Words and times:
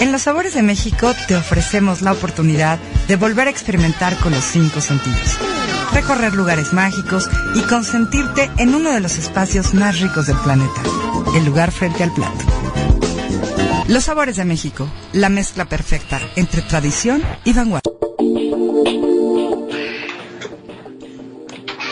En 0.00 0.12
Los 0.12 0.22
Sabores 0.22 0.54
de 0.54 0.62
México 0.62 1.12
te 1.28 1.36
ofrecemos 1.36 2.00
la 2.00 2.12
oportunidad 2.12 2.78
de 3.06 3.16
volver 3.16 3.48
a 3.48 3.50
experimentar 3.50 4.16
con 4.16 4.32
los 4.32 4.42
cinco 4.42 4.80
sentidos. 4.80 5.38
Recorrer 5.92 6.32
lugares 6.32 6.72
mágicos 6.72 7.28
y 7.54 7.60
consentirte 7.60 8.50
en 8.56 8.74
uno 8.74 8.92
de 8.92 9.00
los 9.00 9.18
espacios 9.18 9.74
más 9.74 10.00
ricos 10.00 10.26
del 10.26 10.38
planeta, 10.38 10.80
el 11.36 11.44
lugar 11.44 11.70
frente 11.70 12.02
al 12.02 12.14
plato. 12.14 12.44
Los 13.88 14.04
Sabores 14.04 14.36
de 14.36 14.46
México, 14.46 14.88
la 15.12 15.28
mezcla 15.28 15.66
perfecta 15.66 16.18
entre 16.34 16.62
tradición 16.62 17.22
y 17.44 17.52
vanguardia. 17.52 17.92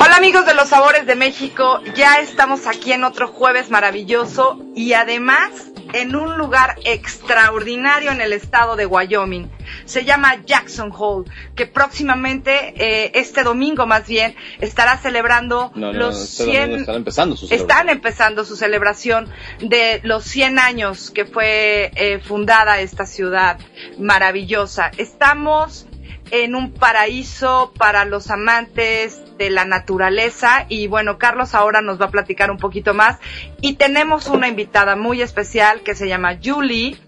Hola 0.01 0.17
amigos 0.17 0.47
de 0.47 0.55
los 0.55 0.71
sabores 0.71 1.05
de 1.05 1.15
México, 1.15 1.81
ya 1.95 2.21
estamos 2.21 2.67
aquí 2.67 2.93
en 2.93 3.05
otro 3.05 3.29
jueves 3.29 3.69
maravilloso 3.69 4.59
y 4.75 4.95
además 4.95 5.51
en 5.93 6.15
un 6.17 6.37
lugar 6.39 6.77
extraordinario 6.85 8.11
en 8.11 8.21
el 8.21 8.33
estado 8.33 8.77
de 8.77 8.87
Wyoming. 8.87 9.51
Se 9.85 10.05
llama 10.05 10.37
Jackson 10.45 10.93
Hole, 10.97 11.31
que 11.55 11.67
próximamente, 11.67 12.75
eh, 12.77 13.11
este 13.15 13.43
domingo 13.43 13.87
más 13.87 14.07
bien, 14.07 14.35
estará 14.61 14.97
celebrando 14.99 15.73
No, 15.75 15.93
no, 15.93 15.99
los 15.99 16.23
este 16.39 16.45
100... 16.45 16.61
domingo 16.63 16.81
están 16.81 16.95
empezando 16.97 17.37
su 17.37 17.45
Están 17.47 17.59
celebración. 17.59 17.89
empezando 17.97 18.45
su 18.45 18.57
celebración 18.57 19.29
de 19.61 20.01
los 20.05 20.25
100 20.25 20.59
años 20.59 21.11
que 21.11 21.25
fue 21.25 21.91
eh, 21.95 22.19
fundada 22.21 22.81
esta 22.81 23.07
ciudad 23.07 23.59
maravillosa. 23.99 24.91
Estamos 24.97 25.87
en 26.31 26.55
un 26.55 26.73
paraíso 26.73 27.73
para 27.79 28.05
los 28.05 28.31
amantes 28.31 29.21
de 29.39 29.51
la 29.51 29.65
naturaleza 29.65 30.67
y 30.69 30.89
bueno, 30.89 31.17
Carlos 31.17 31.55
ahora 31.55 31.81
nos 31.81 32.01
va 32.01 32.07
a 32.07 32.11
platicar 32.11 32.51
un 32.51 32.59
poquito 32.59 32.93
más 32.93 33.19
y 33.61 33.75
tenemos 33.75 34.27
una 34.27 34.49
invitada 34.49 34.97
muy 34.97 35.23
especial 35.23 35.81
que 35.83 35.95
se 35.95 36.09
llama 36.09 36.39
Julie. 36.43 36.99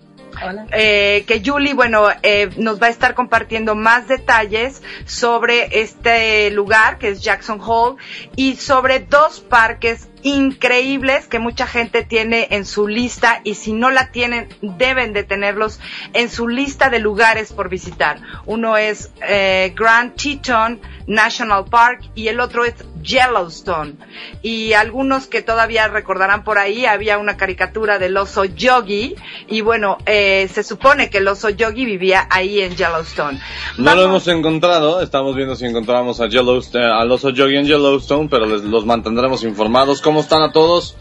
Eh, 0.71 1.25
que 1.27 1.43
Julie, 1.45 1.75
bueno, 1.75 2.07
eh, 2.23 2.51
nos 2.57 2.81
va 2.81 2.87
a 2.87 2.91
estar 2.91 3.15
compartiendo 3.15 3.75
más 3.75 4.07
detalles 4.07 4.81
sobre 5.05 5.81
este 5.83 6.53
lugar 6.53 6.99
que 6.99 7.09
es 7.09 7.21
Jackson 7.21 7.61
Hole 7.61 7.97
y 8.37 8.55
sobre 8.55 9.01
dos 9.01 9.41
parques 9.41 10.09
increíbles 10.23 11.27
que 11.27 11.39
mucha 11.39 11.67
gente 11.67 12.05
tiene 12.05 12.49
en 12.51 12.65
su 12.65 12.89
lista 12.89 13.41
y 13.45 13.55
si 13.55 13.73
no 13.73 13.91
la 13.91 14.11
tienen 14.11 14.49
deben 14.61 15.13
de 15.13 15.25
tenerlos 15.25 15.81
en 16.13 16.31
su 16.31 16.49
lista 16.49 16.91
de 16.91 16.99
lugares 16.99 17.53
por 17.53 17.69
visitar. 17.69 18.21
Uno 18.47 18.77
es 18.77 19.11
eh, 19.27 19.73
Grand 19.77 20.15
Teton 20.15 20.81
National 21.07 21.65
Park 21.65 22.11
y 22.15 22.29
el 22.29 22.41
otro 22.41 22.65
es 22.65 22.75
Yellowstone. 23.03 23.95
Y 24.43 24.75
algunos 24.75 25.27
que 25.27 25.43
todavía 25.43 25.89
recordarán 25.89 26.45
por 26.45 26.59
ahí, 26.59 26.87
había 26.87 27.19
una 27.19 27.37
caricatura 27.37 27.99
del 27.99 28.17
oso 28.17 28.45
Yogi 28.45 29.17
y 29.49 29.61
bueno, 29.61 29.99
eh, 30.07 30.49
se 30.53 30.63
supone 30.63 31.11
que 31.11 31.19
el 31.19 31.29
oso 31.29 31.51
Yogi 31.51 31.85
vivía 31.85 32.27
ahí 32.31 32.61
en 32.61 32.77
Yellowstone. 32.77 33.41
No 33.79 33.95
lo 33.95 34.05
hemos 34.05 34.29
encontrado, 34.29 35.01
estamos 35.01 35.35
viendo 35.35 35.57
si 35.57 35.67
encontramos 35.67 36.21
a 36.21 36.29
Yellowstone, 36.29 36.85
al 36.85 37.11
oso 37.11 37.31
Yogi 37.31 37.57
en 37.57 37.67
Yellowstone, 37.67 38.29
pero 38.29 38.47
les, 38.47 38.63
los 38.63 38.87
mantendremos 38.87 39.43
informados. 39.43 40.01
¿Cómo 40.11 40.23
están 40.23 40.43
a 40.43 40.51
todos? 40.51 40.97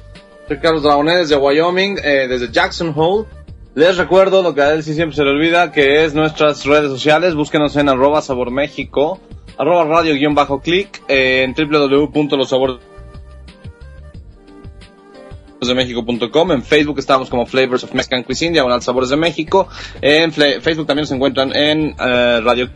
Soy 0.48 0.60
Carlos 0.60 0.84
Dragonet 0.84 1.18
desde 1.18 1.36
Wyoming, 1.36 1.98
eh, 2.04 2.28
desde 2.30 2.52
Jackson 2.52 2.94
Hole. 2.96 3.26
Les 3.74 3.98
recuerdo 3.98 4.44
lo 4.44 4.54
que 4.54 4.62
a 4.62 4.72
él 4.72 4.84
sí 4.84 4.94
siempre 4.94 5.16
se 5.16 5.24
le 5.24 5.32
olvida, 5.32 5.72
que 5.72 6.06
es 6.06 6.14
nuestras 6.14 6.64
redes 6.64 6.92
sociales. 6.92 7.34
Búsquenos 7.34 7.76
en 7.76 7.90
arroba 7.90 8.22
sabor 8.22 8.52
México, 8.52 9.20
arroba 9.58 9.86
radio 9.86 10.14
guion 10.14 10.36
eh, 11.08 11.44
en 11.44 11.56
www.losabor 11.56 12.82
de 15.60 15.74
México.com. 15.74 16.52
En 16.52 16.62
Facebook 16.62 17.00
estamos 17.00 17.32
como 17.32 17.48
Flavors 17.48 17.86
of 17.86 17.96
Mexican 17.96 18.22
Cuisine, 18.22 18.52
diagonal 18.52 18.84
Sabores 18.84 19.10
de 19.10 19.18
México. 19.18 19.68
En 20.04 20.32
Facebook 20.32 20.86
también 20.86 21.08
se 21.08 21.16
encuentran 21.16 21.52
en 21.56 21.96
eh, 22.00 22.42
Radio 22.44 22.70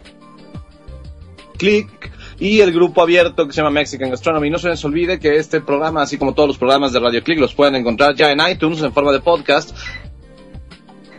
Click 1.59 2.11
y 2.39 2.61
el 2.61 2.71
grupo 2.71 3.01
abierto 3.01 3.45
que 3.45 3.53
se 3.53 3.57
llama 3.57 3.71
Mexican 3.71 4.09
Gastronomy. 4.09 4.49
No 4.49 4.59
se 4.59 4.69
les 4.69 4.83
olvide 4.85 5.19
que 5.19 5.37
este 5.37 5.61
programa, 5.61 6.01
así 6.01 6.17
como 6.17 6.33
todos 6.33 6.47
los 6.47 6.57
programas 6.57 6.93
de 6.93 6.99
Radio 6.99 7.23
Click, 7.23 7.39
los 7.39 7.53
pueden 7.53 7.75
encontrar 7.75 8.15
ya 8.15 8.31
en 8.31 8.39
iTunes 8.49 8.81
en 8.81 8.93
forma 8.93 9.11
de 9.11 9.19
podcast. 9.19 9.75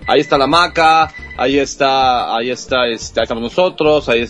Ahí 0.07 0.21
está 0.21 0.37
la 0.37 0.47
maca, 0.47 1.11
ahí 1.37 1.59
está, 1.59 2.37
ahí 2.37 2.51
está, 2.51 2.83
ahí 2.83 2.95
estamos 2.95 3.43
nosotros, 3.43 4.09
ahí 4.09 4.27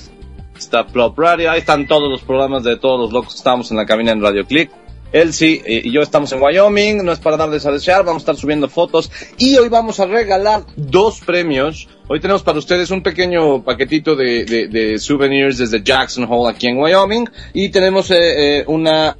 está 0.57 0.87
Plop 0.87 1.19
Radio, 1.19 1.51
ahí 1.51 1.59
están 1.59 1.89
todos 1.89 2.09
los 2.09 2.23
programas 2.23 2.63
de 2.63 2.77
todos 2.77 3.01
los 3.01 3.13
locos 3.13 3.35
que 3.35 3.39
estamos 3.39 3.71
en 3.71 3.77
la 3.77 3.87
cabina 3.87 4.13
en 4.13 4.23
Radio 4.23 4.47
Click. 4.47 4.71
Elsie 5.15 5.63
eh, 5.65 5.81
y 5.85 5.93
yo 5.93 6.03
estamos 6.03 6.33
en 6.33 6.43
Wyoming, 6.43 7.05
no 7.05 7.13
es 7.13 7.21
para 7.21 7.37
darles 7.37 7.65
a 7.67 7.71
desear, 7.71 8.05
vamos 8.05 8.23
a 8.23 8.25
estar 8.25 8.37
subiendo 8.37 8.69
fotos 8.69 9.13
y 9.39 9.57
hoy 9.57 9.69
vamos 9.69 10.01
a 10.01 10.07
regalar 10.07 10.65
dos 10.77 11.21
premios. 11.21 11.87
Hoy 12.09 12.19
tenemos 12.19 12.43
para 12.43 12.59
ustedes 12.59 12.91
un 12.91 13.01
pequeño 13.01 13.63
paquetito 13.63 14.17
de, 14.17 14.99
souvenirs 14.99 15.59
desde 15.59 15.85
Jackson 15.85 16.27
Hole 16.29 16.53
aquí 16.53 16.67
en 16.67 16.79
Wyoming 16.79 17.31
y 17.53 17.69
tenemos 17.69 18.11
eh, 18.11 18.59
eh, 18.59 18.65
una 18.67 19.17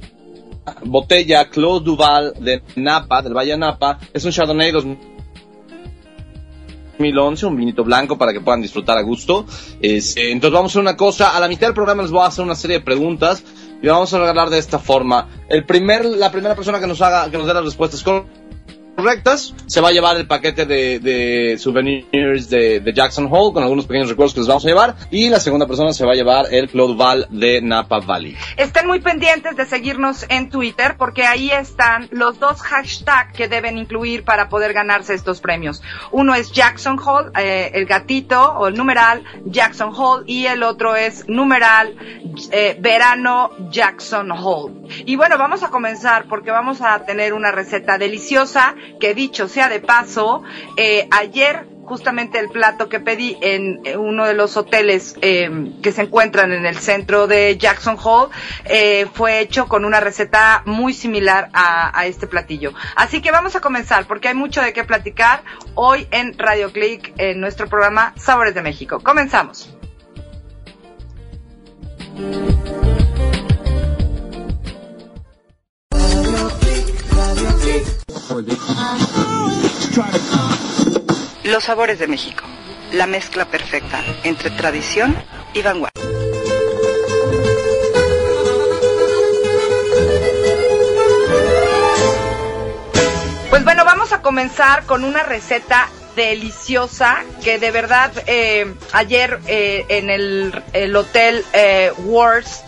botella 0.83 1.49
Claude 1.49 1.85
Duval 1.85 2.33
de 2.39 2.61
Napa, 2.75 3.21
del 3.21 3.33
Valle 3.33 3.57
Napa. 3.57 3.97
Es 4.13 4.25
un 4.25 4.31
Chardonnay 4.31 4.73
2011, 4.73 7.45
un 7.45 7.55
vinito 7.55 7.85
blanco 7.85 8.17
para 8.17 8.33
que 8.33 8.41
puedan 8.41 8.61
disfrutar 8.61 8.97
a 8.97 9.01
gusto. 9.01 9.45
Este, 9.79 10.33
entonces 10.33 10.53
vamos 10.53 10.71
a 10.71 10.73
hacer 10.73 10.81
una 10.81 10.97
cosa, 10.97 11.37
a 11.37 11.39
la 11.39 11.47
mitad 11.47 11.67
del 11.67 11.73
programa 11.73 12.03
les 12.03 12.11
voy 12.11 12.21
a 12.21 12.27
hacer 12.27 12.43
una 12.43 12.55
serie 12.55 12.79
de 12.79 12.83
preguntas 12.83 13.41
y 13.85 13.89
vamos 13.89 14.11
a 14.15 14.19
regalar 14.19 14.49
de 14.49 14.57
esta 14.57 14.79
forma. 14.79 15.27
El 15.47 15.63
primer, 15.63 16.05
la 16.05 16.31
primera 16.31 16.55
persona 16.55 16.79
que 16.79 16.87
nos 16.87 17.03
haga, 17.03 17.29
que 17.29 17.37
nos 17.37 17.45
dé 17.45 17.53
las 17.53 17.65
respuestas 17.65 18.03
correctas, 18.95 19.53
se 19.67 19.81
va 19.81 19.89
a 19.89 19.91
llevar 19.91 20.17
el 20.17 20.27
paquete 20.27 20.65
de, 20.65 20.99
de 20.99 21.57
souvenirs 21.57 22.49
de, 22.49 22.79
de 22.79 22.93
Jackson 22.93 23.27
Hole 23.29 23.53
con 23.53 23.63
algunos 23.63 23.85
pequeños 23.85 24.09
recuerdos 24.09 24.33
que 24.33 24.39
les 24.39 24.47
vamos 24.47 24.65
a 24.65 24.67
llevar 24.67 24.95
y 25.11 25.29
la 25.29 25.39
segunda 25.39 25.67
persona 25.67 25.93
se 25.93 26.05
va 26.05 26.13
a 26.13 26.15
llevar 26.15 26.45
el 26.51 26.69
Claude 26.69 26.95
Val 26.95 27.27
de 27.29 27.61
Napa 27.61 27.99
Valley. 27.99 28.35
Estén 28.57 28.87
muy 28.87 28.99
pendientes 28.99 29.55
de 29.55 29.65
seguirnos 29.65 30.25
en 30.29 30.49
Twitter 30.49 30.95
porque 30.97 31.25
ahí 31.25 31.51
están 31.51 32.07
los 32.11 32.39
dos 32.39 32.61
hashtags 32.61 33.33
que 33.33 33.47
deben 33.47 33.77
incluir 33.77 34.23
para 34.23 34.49
poder 34.49 34.73
ganarse 34.73 35.13
estos 35.13 35.41
premios. 35.41 35.81
Uno 36.11 36.33
es 36.33 36.51
Jackson 36.51 36.97
Hall, 36.99 37.31
eh, 37.37 37.71
el 37.73 37.85
gatito 37.85 38.53
o 38.53 38.67
el 38.67 38.75
numeral 38.75 39.23
Jackson 39.45 39.93
Hall 39.95 40.23
y 40.25 40.45
el 40.45 40.63
otro 40.63 40.95
es 40.95 41.27
numeral 41.27 41.95
eh, 42.51 42.77
verano 42.79 43.51
Jackson 43.69 44.31
Hall. 44.31 44.85
Y 45.05 45.15
bueno, 45.15 45.37
vamos 45.37 45.63
a 45.63 45.69
comenzar 45.69 46.25
porque 46.27 46.51
vamos 46.51 46.81
a 46.81 47.05
tener 47.05 47.33
una 47.33 47.51
receta 47.51 47.97
deliciosa 47.97 48.75
que 48.99 49.13
dicho 49.13 49.47
sea 49.47 49.69
de 49.69 49.79
paso, 49.79 50.43
eh, 50.77 51.07
ayer 51.11 51.67
justamente 51.85 52.39
el 52.39 52.49
plato 52.49 52.89
que 52.89 52.99
pedí 52.99 53.37
en 53.41 53.79
uno 53.97 54.25
de 54.25 54.33
los 54.33 54.57
hoteles 54.57 55.15
eh, 55.21 55.71
que 55.81 55.91
se 55.91 56.01
encuentran 56.01 56.51
en 56.51 56.65
el 56.65 56.77
centro 56.77 57.27
de 57.27 57.57
Jackson 57.57 57.97
Hole 58.03 58.31
eh, 58.65 59.05
fue 59.13 59.39
hecho 59.39 59.67
con 59.67 59.85
una 59.85 59.99
receta 59.99 60.63
muy 60.65 60.93
similar 60.93 61.49
a, 61.53 61.97
a 61.97 62.07
este 62.07 62.27
platillo. 62.27 62.73
Así 62.95 63.21
que 63.21 63.31
vamos 63.31 63.55
a 63.55 63.61
comenzar 63.61 64.07
porque 64.07 64.29
hay 64.29 64.35
mucho 64.35 64.61
de 64.61 64.73
qué 64.73 64.83
platicar 64.83 65.43
hoy 65.75 66.07
en 66.11 66.37
Radio 66.37 66.71
Click, 66.71 67.13
en 67.17 67.39
nuestro 67.39 67.67
programa 67.67 68.13
Sabores 68.17 68.55
de 68.55 68.61
México. 68.61 68.99
Comenzamos. 68.99 69.69
Los 81.43 81.63
sabores 81.63 81.99
de 81.99 82.07
México, 82.07 82.43
la 82.91 83.07
mezcla 83.07 83.45
perfecta 83.45 84.03
entre 84.23 84.49
tradición 84.51 85.15
y 85.53 85.61
vanguardia. 85.61 86.01
Pues 93.49 93.63
bueno, 93.63 93.85
vamos 93.85 94.11
a 94.11 94.21
comenzar 94.21 94.85
con 94.85 95.03
una 95.03 95.23
receta 95.23 95.87
deliciosa 96.15 97.23
que 97.43 97.59
de 97.59 97.71
verdad 97.71 98.11
eh, 98.25 98.73
ayer 98.93 99.39
eh, 99.47 99.85
en 99.89 100.09
el, 100.09 100.63
el 100.73 100.95
hotel 100.95 101.43
eh, 101.53 101.91
Worst 102.05 102.65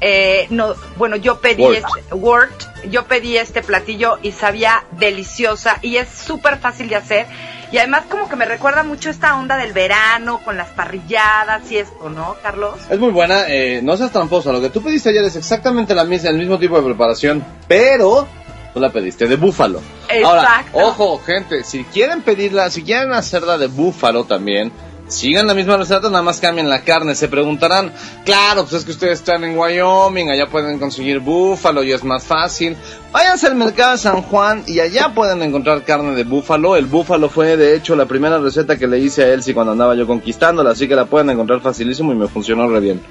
eh, 0.00 0.46
no, 0.50 0.74
bueno, 0.96 1.16
yo 1.16 1.40
pedí 1.40 1.62
Wort. 2.10 2.52
este, 2.52 2.65
yo 2.90 3.04
pedí 3.06 3.36
este 3.36 3.62
platillo 3.62 4.18
y 4.22 4.32
sabía 4.32 4.84
deliciosa 4.92 5.78
y 5.82 5.96
es 5.96 6.08
súper 6.08 6.58
fácil 6.58 6.88
de 6.88 6.96
hacer. 6.96 7.26
Y 7.72 7.78
además 7.78 8.04
como 8.08 8.28
que 8.28 8.36
me 8.36 8.44
recuerda 8.44 8.84
mucho 8.84 9.10
esta 9.10 9.36
onda 9.36 9.56
del 9.56 9.72
verano 9.72 10.40
con 10.44 10.56
las 10.56 10.68
parrilladas 10.68 11.70
y 11.70 11.78
esto, 11.78 12.08
¿no, 12.08 12.36
Carlos? 12.42 12.74
Es 12.88 12.98
muy 12.98 13.10
buena, 13.10 13.48
eh, 13.48 13.80
no 13.82 13.96
seas 13.96 14.12
tramposa, 14.12 14.52
lo 14.52 14.60
que 14.60 14.70
tú 14.70 14.82
pediste 14.82 15.10
ayer 15.10 15.24
es 15.24 15.34
exactamente 15.34 15.94
la 15.94 16.04
misma, 16.04 16.30
el 16.30 16.38
mismo 16.38 16.58
tipo 16.58 16.76
de 16.76 16.84
preparación, 16.84 17.44
pero 17.66 18.28
tú 18.72 18.78
la 18.78 18.90
pediste 18.90 19.26
de 19.26 19.36
búfalo. 19.36 19.80
Ahora, 20.24 20.42
Exacto. 20.42 20.78
ojo, 20.78 21.18
gente, 21.18 21.64
si 21.64 21.82
quieren 21.84 22.22
pedirla, 22.22 22.70
si 22.70 22.84
quieren 22.84 23.12
hacerla 23.12 23.58
de 23.58 23.66
búfalo 23.66 24.24
también, 24.24 24.70
sigan 25.08 25.46
la 25.46 25.54
misma 25.54 25.76
receta, 25.76 26.08
nada 26.08 26.22
más 26.22 26.40
cambien 26.40 26.68
la 26.68 26.82
carne. 26.82 27.14
Se 27.14 27.28
preguntarán, 27.28 27.92
claro, 28.24 28.62
pues 28.62 28.74
es 28.74 28.84
que 28.84 28.92
ustedes 28.92 29.20
están 29.20 29.44
en 29.44 29.58
Wyoming, 29.58 30.30
allá 30.30 30.46
pueden 30.46 30.78
conseguir 30.78 31.20
búfalo 31.20 31.82
y 31.82 31.92
es 31.92 32.04
más 32.04 32.24
fácil. 32.24 32.76
Váyanse 33.12 33.46
al 33.46 33.54
mercado 33.54 33.92
de 33.92 33.98
San 33.98 34.22
Juan 34.22 34.64
y 34.66 34.80
allá 34.80 35.12
pueden 35.14 35.42
encontrar 35.42 35.84
carne 35.84 36.14
de 36.14 36.24
búfalo. 36.24 36.76
El 36.76 36.86
búfalo 36.86 37.28
fue, 37.28 37.56
de 37.56 37.74
hecho, 37.74 37.96
la 37.96 38.06
primera 38.06 38.38
receta 38.38 38.76
que 38.76 38.86
le 38.86 38.98
hice 38.98 39.24
a 39.24 39.28
Elsie 39.28 39.54
cuando 39.54 39.72
andaba 39.72 39.94
yo 39.94 40.06
conquistándola, 40.06 40.70
así 40.70 40.88
que 40.88 40.96
la 40.96 41.06
pueden 41.06 41.30
encontrar 41.30 41.60
facilísimo 41.60 42.12
y 42.12 42.16
me 42.16 42.28
funcionó 42.28 42.68
re 42.68 42.80
bien. 42.80 43.02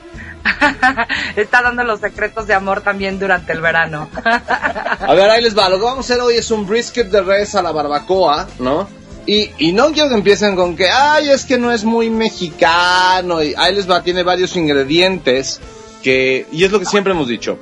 Está 1.35 1.61
dando 1.61 1.83
los 1.83 1.99
secretos 1.99 2.47
de 2.47 2.53
amor 2.53 2.81
también 2.81 3.19
durante 3.19 3.53
el 3.53 3.61
verano. 3.61 4.09
A 4.25 5.13
ver, 5.13 5.29
ahí 5.29 5.41
les 5.41 5.57
va. 5.57 5.69
Lo 5.69 5.77
que 5.77 5.83
vamos 5.83 6.09
a 6.09 6.13
hacer 6.13 6.21
hoy 6.23 6.35
es 6.35 6.51
un 6.51 6.67
brisket 6.67 7.09
de 7.09 7.21
res 7.21 7.55
a 7.55 7.61
la 7.61 7.71
barbacoa, 7.71 8.47
¿no? 8.59 8.87
Y, 9.25 9.49
y 9.57 9.71
no 9.73 9.91
quiero 9.91 10.09
que 10.09 10.15
empiecen 10.15 10.55
con 10.55 10.75
que, 10.75 10.89
ay, 10.89 11.29
es 11.29 11.45
que 11.45 11.57
no 11.57 11.71
es 11.71 11.83
muy 11.83 12.09
mexicano. 12.09 13.41
Y 13.41 13.53
ahí 13.57 13.73
les 13.73 13.89
va, 13.89 14.03
tiene 14.03 14.23
varios 14.23 14.55
ingredientes 14.55 15.59
que, 16.03 16.45
y 16.51 16.63
es 16.63 16.71
lo 16.71 16.79
que 16.79 16.85
siempre 16.85 17.13
hemos 17.13 17.27
dicho. 17.27 17.57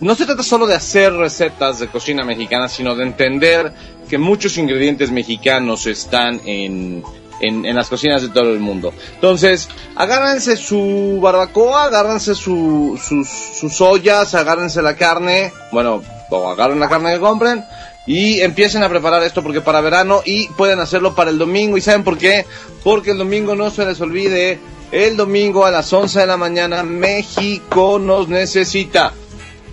No 0.00 0.14
se 0.14 0.24
trata 0.24 0.44
solo 0.44 0.66
de 0.66 0.74
hacer 0.74 1.12
recetas 1.14 1.80
de 1.80 1.88
cocina 1.88 2.24
mexicana, 2.24 2.68
sino 2.68 2.94
de 2.94 3.02
entender 3.02 3.72
que 4.08 4.18
muchos 4.18 4.56
ingredientes 4.56 5.10
mexicanos 5.10 5.86
están 5.86 6.40
en, 6.44 7.02
en, 7.40 7.74
las 7.74 7.88
cocinas 7.88 8.22
de 8.22 8.28
todo 8.28 8.52
el 8.52 8.60
mundo. 8.60 8.92
Entonces, 9.16 9.68
agárrense 9.96 10.56
su 10.56 11.18
barbacoa, 11.20 11.86
agárrense 11.86 12.36
su, 12.36 13.00
sus, 13.02 13.28
sus 13.28 13.80
ollas, 13.80 14.36
agárrense 14.36 14.80
la 14.80 14.94
carne, 14.94 15.52
bueno, 15.72 16.02
o 16.30 16.48
agarren 16.48 16.78
la 16.78 16.88
carne 16.88 17.14
que 17.14 17.20
compren 17.20 17.64
y 18.06 18.40
empiecen 18.40 18.82
a 18.82 18.88
preparar 18.88 19.22
esto 19.22 19.42
porque 19.42 19.60
para 19.60 19.80
verano 19.80 20.22
y 20.24 20.48
pueden 20.48 20.80
hacerlo 20.80 21.14
para 21.14 21.30
el 21.30 21.38
domingo. 21.38 21.76
¿Y 21.76 21.80
saben 21.80 22.04
por 22.04 22.18
qué? 22.18 22.44
Porque 22.82 23.12
el 23.12 23.18
domingo 23.18 23.54
no 23.54 23.70
se 23.70 23.84
les 23.86 24.00
olvide, 24.00 24.58
el 24.92 25.16
domingo 25.16 25.64
a 25.64 25.70
las 25.70 25.92
11 25.92 26.20
de 26.20 26.26
la 26.26 26.36
mañana 26.36 26.82
México 26.82 27.98
nos 27.98 28.28
necesita. 28.28 29.12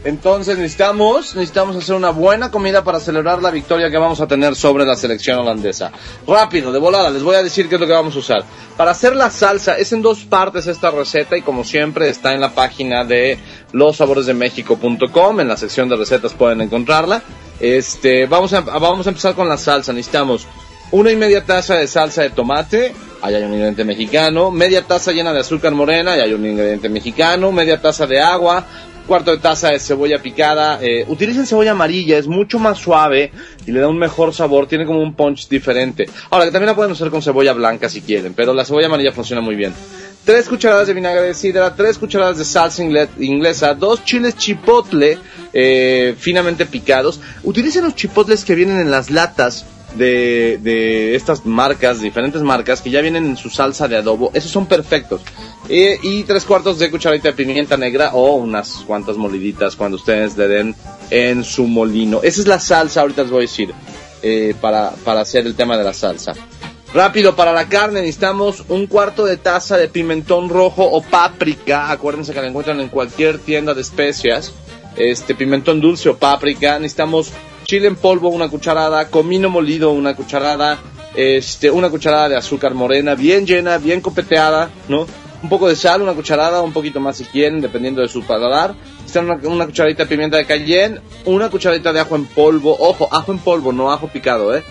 Entonces 0.04 0.57
necesitamos, 0.57 1.36
necesitamos 1.36 1.75
hacer 1.75 1.94
una 1.94 2.10
buena 2.10 2.50
comida 2.50 2.83
para 2.83 3.00
celebrar 3.00 3.39
la 3.44 3.51
victoria 3.51 3.92
que 3.92 3.98
vamos 4.00 4.19
a 4.19 4.25
tener 4.25 4.56
sobre 4.56 4.84
la 4.84 4.95
selección 4.95 5.38
holandesa. 5.38 5.92
Rápido, 6.25 6.72
de 6.72 6.80
volada, 6.80 7.12
les 7.12 7.22
voy 7.22 7.36
a 7.36 7.44
decir 7.44 7.69
qué 7.69 7.75
es 7.75 7.81
lo 7.81 7.86
que 7.86 7.94
vamos 7.94 8.16
a 8.16 8.19
usar. 8.19 8.44
Para 8.77 8.92
hacer 8.92 9.16
la 9.16 9.30
salsa, 9.30 9.77
es 9.77 9.94
en 9.94 10.01
dos 10.01 10.24
partes 10.24 10.66
esta 10.66 10.89
receta 10.89 11.38
y 11.38 11.44
como 11.44 11.63
siempre 11.63 12.10
está 12.10 12.34
en 12.34 12.42
la 12.42 12.56
página 12.56 13.04
de 13.06 13.38
lossaboresdemexico.com, 13.74 15.39
en 15.39 15.48
la 15.48 15.57
sección 15.57 15.88
de 15.88 15.98
recetas 15.98 16.34
pueden 16.34 16.62
encontrarla. 16.62 17.22
Este, 17.62 18.25
vamos 18.25 18.54
a, 18.54 18.62
vamos 18.62 19.06
a 19.06 19.10
empezar 19.10 19.36
con 19.36 19.48
la 19.48 19.58
salsa, 19.58 19.94
necesitamos 19.94 20.48
una 20.92 21.12
y 21.12 21.16
media 21.16 21.46
taza 21.46 21.75
de 21.75 21.88
salsa 21.88 22.24
de 22.24 22.31
tomate, 22.31 22.94
ahí 23.22 23.36
hay 23.36 23.44
un 23.44 23.52
ingrediente 23.52 23.86
mexicano, 23.86 24.52
media 24.52 24.81
taza 24.81 25.12
llena 25.12 25.31
de 25.31 25.40
azúcar 25.40 25.74
morena, 25.74 26.13
ahí 26.13 26.22
hay 26.22 26.34
un 26.34 26.46
ingrediente 26.46 26.90
mexicano, 26.90 27.52
media 27.52 27.80
taza 27.80 28.08
de 28.08 28.19
agua, 28.19 28.66
cuarto 29.08 29.31
de 29.31 29.38
taza 29.38 29.69
de 29.69 29.80
cebolla 29.80 30.22
picada. 30.22 30.80
Eh, 30.81 31.06
utilicen 31.08 31.46
cebolla 31.46 31.72
amarilla, 31.72 32.18
es 32.18 32.28
mucho 32.28 32.60
más 32.60 32.78
suave 32.78 33.31
y 33.66 33.72
le 33.72 33.80
da 33.80 33.88
un 33.88 33.98
mejor 33.98 34.34
sabor, 34.34 34.68
tiene 34.68 34.86
como 34.86 35.02
un 35.02 35.13
punch 35.13 35.48
diferente. 35.48 36.10
Ahora, 36.30 36.46
que 36.46 36.52
también 36.52 36.68
la 36.68 36.75
pueden 36.75 36.92
usar 36.92 37.10
con 37.10 37.22
cebolla 37.22 37.54
blanca 37.54 37.88
si 37.88 38.02
quieren, 38.02 38.34
pero 38.34 38.54
la 38.54 38.66
cebolla 38.66 38.88
amarilla 38.88 39.12
funciona 39.12 39.42
muy 39.42 39.56
bien. 39.56 39.74
Tres 40.24 40.48
cucharadas 40.48 40.88
de 40.88 40.94
vinagre 40.94 41.24
de 41.24 41.34
sidra, 41.34 41.76
tres 41.76 41.98
cucharadas 41.98 42.38
de 42.38 42.46
salsa 42.46 42.84
ingle- 42.84 43.10
inglesa, 43.20 43.74
dos 43.74 44.06
chiles 44.06 44.36
chipotle 44.38 45.18
eh, 45.52 46.16
finamente 46.18 46.66
picados. 46.68 47.20
Utilicen 47.44 47.84
los 47.84 47.96
chipotles 47.96 48.46
que 48.46 48.54
vienen 48.54 48.80
en 48.80 48.92
las 48.92 49.10
latas 49.10 49.66
de, 49.96 50.60
de 50.62 51.16
estas 51.16 51.44
marcas, 51.46 52.02
diferentes 52.02 52.42
marcas, 52.44 52.82
que 52.82 52.92
ya 52.92 53.02
vienen 53.02 53.26
en 53.26 53.36
su 53.36 53.50
salsa 53.50 53.88
de 53.88 53.98
adobo. 53.98 54.30
Esos 54.36 54.52
son 54.52 54.68
perfectos. 54.68 55.22
Y 55.68 56.24
tres 56.24 56.46
cuartos 56.46 56.78
de 56.80 56.92
cucharadita 56.92 57.30
de 57.30 57.34
pimienta 57.34 57.76
negra 57.76 58.12
o 58.14 58.36
unas 58.36 58.84
cuantas 58.86 59.18
moliditas 59.18 59.76
cuando 59.76 59.98
ustedes 59.98 60.38
le 60.38 60.48
den 60.48 60.76
en 61.10 61.44
su 61.44 61.66
molino. 61.66 62.20
Esa 62.22 62.42
es 62.42 62.48
la 62.48 62.60
salsa, 62.60 63.02
ahorita 63.02 63.24
les 63.24 63.32
voy 63.32 63.40
a 63.40 63.42
decir, 63.42 63.74
eh, 64.22 64.54
para, 64.62 64.92
para 65.04 65.22
hacer 65.22 65.46
el 65.48 65.56
tema 65.56 65.78
de 65.78 65.84
la 65.84 65.94
salsa. 65.94 66.34
Rápido, 66.94 67.38
para 67.38 67.54
la 67.54 67.70
carne 67.70 68.02
necesitamos 68.02 68.66
un 68.68 68.86
cuarto 68.86 69.24
de 69.24 69.38
taza 69.38 69.78
de 69.78 69.88
pimentón 69.88 70.50
rojo 70.50 70.84
o 70.84 71.02
páprica. 71.02 71.90
Acuérdense 71.90 72.34
que 72.34 72.42
la 72.42 72.48
encuentran 72.48 72.82
en 72.82 72.90
cualquier 72.90 73.40
tienda 73.40 73.74
de 73.74 73.80
especias. 73.80 74.54
Este 74.98 75.34
pimentón 75.34 75.80
dulce 75.80 76.10
o 76.10 76.18
páprica. 76.18 76.78
Necesitamos 76.80 77.32
chile 77.64 77.88
en 77.88 77.96
polvo, 77.96 78.28
una 78.28 78.50
cucharada, 78.50 79.08
comino 79.08 79.50
molido, 79.50 79.92
una 79.92 80.18
cucharada, 80.18 80.80
este, 81.16 81.72
una 81.72 81.90
cucharada 81.90 82.28
de 82.28 82.36
azúcar 82.36 82.74
morena, 82.74 83.16
bien 83.16 83.46
llena, 83.46 83.78
bien 83.78 84.02
copeteada, 84.02 84.70
¿no? 84.90 85.08
Un 85.42 85.50
poco 85.50 85.70
de 85.70 85.78
sal, 85.78 86.02
una 86.02 86.14
cucharada, 86.14 86.62
un 86.62 86.74
poquito 86.74 87.00
más 87.00 87.16
si 87.16 87.24
quieren, 87.24 87.62
dependiendo 87.62 88.02
de 88.02 88.10
su 88.10 88.24
paladar. 88.24 88.76
Necesitan 88.98 89.30
una, 89.30 89.36
una 89.48 89.66
cucharadita 89.66 90.04
de 90.04 90.10
pimienta 90.10 90.36
de 90.36 90.46
cayenne, 90.46 91.00
una 91.24 91.50
cucharadita 91.50 91.94
de 91.94 92.02
ajo 92.02 92.18
en 92.18 92.26
polvo, 92.26 92.76
ojo, 92.78 93.08
ajo 93.10 93.32
en 93.32 93.40
polvo, 93.40 93.72
no 93.72 93.94
ajo 93.94 94.10
picado, 94.10 94.54
¿eh? 94.54 94.62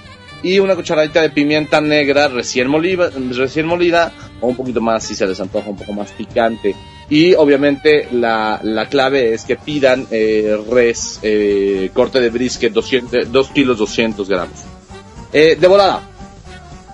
Y 0.42 0.58
una 0.58 0.75
cucharadita 0.75 1.22
de 1.22 1.31
pimienta 1.31 1.81
negra 1.81 2.28
recién 2.28 2.69
molida, 2.69 3.10
recién 3.32 3.66
molida 3.66 4.12
o 4.40 4.48
un 4.48 4.56
poquito 4.56 4.81
más 4.81 5.04
si 5.04 5.14
se 5.14 5.26
les 5.26 5.40
antoja 5.40 5.70
un 5.70 5.76
poco 5.76 5.92
más 5.92 6.10
picante. 6.12 6.75
Y 7.08 7.34
obviamente 7.34 8.08
la, 8.12 8.60
la 8.62 8.88
clave 8.88 9.34
es 9.34 9.44
que 9.44 9.56
pidan 9.56 10.06
eh, 10.10 10.56
res, 10.70 11.19
eh, 11.22 11.90
corte 11.92 12.20
de 12.20 12.31
brisket, 12.31 12.72
200, 12.72 13.32
2 13.32 13.48
kilos 13.50 13.78
200 13.78 14.28
gramos. 14.28 14.60
Eh, 15.32 15.56
de 15.60 15.66
volada, 15.66 16.02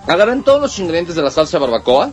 agarren 0.07 0.43
todos 0.43 0.61
los 0.61 0.79
ingredientes 0.79 1.15
de 1.15 1.21
la 1.21 1.31
salsa 1.31 1.59
barbacoa, 1.59 2.11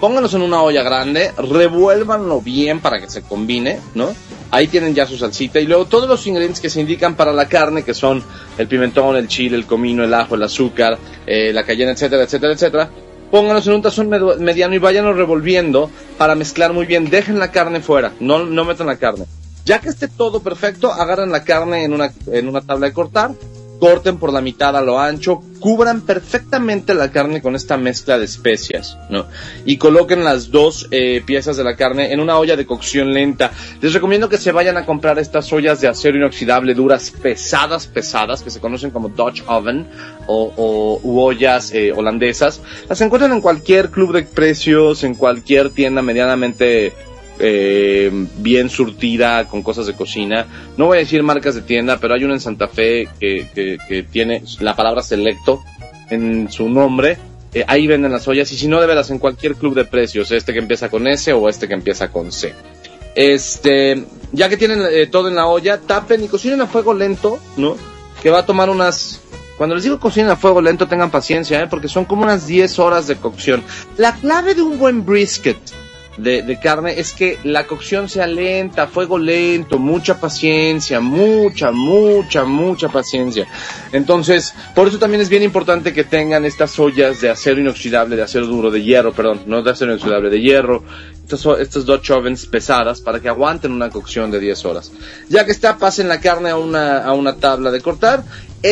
pónganlos 0.00 0.34
en 0.34 0.42
una 0.42 0.62
olla 0.62 0.82
grande, 0.82 1.32
revuélvanlo 1.36 2.40
bien 2.40 2.80
para 2.80 3.00
que 3.00 3.08
se 3.08 3.22
combine, 3.22 3.80
¿no? 3.94 4.14
Ahí 4.50 4.68
tienen 4.68 4.94
ya 4.94 5.06
su 5.06 5.18
salsita 5.18 5.58
y 5.60 5.66
luego 5.66 5.86
todos 5.86 6.08
los 6.08 6.26
ingredientes 6.26 6.60
que 6.60 6.70
se 6.70 6.80
indican 6.80 7.16
para 7.16 7.32
la 7.32 7.48
carne, 7.48 7.82
que 7.82 7.94
son 7.94 8.22
el 8.58 8.68
pimentón, 8.68 9.16
el 9.16 9.28
chile, 9.28 9.56
el 9.56 9.66
comino, 9.66 10.04
el 10.04 10.14
ajo, 10.14 10.36
el 10.36 10.42
azúcar, 10.42 10.98
eh, 11.26 11.52
la 11.52 11.64
cayena, 11.64 11.92
etcétera, 11.92 12.24
etcétera, 12.24 12.52
etcétera. 12.52 12.90
Pónganlos 13.30 13.66
en 13.66 13.74
un 13.74 13.82
tazón 13.82 14.08
mediano 14.38 14.74
y 14.74 14.78
váyanlo 14.78 15.12
revolviendo 15.12 15.90
para 16.16 16.36
mezclar 16.36 16.72
muy 16.72 16.86
bien. 16.86 17.10
Dejen 17.10 17.40
la 17.40 17.50
carne 17.50 17.80
fuera, 17.80 18.12
no, 18.20 18.46
no 18.46 18.64
metan 18.64 18.86
la 18.86 18.96
carne. 18.96 19.26
Ya 19.64 19.80
que 19.80 19.88
esté 19.88 20.06
todo 20.06 20.40
perfecto, 20.40 20.92
agarren 20.92 21.32
la 21.32 21.42
carne 21.42 21.82
en 21.82 21.92
una, 21.92 22.12
en 22.28 22.48
una 22.48 22.60
tabla 22.60 22.86
de 22.86 22.92
cortar, 22.92 23.32
corten 23.78 24.18
por 24.18 24.32
la 24.32 24.40
mitad 24.40 24.76
a 24.76 24.80
lo 24.80 24.98
ancho, 24.98 25.42
cubran 25.60 26.02
perfectamente 26.02 26.94
la 26.94 27.10
carne 27.10 27.42
con 27.42 27.56
esta 27.56 27.76
mezcla 27.76 28.18
de 28.18 28.24
especias, 28.24 28.98
¿no? 29.10 29.26
Y 29.64 29.78
coloquen 29.78 30.24
las 30.24 30.50
dos 30.50 30.86
eh, 30.90 31.22
piezas 31.24 31.56
de 31.56 31.64
la 31.64 31.76
carne 31.76 32.12
en 32.12 32.20
una 32.20 32.38
olla 32.38 32.56
de 32.56 32.66
cocción 32.66 33.12
lenta. 33.12 33.50
Les 33.80 33.92
recomiendo 33.92 34.28
que 34.28 34.38
se 34.38 34.52
vayan 34.52 34.76
a 34.76 34.86
comprar 34.86 35.18
estas 35.18 35.52
ollas 35.52 35.80
de 35.80 35.88
acero 35.88 36.18
inoxidable 36.18 36.74
duras, 36.74 37.10
pesadas, 37.10 37.86
pesadas, 37.86 38.42
que 38.42 38.50
se 38.50 38.60
conocen 38.60 38.90
como 38.90 39.08
Dutch 39.08 39.42
Oven 39.46 39.86
o, 40.26 41.00
o 41.02 41.24
ollas 41.24 41.72
eh, 41.72 41.92
holandesas. 41.92 42.60
Las 42.88 43.00
encuentran 43.00 43.32
en 43.32 43.40
cualquier 43.40 43.90
club 43.90 44.12
de 44.12 44.22
precios, 44.22 45.04
en 45.04 45.14
cualquier 45.14 45.70
tienda 45.70 46.02
medianamente 46.02 46.92
eh, 47.38 48.10
bien 48.38 48.68
surtida 48.68 49.46
con 49.48 49.62
cosas 49.62 49.86
de 49.86 49.94
cocina. 49.94 50.46
No 50.76 50.86
voy 50.86 50.98
a 50.98 51.00
decir 51.00 51.22
marcas 51.22 51.54
de 51.54 51.62
tienda, 51.62 51.98
pero 51.98 52.14
hay 52.14 52.24
una 52.24 52.34
en 52.34 52.40
Santa 52.40 52.68
Fe 52.68 53.08
que, 53.20 53.48
que, 53.54 54.02
tiene 54.04 54.42
la 54.60 54.74
palabra 54.74 55.02
selecto 55.02 55.62
en 56.10 56.50
su 56.50 56.68
nombre. 56.68 57.18
Eh, 57.54 57.64
ahí 57.68 57.86
venden 57.86 58.12
las 58.12 58.26
ollas 58.28 58.50
y 58.52 58.56
si 58.56 58.68
no, 58.68 58.80
de 58.80 58.86
veras 58.86 59.10
en 59.10 59.18
cualquier 59.18 59.54
club 59.54 59.74
de 59.74 59.84
precios, 59.84 60.30
este 60.30 60.52
que 60.52 60.58
empieza 60.58 60.88
con 60.88 61.06
S 61.06 61.32
o 61.32 61.48
este 61.48 61.68
que 61.68 61.74
empieza 61.74 62.08
con 62.08 62.32
C. 62.32 62.54
Este, 63.14 64.04
ya 64.32 64.48
que 64.48 64.56
tienen 64.56 64.82
eh, 64.90 65.06
todo 65.06 65.28
en 65.28 65.36
la 65.36 65.46
olla, 65.46 65.80
tapen 65.80 66.24
y 66.24 66.28
cocinen 66.28 66.60
a 66.60 66.66
fuego 66.66 66.92
lento, 66.92 67.38
¿no? 67.56 67.76
Que 68.22 68.30
va 68.30 68.40
a 68.40 68.46
tomar 68.46 68.68
unas 68.68 69.22
cuando 69.56 69.74
les 69.74 69.84
digo 69.84 69.98
cocinen 69.98 70.30
a 70.30 70.36
fuego 70.36 70.60
lento, 70.60 70.86
tengan 70.86 71.10
paciencia, 71.10 71.62
¿eh? 71.62 71.66
porque 71.66 71.88
son 71.88 72.04
como 72.04 72.22
unas 72.22 72.46
10 72.46 72.78
horas 72.78 73.06
de 73.06 73.16
cocción. 73.16 73.62
La 73.96 74.14
clave 74.14 74.54
de 74.54 74.60
un 74.60 74.78
buen 74.78 75.06
brisket 75.06 75.56
de, 76.16 76.58
carne 76.60 76.98
es 76.98 77.12
que 77.12 77.38
la 77.44 77.66
cocción 77.66 78.08
sea 78.08 78.26
lenta, 78.26 78.86
fuego 78.86 79.18
lento, 79.18 79.78
mucha 79.78 80.18
paciencia, 80.18 81.00
mucha, 81.00 81.70
mucha, 81.70 82.44
mucha 82.44 82.88
paciencia. 82.88 83.46
Entonces, 83.92 84.54
por 84.74 84.88
eso 84.88 84.98
también 84.98 85.20
es 85.20 85.28
bien 85.28 85.42
importante 85.42 85.92
que 85.92 86.04
tengan 86.04 86.44
estas 86.44 86.78
ollas 86.78 87.20
de 87.20 87.30
acero 87.30 87.60
inoxidable, 87.60 88.16
de 88.16 88.22
acero 88.22 88.46
duro, 88.46 88.70
de 88.70 88.82
hierro, 88.82 89.12
perdón, 89.12 89.42
no 89.46 89.62
de 89.62 89.70
acero 89.70 89.92
inoxidable, 89.92 90.30
de 90.30 90.40
hierro, 90.40 90.82
estas, 91.24 91.44
estas 91.60 91.84
Dutch 91.84 92.10
ovens 92.10 92.46
pesadas 92.46 93.00
para 93.00 93.20
que 93.20 93.28
aguanten 93.28 93.72
una 93.72 93.90
cocción 93.90 94.30
de 94.30 94.38
10 94.40 94.64
horas. 94.64 94.92
Ya 95.28 95.44
que 95.44 95.52
está, 95.52 95.76
pasen 95.76 96.08
la 96.08 96.20
carne 96.20 96.50
a 96.50 96.56
una, 96.56 97.04
a 97.04 97.12
una 97.12 97.36
tabla 97.36 97.70
de 97.70 97.80
cortar. 97.80 98.22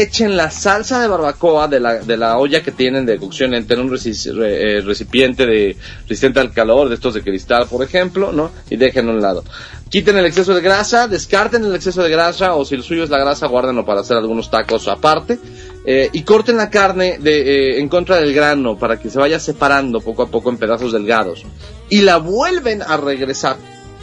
Echen 0.02 0.36
la 0.36 0.50
salsa 0.50 1.00
de 1.00 1.08
barbacoa 1.08 1.68
de 1.68 1.80
la, 1.80 1.94
de 1.94 2.16
la 2.16 2.38
olla 2.38 2.62
que 2.62 2.72
tienen 2.72 3.06
de 3.06 3.18
cocción 3.18 3.54
en 3.54 3.66
un 3.78 3.94
eh, 3.94 4.80
recipiente 4.84 5.46
de 5.46 5.76
resistente 6.02 6.40
al 6.40 6.52
calor, 6.52 6.88
de 6.88 6.94
estos 6.94 7.14
de 7.14 7.22
cristal, 7.22 7.66
por 7.68 7.82
ejemplo, 7.82 8.32
¿no? 8.32 8.50
Y 8.70 8.76
dejen 8.76 9.08
a 9.08 9.12
un 9.12 9.20
lado. 9.20 9.44
Quiten 9.88 10.16
el 10.16 10.26
exceso 10.26 10.54
de 10.54 10.60
grasa, 10.60 11.08
descarten 11.08 11.64
el 11.64 11.74
exceso 11.74 12.02
de 12.02 12.10
grasa, 12.10 12.54
o 12.54 12.64
si 12.64 12.74
el 12.74 12.82
suyo 12.82 13.04
es 13.04 13.10
la 13.10 13.18
grasa, 13.18 13.46
guárdenlo 13.46 13.84
para 13.84 14.00
hacer 14.00 14.16
algunos 14.16 14.50
tacos 14.50 14.88
aparte. 14.88 15.38
Eh, 15.86 16.08
y 16.12 16.22
corten 16.22 16.56
la 16.56 16.70
carne 16.70 17.18
eh, 17.22 17.78
en 17.78 17.88
contra 17.88 18.16
del 18.16 18.32
grano 18.32 18.78
para 18.78 18.98
que 18.98 19.10
se 19.10 19.18
vaya 19.18 19.38
separando 19.38 20.00
poco 20.00 20.22
a 20.22 20.26
poco 20.28 20.50
en 20.50 20.56
pedazos 20.56 20.92
delgados. 20.92 21.44
Y 21.90 22.00
la 22.00 22.16
vuelven 22.16 22.82
a 22.82 22.96
regresar 22.96 23.56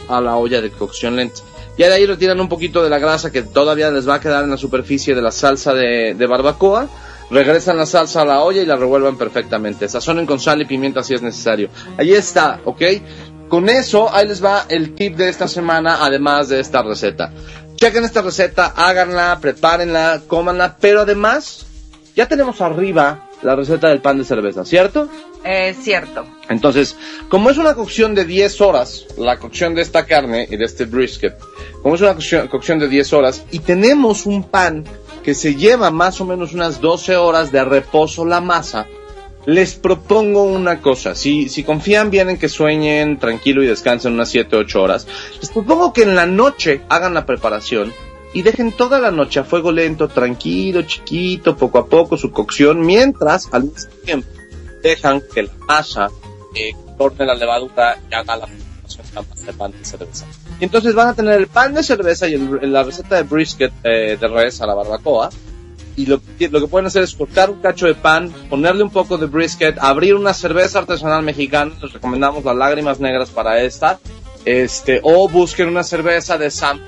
a 0.08 0.20
la 0.20 0.36
olla 0.36 0.60
de 0.60 0.70
cocción 0.70 1.16
lenta. 1.16 1.42
Ya 1.78 1.88
de 1.88 1.94
ahí 1.94 2.06
retiran 2.06 2.40
un 2.40 2.48
poquito 2.48 2.82
de 2.82 2.90
la 2.90 2.98
grasa 2.98 3.32
que 3.32 3.42
todavía 3.42 3.90
les 3.90 4.08
va 4.08 4.14
a 4.14 4.20
quedar 4.20 4.44
en 4.44 4.50
la 4.50 4.56
superficie 4.56 5.14
de 5.14 5.22
la 5.22 5.30
salsa 5.30 5.72
de, 5.72 6.26
barbacoa. 6.26 6.88
Regresan 7.30 7.78
la 7.78 7.86
salsa 7.86 8.22
a 8.22 8.24
la 8.26 8.40
olla 8.40 8.60
y 8.60 8.66
la 8.66 8.76
revuelvan 8.76 9.16
perfectamente. 9.16 9.88
Sazonen 9.88 10.26
con 10.26 10.38
sal 10.38 10.60
y 10.60 10.66
pimienta 10.66 11.02
si 11.02 11.14
es 11.14 11.22
necesario. 11.22 11.70
Ahí 11.96 12.12
está, 12.12 12.60
¿ok? 12.64 12.82
Con 13.48 13.68
eso, 13.70 14.12
ahí 14.14 14.28
les 14.28 14.44
va 14.44 14.66
el 14.68 14.94
tip 14.94 15.16
de 15.16 15.28
esta 15.28 15.48
semana, 15.48 16.04
además 16.04 16.48
de 16.48 16.60
esta 16.60 16.82
receta. 16.82 17.32
Chequen 17.76 18.04
esta 18.04 18.22
receta, 18.22 18.74
háganla, 18.76 19.38
prepárenla, 19.40 20.22
cómanla, 20.26 20.76
pero 20.78 21.00
además, 21.00 21.66
ya 22.14 22.28
tenemos 22.28 22.60
arriba 22.60 23.28
la 23.42 23.56
receta 23.56 23.88
del 23.88 24.00
pan 24.00 24.18
de 24.18 24.24
cerveza, 24.24 24.64
¿cierto? 24.64 25.08
Es 25.44 25.78
cierto. 25.78 26.24
Entonces, 26.48 26.96
como 27.28 27.50
es 27.50 27.58
una 27.58 27.74
cocción 27.74 28.14
de 28.14 28.24
10 28.24 28.60
horas, 28.60 29.06
la 29.18 29.38
cocción 29.38 29.74
de 29.74 29.82
esta 29.82 30.06
carne 30.06 30.46
y 30.50 30.56
de 30.56 30.64
este 30.64 30.84
brisket, 30.84 31.36
como 31.82 31.96
es 31.96 32.00
una 32.00 32.16
cocción, 32.48 32.78
de 32.78 32.88
10 32.88 33.12
horas, 33.12 33.44
y 33.50 33.58
tenemos 33.58 34.26
un 34.26 34.44
pan 34.44 34.84
que 35.24 35.34
se 35.34 35.54
lleva 35.54 35.90
más 35.90 36.20
o 36.20 36.24
menos 36.24 36.54
unas 36.54 36.80
12 36.80 37.16
horas 37.16 37.50
de 37.52 37.64
reposo 37.64 38.24
la 38.24 38.40
masa, 38.40 38.86
les 39.46 39.74
propongo 39.74 40.44
una 40.44 40.80
cosa, 40.80 41.16
si, 41.16 41.48
si 41.48 41.64
confían 41.64 42.10
bien 42.10 42.30
en 42.30 42.38
que 42.38 42.48
sueñen 42.48 43.18
tranquilo 43.18 43.62
y 43.62 43.66
descansen 43.66 44.12
unas 44.12 44.30
7, 44.30 44.56
8 44.56 44.82
horas, 44.82 45.06
les 45.40 45.50
propongo 45.50 45.92
que 45.92 46.02
en 46.02 46.14
la 46.14 46.26
noche 46.26 46.82
hagan 46.88 47.14
la 47.14 47.26
preparación 47.26 47.92
y 48.34 48.42
dejen 48.42 48.72
toda 48.72 48.98
la 49.00 49.10
noche 49.10 49.40
a 49.40 49.44
fuego 49.44 49.72
lento, 49.72 50.08
tranquilo, 50.08 50.82
chiquito, 50.82 51.56
poco 51.56 51.78
a 51.78 51.86
poco 51.86 52.16
su 52.16 52.30
cocción, 52.30 52.80
mientras 52.80 53.48
al 53.52 53.64
mismo 53.64 53.90
tiempo 54.04 54.28
dejan 54.82 55.22
que 55.32 55.44
la 55.44 55.52
masa 55.66 56.10
eh, 56.54 56.72
torne 56.96 57.26
la 57.26 57.34
levadura 57.34 57.98
y 58.10 58.14
haga 58.14 58.36
la 58.36 58.46
de 59.44 59.52
pan 59.52 59.72
de 59.72 59.84
cerveza. 59.84 60.26
Y 60.60 60.64
entonces 60.64 60.94
van 60.94 61.08
a 61.08 61.14
tener 61.14 61.38
el 61.38 61.46
pan 61.46 61.74
de 61.74 61.82
cerveza 61.82 62.28
y 62.28 62.36
la 62.36 62.82
receta 62.82 63.16
de 63.16 63.22
brisket 63.22 63.72
eh, 63.84 64.16
de 64.20 64.28
res 64.28 64.60
a 64.60 64.66
la 64.66 64.74
barbacoa. 64.74 65.30
Y 65.94 66.06
lo, 66.06 66.22
que 66.38 66.48
pueden 66.48 66.86
hacer 66.86 67.02
es 67.02 67.14
cortar 67.14 67.50
un 67.50 67.60
cacho 67.60 67.86
de 67.86 67.94
pan, 67.94 68.32
ponerle 68.48 68.82
un 68.82 68.90
poco 68.90 69.18
de 69.18 69.26
brisket, 69.26 69.76
abrir 69.78 70.14
una 70.14 70.32
cerveza 70.32 70.78
artesanal 70.78 71.22
mexicana. 71.22 71.72
Les 71.82 71.92
recomendamos 71.92 72.44
las 72.44 72.56
lágrimas 72.56 72.98
negras 72.98 73.28
para 73.28 73.60
esta. 73.62 73.98
Este, 74.44 75.00
o 75.02 75.28
busquen 75.28 75.68
una 75.68 75.84
cerveza 75.84 76.38
de 76.38 76.50
Sam. 76.50 76.80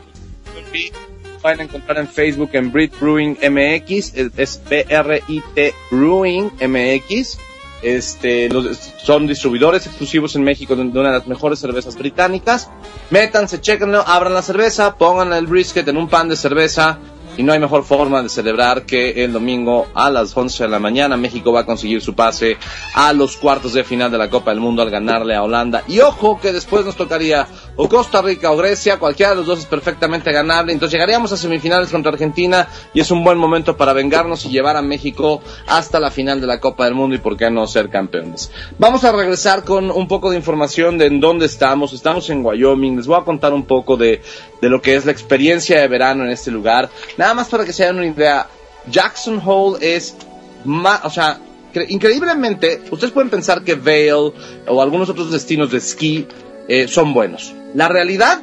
Pueden 1.43 1.61
encontrar 1.61 1.99
en 1.99 2.09
Facebook 2.09 2.51
en 2.55 2.73
Brit 2.73 2.99
Brewing 2.99 3.37
MX, 3.43 4.15
es 4.15 4.63
B-R-I-T 4.69 5.75
Brewing 5.91 6.51
MX. 6.67 7.39
Este, 7.85 8.49
son 8.97 9.27
distribuidores 9.27 9.87
exclusivos 9.87 10.35
en 10.37 10.43
México 10.43 10.75
de 10.75 10.83
una 10.83 11.13
de 11.13 11.19
las 11.19 11.27
mejores 11.27 11.59
cervezas 11.59 11.97
británicas. 11.97 12.71
Métanse, 13.11 13.61
chequenlo, 13.61 14.03
abran 14.07 14.33
la 14.33 14.41
cerveza, 14.41 14.97
pongan 14.97 15.35
el 15.35 15.47
brisket 15.47 15.87
en 15.89 15.99
un 15.99 16.09
pan 16.09 16.31
de 16.31 16.37
cerveza, 16.37 16.99
y 17.37 17.43
no 17.43 17.53
hay 17.53 17.59
mejor 17.59 17.85
forma 17.85 18.23
de 18.23 18.29
celebrar 18.29 18.87
que 18.87 19.25
el 19.25 19.33
domingo 19.33 19.89
a 19.95 20.11
las 20.11 20.37
11 20.37 20.65
de 20.65 20.69
la 20.69 20.79
mañana 20.79 21.17
México 21.17 21.53
va 21.53 21.61
a 21.61 21.67
conseguir 21.67 22.01
su 22.01 22.15
pase 22.15 22.57
a 22.95 23.13
los 23.13 23.37
cuartos 23.37 23.73
de 23.73 23.85
final 23.85 24.11
de 24.11 24.19
la 24.19 24.31
Copa 24.31 24.51
del 24.53 24.61
Mundo 24.61 24.83
al 24.83 24.91
ganarle 24.91 25.35
a 25.35 25.43
Holanda. 25.43 25.83
Y 25.89 26.01
ojo 26.01 26.39
que 26.41 26.53
después 26.53 26.85
nos 26.85 26.97
tocaría 26.97 27.47
o 27.77 27.89
Costa 27.89 28.23
Rica 28.23 28.51
o 28.51 28.57
Grecia, 28.57 28.99
cualquiera 28.99 29.31
de 29.31 29.37
los 29.37 29.47
dos 29.47 29.61
es 29.61 29.67
perfectamente 29.67 30.33
ganable. 30.33 30.73
Entonces 30.73 30.93
llegaríamos 30.93 31.33
a 31.33 31.37
semifinales 31.37 31.91
contra 31.91 32.13
Argentina 32.13 32.69
y 32.93 33.01
es 33.01 33.11
un 33.11 33.25
buen 33.25 33.39
momento 33.39 33.77
para 33.77 33.93
vengarnos 33.93 34.45
y 34.45 34.51
llevar 34.51 34.77
a 34.77 34.83
México 34.83 35.43
hasta 35.67 36.01
la 36.01 36.11
final 36.11 36.41
de 36.41 36.47
la 36.47 36.61
Copa 36.61 36.85
del 36.85 36.95
Mundo 36.95 37.17
y 37.17 37.19
por 37.19 37.37
qué 37.37 37.51
no 37.51 37.67
ser 37.67 37.91
campeones. 37.91 38.51
Vamos 38.79 39.05
a 39.05 39.13
regresar 39.13 39.65
con 39.65 39.91
un 39.91 40.09
poco 40.09 40.31
de 40.31 40.37
información 40.37 40.99
de 40.99 41.07
en 41.07 41.21
dónde 41.21 41.47
estamos. 41.47 41.93
Estamos 41.93 42.31
en 42.31 42.45
Wyoming. 42.45 42.97
Les 42.97 43.07
voy 43.07 43.21
a 43.21 43.25
contar 43.25 43.53
un 43.53 43.65
poco 43.65 43.97
de, 43.97 44.23
de 44.61 44.69
lo 44.69 44.81
que 44.81 44.95
es 44.95 45.05
la 45.05 45.13
experiencia 45.13 45.81
de 45.81 45.89
verano 45.89 46.25
en 46.25 46.31
este 46.31 46.51
lugar. 46.51 46.91
Nada 47.17 47.35
más 47.35 47.49
para 47.49 47.65
que 47.65 47.73
se 47.73 47.85
den 47.85 47.97
una 47.97 48.07
idea, 48.07 48.49
Jackson 48.87 49.41
Hole 49.45 49.79
es 49.81 50.17
más, 50.65 51.05
o 51.05 51.11
sea, 51.11 51.41
increíblemente, 51.89 52.83
ustedes 52.91 53.13
pueden 53.13 53.31
pensar 53.31 53.63
que 53.63 53.75
Vail 53.75 54.33
o 54.67 54.83
algunos 54.83 55.09
otros 55.09 55.31
destinos 55.31 55.71
de 55.71 55.79
esquí 55.79 56.27
eh, 56.69 56.89
son 56.89 57.13
buenos. 57.13 57.55
La 57.75 57.89
realidad 57.89 58.43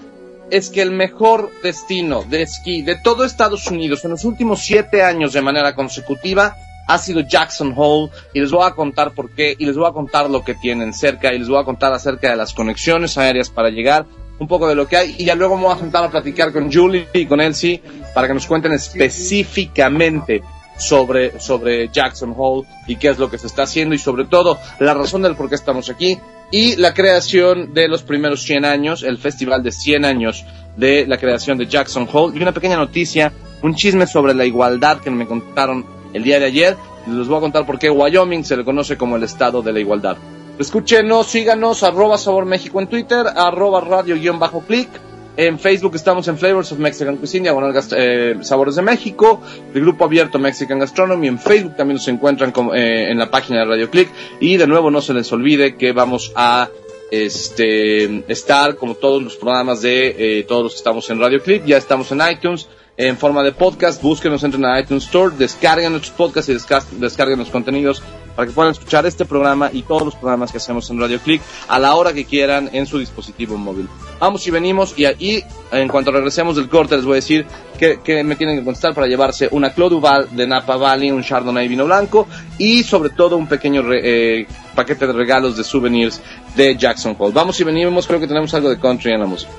es 0.50 0.70
que 0.70 0.82
el 0.82 0.92
mejor 0.92 1.50
destino 1.63 2.24
de 2.24 2.42
esquí 2.42 2.82
de 2.82 2.98
todo 2.98 3.24
Estados 3.24 3.68
Unidos 3.68 4.04
en 4.04 4.12
los 4.12 4.25
últimos 4.25 4.62
siete 4.62 5.01
años 5.01 5.34
de 5.34 5.42
manera 5.42 5.75
consecutiva 5.75 6.56
ha 6.88 6.98
sido 6.98 7.22
Jackson 7.22 7.74
Hole 7.75 8.12
y 8.34 8.42
les 8.42 8.51
voy 8.51 8.68
a 8.68 8.72
contar 8.72 9.12
por 9.13 9.32
qué 9.32 9.56
y 9.58 9.66
les 9.66 9.78
voy 9.78 9.88
a 9.88 9.94
contar 9.94 10.30
lo 10.30 10.44
que 10.44 10.56
tienen 10.56 10.94
cerca 10.94 11.34
y 11.34 11.40
les 11.40 11.48
voy 11.48 11.60
a 11.60 11.63
contar 11.63 11.94
acerca 11.94 12.30
de 12.30 12.36
las 12.36 12.54
conexiones 12.54 13.18
aéreas 13.18 13.50
para 13.50 13.70
llegar 13.70 14.06
un 14.40 14.48
poco 14.48 14.68
de 14.68 14.75
lo 14.75 14.88
que 14.88 14.98
hay 14.98 15.16
y 15.18 15.25
ya 15.25 15.36
luego 15.36 15.56
vamos 15.56 15.78
a 15.78 15.80
sentar 15.80 16.04
a 16.04 16.12
platicar 16.12 16.51
con 16.51 16.72
Julie 16.72 17.08
y 17.13 17.25
con 17.28 17.40
Elsie 17.40 17.82
para 18.13 18.28
que 18.28 18.34
nos 18.34 18.46
cuenten 18.46 18.74
específicamente 18.74 20.42
sobre, 20.82 21.40
sobre 21.40 21.90
Jackson 21.90 22.34
Hole 22.36 22.68
y 22.88 22.96
qué 22.96 23.10
es 23.10 23.20
lo 23.20 23.30
que 23.30 23.38
se 23.38 23.48
está 23.48 23.64
haciendo 23.64 23.96
y 23.96 24.00
sobre 24.00 24.26
todo 24.26 24.58
la 24.80 24.94
razón 24.94 25.22
del 25.22 25.36
por 25.36 25.48
qué 25.50 25.56
estamos 25.56 25.90
aquí 25.90 26.20
y 26.52 26.76
la 26.76 26.94
creación 26.94 27.74
de 27.74 27.88
los 27.88 28.04
primeros 28.04 28.44
100 28.44 28.66
años, 28.66 29.04
el 29.04 29.18
festival 29.18 29.64
de 29.64 29.72
100 29.72 30.06
años 30.06 30.46
de 30.76 31.06
la 31.08 31.18
creación 31.18 31.58
de 31.58 31.68
Jackson 31.68 32.08
Hole 32.12 32.38
y 32.38 32.42
una 32.42 32.52
pequeña 32.52 32.76
noticia, 32.76 33.32
un 33.62 33.76
chisme 33.76 34.06
sobre 34.06 34.34
la 34.34 34.46
igualdad 34.46 35.00
que 35.00 35.12
me 35.12 35.28
contaron 35.28 35.86
el 36.14 36.24
día 36.24 36.40
de 36.40 36.46
ayer. 36.46 36.76
Les 37.08 37.28
voy 37.28 37.38
a 37.38 37.42
contar 37.42 37.66
por 37.66 37.80
qué 37.80 37.90
Wyoming 37.90 38.44
se 38.44 38.58
le 38.58 38.66
conoce 38.66 38.98
como 38.98 39.16
el 39.16 39.24
estado 39.24 39.62
de 39.62 39.72
la 39.72 39.80
igualdad. 39.80 40.18
Escúchenos, 40.60 41.28
síganos, 41.28 41.84
arroba 41.84 42.18
Sabor 42.18 42.46
México 42.46 42.80
en 42.82 42.88
Twitter, 42.88 43.26
arroba 43.36 43.82
radio-click. 43.82 44.90
En 45.38 45.60
Facebook 45.60 45.96
estamos 45.96 46.28
en 46.28 46.38
Flavors 46.38 46.72
of 46.74 46.80
Mexican 46.80 47.16
Cuisine, 47.16 47.44
diagonal 47.44 47.74
eh, 47.96 48.36
Sabores 48.42 48.76
de 48.76 48.82
México, 48.82 49.42
el 49.74 49.82
grupo 49.82 50.06
abierto 50.06 50.40
Mexican 50.40 50.80
Gastronomy. 50.80 51.28
En 51.28 51.40
Facebook 51.40 51.78
también 51.78 51.96
nos 51.96 52.08
encuentran 52.10 52.54
eh, 52.76 53.10
en 53.10 53.18
la 53.18 53.32
página 53.32 53.60
de 53.60 53.66
Radio 53.66 53.90
Click. 53.90 54.10
Y 54.42 54.58
de 54.58 54.68
nuevo 54.68 54.92
no 54.92 55.02
se 55.02 55.14
les 55.14 55.32
olvide 55.32 55.76
que 55.76 55.94
vamos 55.94 56.34
a 56.36 56.70
este, 57.12 58.24
estar 58.28 58.76
como 58.76 58.96
todos 58.96 59.24
los 59.24 59.36
programas 59.38 59.82
de 59.82 60.40
eh, 60.40 60.44
todos 60.44 60.64
los 60.64 60.74
que 60.74 60.78
estamos 60.78 61.10
en 61.10 61.20
Radio 61.20 61.42
Click. 61.42 61.66
Ya 61.66 61.78
estamos 61.78 62.12
en 62.12 62.22
iTunes 62.30 62.68
en 63.01 63.17
forma 63.17 63.41
de 63.41 63.51
podcast. 63.51 64.00
Búsquenos, 64.01 64.43
entren 64.43 64.63
a 64.63 64.79
iTunes 64.79 65.05
Store, 65.05 65.36
descarguen 65.36 65.91
nuestros 65.91 66.15
podcasts 66.15 66.50
y 66.50 67.00
descarguen 67.00 67.39
los 67.39 67.50
contenidos 67.50 68.03
para 68.36 68.48
que 68.48 68.53
puedan 68.53 68.72
escuchar 68.72 69.08
este 69.08 69.25
programa 69.25 69.72
y 69.74 69.81
todos 69.81 70.03
los 70.03 70.15
programas 70.15 70.51
que 70.51 70.58
hacemos 70.58 70.88
en 70.91 71.00
Radio 71.00 71.20
Click 71.20 71.41
a 71.67 71.79
la 71.79 71.96
hora 71.96 72.13
que 72.13 72.25
quieran 72.25 72.70
en 72.74 72.86
su 72.86 73.00
dispositivo 73.00 73.58
móvil. 73.58 73.89
Vamos 74.20 74.46
y 74.46 74.51
venimos 74.51 74.93
y 74.98 75.05
ahí, 75.05 75.43
en 75.72 75.88
cuanto 75.88 76.12
regresemos 76.12 76.55
del 76.55 76.70
corte, 76.70 76.96
les 76.96 77.03
voy 77.03 77.13
a 77.13 77.15
decir 77.15 77.46
que, 77.79 78.24
me 78.24 78.36
tienen 78.36 78.60
que 78.60 78.63
contestar 78.63 78.93
para 78.93 79.08
llevarse 79.08 79.50
una 79.50 79.74
Clos 79.74 79.89
Duval 79.89 80.27
de 80.31 80.46
Napa 80.46 80.77
Valley, 80.77 81.10
un 81.10 81.24
Chardonnay 81.24 81.67
vino 81.67 81.86
blanco 81.86 82.27
y 82.60 82.84
sobre 82.84 83.10
todo 83.10 83.36
un 83.36 83.48
pequeño 83.48 83.84
eh, 83.91 84.46
paquete 84.75 85.08
de 85.08 85.13
regalos 85.13 85.58
de 85.58 85.63
souvenirs 85.63 86.22
de 86.55 86.77
Jackson 86.77 87.15
Hole. 87.17 87.34
Vamos 87.34 87.60
y 87.60 87.63
venimos, 87.63 88.05
creo 88.05 88.20
que 88.20 88.27
tenemos 88.27 88.53
algo 88.53 88.70
de 88.70 88.77
country 88.77 89.12
en 89.12 89.22
la 89.22 89.25
música. 89.25 89.51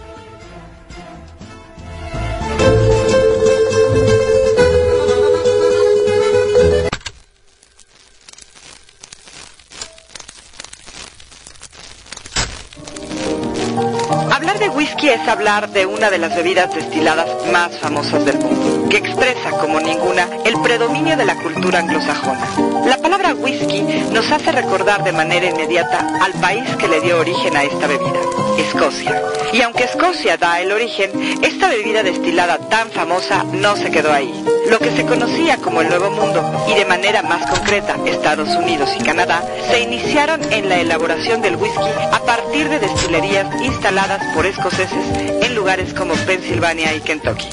Hablar 15.33 15.71
de 15.71 15.87
una 15.87 16.11
de 16.11 16.19
las 16.19 16.37
bebidas 16.37 16.75
destiladas 16.75 17.27
más 17.51 17.79
famosas 17.79 18.25
del 18.27 18.39
mundo, 18.39 18.82
que 18.93 18.99
expresa 18.99 19.53
como 19.53 19.81
ninguna 19.81 20.29
el 20.45 20.61
predominio 20.61 21.17
de 21.17 21.25
la 21.25 21.35
cultura 21.37 21.79
anglosajona. 21.79 22.47
La 22.85 22.99
palabra 22.99 23.33
whisky 23.33 23.81
nos 24.13 24.31
hace 24.31 24.53
recordar 24.53 25.03
de 25.03 25.13
manera 25.13 25.47
inmediata 25.47 26.19
al 26.21 26.35
país 26.35 26.63
que 26.77 26.89
le 26.89 27.01
dio 27.01 27.19
origen 27.19 27.57
a 27.57 27.65
esta 27.65 27.87
bebida, 27.87 28.21
Escocia. 28.59 29.23
Y 29.51 29.63
aunque 29.63 29.85
Escocia 29.85 30.37
da 30.37 30.61
el 30.61 30.73
origen, 30.73 31.11
esta 31.43 31.71
bebida 31.71 32.03
destilada 32.03 32.59
tan 32.69 32.91
famosa 32.91 33.45
no 33.45 33.77
se 33.77 33.91
quedó 33.91 34.13
ahí. 34.13 34.31
Lo 34.69 34.79
que 34.79 34.91
se 34.91 35.07
conocía 35.07 35.57
como 35.57 35.81
el 35.81 35.89
Nuevo 35.89 36.11
Mundo 36.11 36.67
y 36.69 36.75
de 36.75 36.85
manera 36.85 37.23
más 37.23 37.51
concreta 37.51 37.97
Estados 38.05 38.51
Unidos 38.57 38.91
y 39.01 39.03
Canadá 39.03 39.43
se 39.71 39.81
iniciaron 39.81 40.53
en 40.53 40.69
la 40.69 40.81
elaboración 40.81 41.41
del 41.41 41.57
whisky 41.57 41.81
a 42.13 42.21
partir 42.27 42.69
de 42.69 42.79
destilerías 42.79 43.47
instaladas 43.63 44.23
por 44.35 44.45
escoceses 44.45 45.07
en 45.41 45.55
lugares 45.55 45.95
como 45.95 46.13
Pensilvania 46.13 46.95
y 46.95 47.01
Kentucky. 47.01 47.49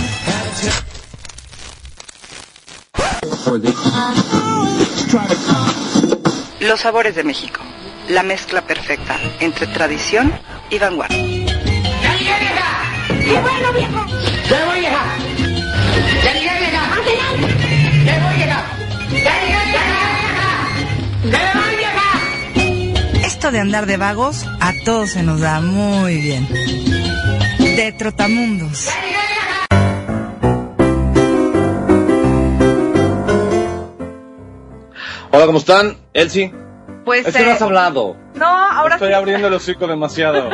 Los 6.60 6.79
sabores 6.79 7.15
de 7.15 7.24
México 7.24 7.62
la 8.10 8.24
mezcla 8.24 8.62
perfecta 8.62 9.17
entre 9.39 9.67
tradición 9.67 10.34
y 10.69 10.79
vanguardia. 10.79 11.17
¡Ya 11.17 12.17
llegué, 12.17 12.39
vieja! 12.39 12.88
¡Y 13.10 13.41
bueno, 13.41 13.74
viejo! 13.74 14.05
¡Ya 14.50 14.65
voy, 14.65 14.79
vieja! 14.79 15.03
¡Ya 16.24 16.34
llegué, 16.34 16.60
vieja! 16.60 16.84
¡Ya 18.05 18.19
voy, 18.19 18.36
vieja! 18.36 18.65
¡Ya 19.12 19.34
llegué, 19.41 19.65
vieja! 19.67 19.98
¡Ya 21.31 21.53
voy, 21.53 21.75
vieja! 21.75 23.27
Esto 23.27 23.51
de 23.51 23.60
andar 23.60 23.86
de 23.86 23.98
vagos 23.98 24.46
a 24.60 24.74
todos 24.86 25.12
se 25.12 25.22
nos 25.22 25.39
da 25.39 25.62
muy 25.62 26.17
bien. 26.17 26.48
De 27.60 27.93
Trotamundos. 27.98 28.89
Hola, 35.31 35.45
¿cómo 35.45 35.59
están? 35.59 35.95
Elsie. 36.13 36.51
Pues, 37.05 37.25
es 37.27 37.36
que 37.36 37.45
no 37.45 37.51
has 37.51 37.62
hablado. 37.62 38.15
No, 38.36 38.45
ahora 38.45 38.95
Estoy 38.95 39.09
sí. 39.09 39.13
abriendo 39.13 39.48
el 39.48 39.53
hocico 39.53 39.88
demasiado. 39.88 40.50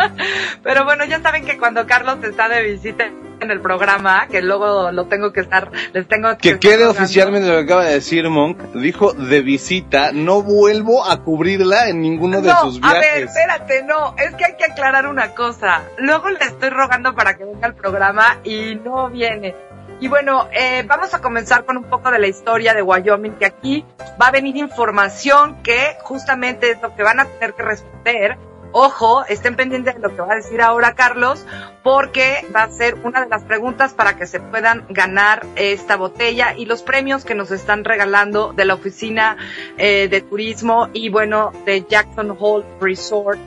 Pero 0.62 0.84
bueno, 0.84 1.04
ya 1.04 1.20
saben 1.20 1.44
que 1.44 1.58
cuando 1.58 1.86
Carlos 1.86 2.18
está 2.22 2.48
de 2.48 2.62
visita 2.62 3.04
en 3.40 3.50
el 3.50 3.60
programa, 3.60 4.26
que 4.28 4.42
luego 4.42 4.92
lo 4.92 5.06
tengo 5.06 5.32
que 5.32 5.40
estar, 5.40 5.70
les 5.92 6.06
tengo 6.06 6.36
que 6.36 6.50
estar 6.50 6.60
quede 6.60 6.86
oficialmente 6.86 7.48
lo 7.48 7.54
que 7.54 7.62
acaba 7.62 7.84
de 7.84 7.94
decir 7.94 8.28
Monk. 8.28 8.58
Dijo 8.74 9.12
de 9.12 9.40
visita, 9.42 10.10
no 10.12 10.42
vuelvo 10.42 11.04
a 11.04 11.22
cubrirla 11.22 11.88
en 11.88 12.02
ninguno 12.02 12.40
de 12.42 12.48
no, 12.48 12.60
sus 12.62 12.80
a 12.82 12.92
ver, 12.92 13.00
viajes. 13.02 13.22
espérate, 13.30 13.82
no, 13.84 14.14
es 14.18 14.34
que 14.34 14.44
hay 14.44 14.56
que 14.56 14.64
aclarar 14.64 15.06
una 15.06 15.34
cosa. 15.34 15.82
Luego 15.98 16.28
le 16.30 16.44
estoy 16.44 16.70
rogando 16.70 17.14
para 17.14 17.36
que 17.36 17.44
venga 17.44 17.66
al 17.66 17.74
programa 17.74 18.38
y 18.44 18.74
no 18.84 19.08
viene. 19.08 19.54
Y 20.00 20.08
bueno, 20.08 20.48
eh, 20.52 20.82
vamos 20.86 21.12
a 21.12 21.20
comenzar 21.20 21.66
con 21.66 21.76
un 21.76 21.84
poco 21.84 22.10
de 22.10 22.18
la 22.18 22.26
historia 22.26 22.72
de 22.72 22.80
Wyoming, 22.80 23.34
que 23.34 23.44
aquí 23.44 23.84
va 24.20 24.28
a 24.28 24.30
venir 24.30 24.56
información 24.56 25.62
que 25.62 25.96
justamente 26.02 26.70
es 26.70 26.80
lo 26.80 26.96
que 26.96 27.02
van 27.02 27.20
a 27.20 27.26
tener 27.26 27.52
que 27.52 27.62
responder. 27.62 28.38
Ojo, 28.72 29.26
estén 29.26 29.56
pendientes 29.56 29.96
de 29.96 30.00
lo 30.00 30.16
que 30.16 30.22
va 30.22 30.32
a 30.32 30.36
decir 30.36 30.62
ahora 30.62 30.94
Carlos, 30.94 31.44
porque 31.82 32.46
va 32.54 32.62
a 32.62 32.70
ser 32.70 32.94
una 33.04 33.20
de 33.20 33.28
las 33.28 33.42
preguntas 33.42 33.92
para 33.92 34.16
que 34.16 34.26
se 34.26 34.40
puedan 34.40 34.86
ganar 34.88 35.44
esta 35.56 35.96
botella 35.96 36.54
y 36.56 36.64
los 36.64 36.82
premios 36.82 37.26
que 37.26 37.34
nos 37.34 37.50
están 37.50 37.84
regalando 37.84 38.54
de 38.54 38.64
la 38.64 38.74
oficina 38.74 39.36
eh, 39.76 40.08
de 40.08 40.22
turismo 40.22 40.88
y 40.94 41.10
bueno, 41.10 41.52
de 41.66 41.84
Jackson 41.86 42.34
Hole 42.38 42.64
Resort. 42.80 43.38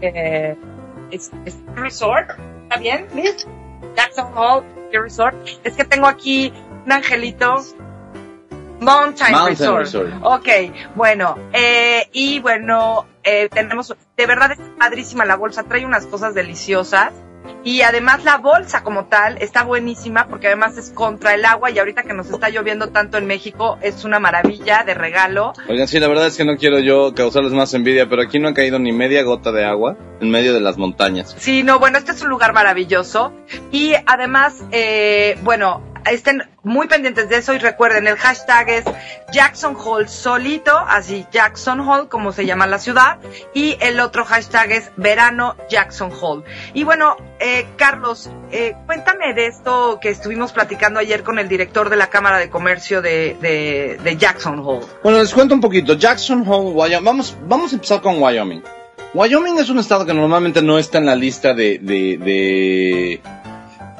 Eh, 0.00 0.56
¿es, 1.12 1.30
es 1.44 1.56
Resort? 1.76 2.30
¿Está 2.64 2.78
bien? 2.78 3.06
Jackson 3.94 4.32
Hole 4.34 4.66
Resort. 5.02 5.36
Es 5.64 5.74
que 5.74 5.84
tengo 5.84 6.06
aquí 6.06 6.52
un 6.84 6.92
angelito. 6.92 7.56
Mountain, 8.80 9.32
Mountain 9.32 9.76
Resort. 9.76 9.78
Resort. 9.78 10.14
Ok, 10.22 10.48
bueno, 10.94 11.36
eh, 11.52 12.08
y 12.12 12.40
bueno, 12.40 13.06
eh, 13.22 13.48
tenemos, 13.48 13.94
de 14.16 14.26
verdad 14.26 14.52
es 14.52 14.58
padrísima 14.78 15.24
la 15.24 15.36
bolsa, 15.36 15.62
trae 15.62 15.86
unas 15.86 16.06
cosas 16.06 16.34
deliciosas. 16.34 17.12
Y 17.64 17.82
además 17.82 18.24
la 18.24 18.38
bolsa 18.38 18.82
como 18.82 19.06
tal 19.06 19.38
está 19.40 19.64
buenísima 19.64 20.28
porque 20.28 20.46
además 20.46 20.76
es 20.78 20.90
contra 20.90 21.34
el 21.34 21.44
agua 21.44 21.70
y 21.70 21.78
ahorita 21.78 22.02
que 22.04 22.14
nos 22.14 22.30
está 22.30 22.48
lloviendo 22.48 22.88
tanto 22.88 23.18
en 23.18 23.26
México 23.26 23.78
es 23.82 24.04
una 24.04 24.20
maravilla 24.20 24.84
de 24.84 24.94
regalo. 24.94 25.52
Oigan, 25.68 25.88
sí, 25.88 25.98
la 25.98 26.08
verdad 26.08 26.26
es 26.26 26.36
que 26.36 26.44
no 26.44 26.56
quiero 26.56 26.78
yo 26.78 27.14
causarles 27.14 27.52
más 27.52 27.74
envidia, 27.74 28.08
pero 28.08 28.22
aquí 28.22 28.38
no 28.38 28.48
ha 28.48 28.54
caído 28.54 28.78
ni 28.78 28.92
media 28.92 29.22
gota 29.22 29.52
de 29.52 29.64
agua 29.64 29.96
en 30.20 30.30
medio 30.30 30.54
de 30.54 30.60
las 30.60 30.78
montañas. 30.78 31.34
Sí, 31.38 31.62
no, 31.62 31.78
bueno, 31.78 31.98
este 31.98 32.12
es 32.12 32.22
un 32.22 32.28
lugar 32.28 32.52
maravilloso. 32.52 33.32
Y 33.72 33.92
además, 34.06 34.64
eh, 34.70 35.38
bueno, 35.42 35.82
estén 36.10 36.42
muy 36.62 36.88
pendientes 36.88 37.28
de 37.28 37.36
eso 37.36 37.54
y 37.54 37.58
recuerden, 37.58 38.06
el 38.06 38.16
hashtag 38.16 38.68
es 38.68 38.84
Jackson 39.32 39.76
Hole 39.82 40.08
solito, 40.08 40.76
así 40.76 41.26
Jackson 41.30 41.80
Hole, 41.80 42.08
como 42.08 42.32
se 42.32 42.46
llama 42.46 42.66
la 42.66 42.78
ciudad, 42.78 43.18
y 43.54 43.76
el 43.80 44.00
otro 44.00 44.24
hashtag 44.24 44.72
es 44.72 44.90
Verano 44.96 45.56
Jackson 45.68 46.12
Hole. 46.20 46.44
Y 46.74 46.84
bueno, 46.84 47.16
eh, 47.38 47.66
Carlos, 47.76 48.30
eh, 48.50 48.74
cuéntame 48.86 49.34
de 49.34 49.46
esto 49.46 49.98
que 50.00 50.10
estuvimos 50.10 50.52
platicando 50.52 51.00
ayer 51.00 51.22
con 51.22 51.38
el 51.38 51.48
director 51.48 51.90
de 51.90 51.96
la 51.96 52.08
Cámara 52.08 52.38
de 52.38 52.50
Comercio 52.50 53.02
de, 53.02 53.36
de, 54.02 54.16
Jackson 54.16 54.60
Hole. 54.64 54.86
Bueno, 55.02 55.18
les 55.18 55.32
cuento 55.32 55.54
un 55.54 55.60
poquito. 55.60 55.94
Jackson 55.94 56.44
Hole, 56.46 56.70
Wyoming. 56.70 57.04
Vamos, 57.04 57.36
vamos 57.46 57.72
a 57.72 57.74
empezar 57.76 58.00
con 58.00 58.22
Wyoming. 58.22 58.62
Wyoming 59.14 59.58
es 59.58 59.68
un 59.70 59.78
estado 59.78 60.04
que 60.04 60.14
normalmente 60.14 60.62
no 60.62 60.78
está 60.78 60.98
en 60.98 61.06
la 61.06 61.14
lista 61.14 61.54
de, 61.54 61.78
de, 61.78 62.18
de, 62.18 63.20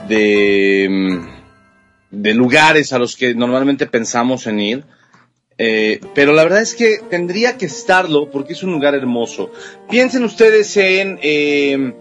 de, 0.09 0.89
mm, 0.91 1.36
de 2.11 2.35
lugares 2.35 2.93
a 2.93 2.99
los 2.99 3.17
que 3.17 3.35
normalmente 3.35 3.87
pensamos 3.87 4.47
en 4.47 4.61
ir. 4.61 4.85
Eh, 5.59 6.01
pero 6.15 6.33
la 6.35 6.43
verdad 6.45 6.61
es 6.61 6.75
que 6.75 6.99
tendría 7.09 7.57
que 7.57 7.67
estarlo 7.67 8.31
porque 8.31 8.53
es 8.53 8.63
un 8.63 8.73
lugar 8.73 8.95
hermoso. 8.95 9.51
Piensen 9.89 10.23
ustedes 10.25 10.77
en 10.77 11.19
eh, 11.23 11.95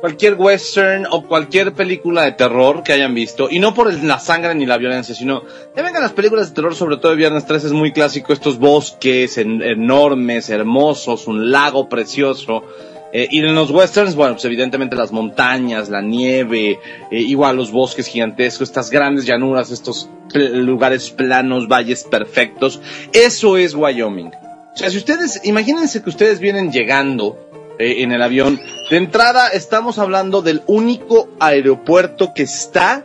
cualquier 0.00 0.34
western 0.34 1.06
o 1.10 1.26
cualquier 1.28 1.74
película 1.74 2.22
de 2.24 2.32
terror 2.32 2.82
que 2.82 2.92
hayan 2.94 3.14
visto, 3.14 3.48
y 3.50 3.58
no 3.60 3.72
por 3.74 3.92
la 4.02 4.18
sangre 4.18 4.54
ni 4.54 4.64
la 4.66 4.78
violencia, 4.78 5.14
sino 5.14 5.44
ya 5.76 5.82
vengan 5.82 6.02
las 6.02 6.12
películas 6.12 6.48
de 6.48 6.54
terror, 6.54 6.74
sobre 6.74 6.96
todo 6.96 7.10
de 7.12 7.18
Viernes 7.18 7.46
3 7.46 7.64
es 7.64 7.72
muy 7.72 7.92
clásico, 7.92 8.32
estos 8.32 8.58
bosques 8.58 9.36
en- 9.38 9.62
enormes, 9.62 10.48
hermosos, 10.50 11.26
un 11.28 11.50
lago 11.52 11.88
precioso. 11.88 12.64
Eh, 13.12 13.28
y 13.30 13.40
en 13.40 13.54
los 13.54 13.70
westerns, 13.70 14.14
bueno, 14.14 14.34
pues 14.34 14.44
evidentemente 14.46 14.96
las 14.96 15.12
montañas, 15.12 15.90
la 15.90 16.00
nieve, 16.00 16.80
eh, 17.10 17.20
igual 17.20 17.56
los 17.56 17.70
bosques 17.70 18.06
gigantescos, 18.06 18.68
estas 18.68 18.90
grandes 18.90 19.26
llanuras, 19.26 19.70
estos 19.70 20.08
lugares 20.34 21.10
planos, 21.10 21.68
valles 21.68 22.04
perfectos. 22.04 22.80
Eso 23.12 23.58
es 23.58 23.74
Wyoming. 23.74 24.30
O 24.74 24.76
sea, 24.76 24.88
si 24.90 24.96
ustedes, 24.96 25.40
imagínense 25.44 26.02
que 26.02 26.08
ustedes 26.08 26.40
vienen 26.40 26.72
llegando 26.72 27.36
eh, 27.78 28.02
en 28.02 28.12
el 28.12 28.22
avión. 28.22 28.60
De 28.90 28.96
entrada, 28.96 29.48
estamos 29.48 29.98
hablando 29.98 30.40
del 30.40 30.62
único 30.66 31.28
aeropuerto 31.38 32.32
que 32.34 32.44
está 32.44 33.04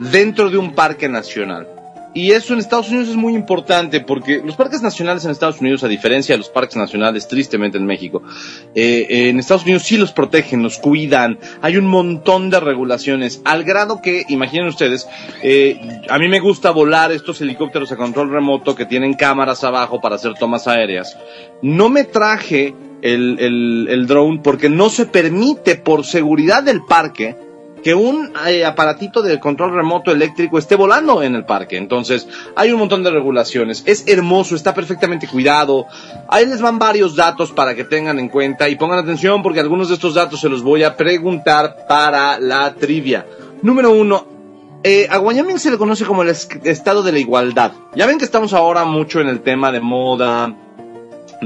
dentro 0.00 0.48
de 0.48 0.56
un 0.56 0.74
parque 0.74 1.08
nacional. 1.08 1.68
Y 2.14 2.32
eso 2.32 2.52
en 2.52 2.58
Estados 2.58 2.90
Unidos 2.90 3.08
es 3.08 3.16
muy 3.16 3.34
importante 3.34 4.00
porque 4.00 4.42
los 4.44 4.56
parques 4.56 4.82
nacionales 4.82 5.24
en 5.24 5.30
Estados 5.30 5.60
Unidos, 5.60 5.82
a 5.82 5.88
diferencia 5.88 6.34
de 6.34 6.38
los 6.38 6.50
parques 6.50 6.76
nacionales, 6.76 7.26
tristemente 7.26 7.78
en 7.78 7.86
México, 7.86 8.22
eh, 8.74 9.06
en 9.28 9.38
Estados 9.38 9.62
Unidos 9.64 9.84
sí 9.84 9.96
los 9.96 10.12
protegen, 10.12 10.62
los 10.62 10.78
cuidan, 10.78 11.38
hay 11.62 11.78
un 11.78 11.86
montón 11.86 12.50
de 12.50 12.60
regulaciones, 12.60 13.40
al 13.44 13.64
grado 13.64 14.02
que, 14.02 14.24
imaginen 14.28 14.66
ustedes, 14.66 15.08
eh, 15.42 16.02
a 16.08 16.18
mí 16.18 16.28
me 16.28 16.40
gusta 16.40 16.70
volar 16.70 17.12
estos 17.12 17.40
helicópteros 17.40 17.90
a 17.92 17.96
control 17.96 18.30
remoto 18.30 18.74
que 18.74 18.84
tienen 18.84 19.14
cámaras 19.14 19.64
abajo 19.64 20.00
para 20.00 20.16
hacer 20.16 20.34
tomas 20.34 20.68
aéreas. 20.68 21.16
No 21.62 21.88
me 21.88 22.04
traje 22.04 22.74
el, 23.00 23.38
el, 23.40 23.86
el 23.88 24.06
drone 24.06 24.40
porque 24.44 24.68
no 24.68 24.90
se 24.90 25.06
permite 25.06 25.76
por 25.76 26.04
seguridad 26.04 26.62
del 26.62 26.84
parque 26.84 27.36
que 27.82 27.94
un 27.94 28.32
eh, 28.46 28.64
aparatito 28.64 29.22
de 29.22 29.40
control 29.40 29.74
remoto 29.74 30.10
eléctrico 30.12 30.58
esté 30.58 30.76
volando 30.76 31.22
en 31.22 31.34
el 31.34 31.44
parque. 31.44 31.76
Entonces, 31.76 32.28
hay 32.54 32.72
un 32.72 32.78
montón 32.78 33.02
de 33.02 33.10
regulaciones. 33.10 33.82
Es 33.86 34.04
hermoso, 34.06 34.54
está 34.54 34.72
perfectamente 34.74 35.26
cuidado. 35.26 35.86
Ahí 36.28 36.46
les 36.46 36.60
van 36.60 36.78
varios 36.78 37.16
datos 37.16 37.50
para 37.52 37.74
que 37.74 37.84
tengan 37.84 38.18
en 38.18 38.28
cuenta 38.28 38.68
y 38.68 38.76
pongan 38.76 38.98
atención 39.00 39.42
porque 39.42 39.60
algunos 39.60 39.88
de 39.88 39.94
estos 39.94 40.14
datos 40.14 40.40
se 40.40 40.48
los 40.48 40.62
voy 40.62 40.82
a 40.84 40.96
preguntar 40.96 41.86
para 41.88 42.38
la 42.38 42.74
trivia. 42.74 43.26
Número 43.62 43.90
uno, 43.92 44.26
eh, 44.84 45.06
a 45.10 45.20
Wyoming 45.20 45.58
se 45.58 45.70
le 45.70 45.78
conoce 45.78 46.04
como 46.04 46.22
el 46.22 46.28
es- 46.30 46.48
estado 46.64 47.02
de 47.02 47.12
la 47.12 47.18
igualdad. 47.18 47.72
Ya 47.94 48.06
ven 48.06 48.18
que 48.18 48.24
estamos 48.24 48.52
ahora 48.52 48.84
mucho 48.84 49.20
en 49.20 49.28
el 49.28 49.40
tema 49.40 49.70
de 49.70 49.80
moda, 49.80 50.52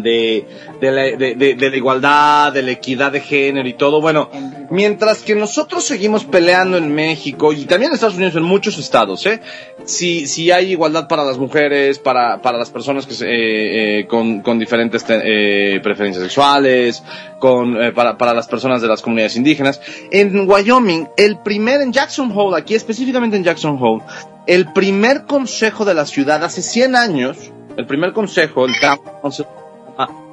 de, 0.02 0.46
la, 0.80 1.76
igualdad, 1.76 2.52
de 2.52 2.62
la 2.62 2.70
equidad 2.72 3.12
de 3.12 3.20
género 3.20 3.68
y 3.68 3.74
todo. 3.74 4.00
Bueno, 4.00 4.30
mientras 4.70 5.22
que 5.22 5.35
nosotros 5.35 5.85
seguimos 5.85 6.24
peleando 6.24 6.76
en 6.76 6.94
México 6.94 7.52
y 7.52 7.64
también 7.64 7.90
en 7.90 7.94
Estados 7.94 8.16
Unidos, 8.16 8.37
en 8.37 8.42
muchos 8.44 8.78
estados, 8.78 9.24
¿eh? 9.26 9.40
Si, 9.85 10.26
si 10.26 10.50
hay 10.50 10.72
igualdad 10.72 11.06
para 11.09 11.24
las 11.24 11.38
mujeres, 11.38 11.98
para, 11.98 12.42
para 12.42 12.59
las 12.59 12.70
personas 12.70 13.06
que 13.06 13.14
eh, 13.14 14.00
eh, 14.00 14.06
con, 14.06 14.40
con 14.40 14.59
diferentes 14.59 15.04
te- 15.04 15.74
eh, 15.76 15.80
preferencias 15.80 16.22
sexuales, 16.24 17.02
con, 17.38 17.80
eh, 17.80 17.92
para, 17.92 18.16
para 18.18 18.35
las 18.35 18.48
personas 18.48 18.82
de 18.82 18.88
las 18.88 19.02
comunidades 19.02 19.37
indígenas. 19.37 19.80
En 20.11 20.48
Wyoming, 20.48 21.09
el 21.16 21.38
primer, 21.38 21.80
en 21.80 21.92
Jackson 21.92 22.32
Hole, 22.35 22.56
aquí 22.59 22.74
específicamente 22.74 23.37
en 23.37 23.44
Jackson 23.44 23.78
Hole, 23.80 24.02
el 24.46 24.72
primer 24.72 25.24
consejo 25.24 25.85
de 25.85 25.94
la 25.94 26.04
ciudad 26.06 26.42
hace 26.44 26.62
100 26.62 26.96
años 26.96 27.37
el 27.76 27.85
primer 27.87 28.14
consejo, 28.14 28.64
el 28.64 28.72
Town 28.80 28.98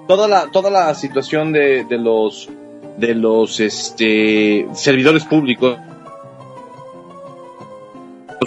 toda 0.08 0.28
la, 0.28 0.48
toda 0.52 0.70
la 0.70 0.94
situación 0.96 1.52
de, 1.52 1.84
de 1.84 1.98
los, 1.98 2.50
de 2.98 3.16
los, 3.16 3.60
este, 3.60 4.68
servidores 4.74 5.26
públicos, 5.26 5.78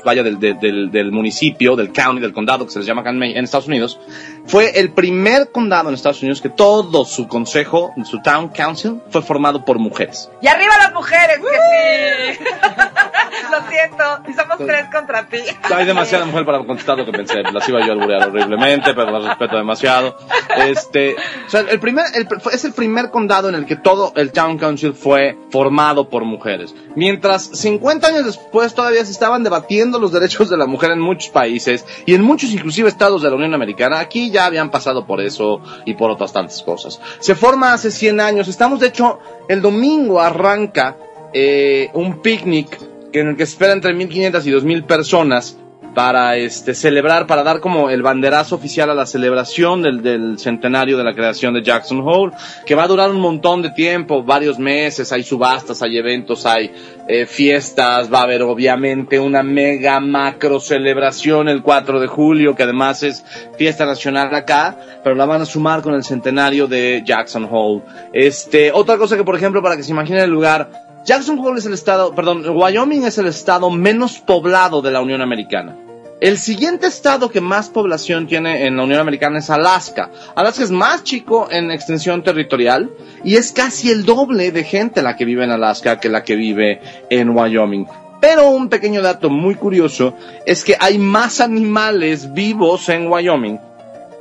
vaya 0.04 0.22
del, 0.22 0.38
del, 0.38 0.59
del, 0.59 0.90
del 0.90 1.12
municipio, 1.12 1.76
del 1.76 1.92
county, 1.92 2.20
del 2.20 2.32
condado 2.32 2.64
que 2.64 2.72
se 2.72 2.78
les 2.78 2.87
llama 2.87 3.02
acá 3.02 3.11
en, 3.11 3.22
en 3.22 3.44
Estados 3.44 3.68
Unidos, 3.68 3.98
fue 4.46 4.78
el 4.78 4.92
primer 4.92 5.50
condado 5.50 5.88
en 5.88 5.94
Estados 5.94 6.22
Unidos 6.22 6.40
que 6.40 6.48
todo 6.50 7.04
su 7.04 7.28
consejo, 7.28 7.92
su 8.04 8.20
town 8.22 8.48
council, 8.48 9.00
fue 9.11 9.22
formado 9.22 9.64
por 9.64 9.78
mujeres. 9.78 10.30
Y 10.40 10.46
arriba 10.46 10.72
las 10.78 10.92
mujeres, 10.94 11.38
que 11.38 12.37
sí. 12.37 12.44
lo 13.50 13.68
siento, 13.68 14.04
y 14.28 14.32
somos 14.32 14.59
tres 14.59 14.87
contra 14.92 15.26
ti. 15.26 15.38
Hay 15.74 15.87
demasiada 15.87 16.24
mujer 16.24 16.44
para 16.44 16.64
contestar 16.64 16.98
lo 16.98 17.04
que 17.04 17.12
pensé. 17.12 17.42
Las 17.42 17.68
iba 17.68 17.80
yo 17.80 17.92
a 17.92 17.94
alburear 17.94 18.28
horriblemente, 18.28 18.94
pero 18.94 19.11
las 19.11 19.24
respeto 19.24 19.56
demasiado. 19.56 20.16
Este, 20.56 21.16
o 21.46 21.50
sea, 21.50 21.61
el 21.61 21.80
primer, 21.80 22.06
el, 22.14 22.26
es 22.52 22.64
el 22.64 22.72
primer 22.72 23.11
condado 23.11 23.48
en 23.48 23.54
el 23.54 23.66
que 23.66 23.76
todo 23.76 24.12
el 24.16 24.32
town 24.32 24.59
council 24.59 24.94
fue 24.94 25.37
formado 25.50 26.09
por 26.09 26.24
mujeres. 26.24 26.74
Mientras 26.94 27.44
50 27.44 28.06
años 28.06 28.24
después 28.24 28.74
todavía 28.74 29.04
se 29.04 29.12
estaban 29.12 29.42
debatiendo 29.42 29.66
los 29.92 30.12
derechos 30.12 30.51
de 30.51 30.57
la 30.57 30.66
mujer 30.66 30.90
en 30.90 31.01
muchos 31.01 31.31
países 31.31 31.85
y 32.05 32.14
en 32.14 32.22
muchos 32.22 32.51
inclusive 32.51 32.88
estados 32.88 33.22
de 33.22 33.31
la 33.31 33.37
Unión 33.37 33.55
Americana, 33.55 33.99
aquí 33.99 34.31
ya 34.31 34.46
habían 34.46 34.70
pasado 34.70 35.07
por 35.07 35.20
eso 35.20 35.61
y 35.85 35.94
por 35.94 36.11
otras 36.11 36.33
tantas 36.33 36.62
cosas. 36.62 37.01
Se 37.20 37.35
forma 37.35 37.72
hace 37.72 37.90
100 37.90 38.20
años. 38.20 38.49
Estamos, 38.49 38.81
de 38.81 38.88
hecho, 38.88 39.18
el 39.49 39.62
domingo 39.62 40.20
arranca 40.20 40.96
eh, 41.33 41.90
un 41.94 42.20
picnic 42.20 42.79
en 43.12 43.29
el 43.29 43.37
que 43.37 43.46
se 43.46 43.53
espera 43.53 43.72
entre 43.72 43.94
1.500 43.94 44.46
y 44.46 44.51
2.000 44.51 44.87
personas 44.87 45.57
para 45.96 46.37
este 46.37 46.74
celebrar, 46.74 47.26
para 47.26 47.42
dar 47.42 47.61
como 47.61 47.88
el 47.88 48.02
banderazo 48.02 48.56
oficial 48.56 48.90
a 48.90 48.94
la 48.94 49.06
celebración 49.06 49.80
del, 49.80 50.02
del, 50.02 50.38
centenario 50.38 50.98
de 50.98 51.04
la 51.04 51.14
creación 51.14 51.54
de 51.54 51.62
Jackson 51.62 52.02
Hole, 52.04 52.35
que 52.66 52.74
va 52.74 52.82
a 52.82 52.87
durar 52.87 53.11
un 53.11 53.18
montón 53.18 53.62
de 53.62 53.70
tiempo, 53.70 54.22
varios 54.22 54.59
meses, 54.59 55.11
hay 55.11 55.22
subastas, 55.22 55.80
hay 55.80 55.96
eventos, 55.96 56.44
hay 56.44 56.70
eh, 57.09 57.24
fiestas, 57.24 58.12
va 58.12 58.18
a 58.18 58.22
haber 58.24 58.42
obviamente 58.42 59.18
una 59.18 59.42
mega 59.42 59.98
macro 59.98 60.61
celebración 60.61 61.48
el 61.48 61.62
4 61.62 61.98
de 61.98 62.09
julio, 62.09 62.54
que 62.54 62.64
además 62.64 63.02
es 63.02 63.24
fiesta 63.56 63.87
nacional 63.87 64.35
acá, 64.35 64.76
pero 65.02 65.16
la 65.16 65.24
van 65.24 65.40
a 65.40 65.46
sumar 65.46 65.80
con 65.80 65.94
el 65.94 66.04
centenario 66.04 66.66
de 66.66 67.04
Jackson 67.06 67.48
Hole. 67.50 67.85
Este, 68.12 68.70
otra 68.70 68.98
cosa 68.98 69.16
que 69.16 69.24
por 69.24 69.35
ejemplo, 69.35 69.62
para 69.62 69.78
que 69.78 69.82
se 69.82 69.92
imaginen 69.92 70.24
el 70.24 70.30
lugar, 70.30 70.68
Jackson 71.06 71.38
Hole 71.38 71.59
es 71.59 71.64
el 71.64 71.72
estado, 71.72 72.14
perdón, 72.14 72.44
Wyoming 72.46 73.04
es 73.04 73.16
el 73.16 73.28
estado 73.28 73.70
menos 73.70 74.18
poblado 74.18 74.82
de 74.82 74.90
la 74.90 75.00
Unión 75.00 75.22
Americana. 75.22 75.86
El 76.18 76.38
siguiente 76.38 76.87
estado 76.87 77.29
que 77.29 77.42
más 77.42 77.68
población 77.68 78.26
tiene 78.26 78.66
en 78.66 78.79
la 78.79 78.85
Unión 78.85 79.00
Americana 79.00 79.38
es 79.38 79.50
Alaska. 79.50 80.11
Alaska 80.35 80.64
es 80.64 80.70
más 80.70 81.05
chico 81.05 81.48
en 81.50 81.70
extensión 81.70 82.22
territorial 82.22 82.90
y 83.22 83.37
es 83.37 83.52
casi 83.52 83.90
el 83.90 84.07
doble 84.07 84.50
de 84.50 84.64
gente 84.64 85.02
la 85.02 85.14
que 85.14 85.26
vive 85.26 85.44
en 85.44 85.50
Alaska 85.50 86.00
que 86.00 86.09
la 86.09 86.24
que 86.24 86.37
vive 86.37 86.81
en 87.11 87.37
Wyoming. 87.37 87.87
Pero 88.18 88.48
un 88.48 88.70
pequeño 88.70 89.02
dato 89.02 89.29
muy 89.29 89.57
curioso 89.57 90.14
es 90.46 90.64
que 90.64 90.74
hay 90.81 90.96
más 90.96 91.42
animales 91.42 92.33
vivos 92.33 92.88
en 92.88 93.09
Wyoming 93.12 93.61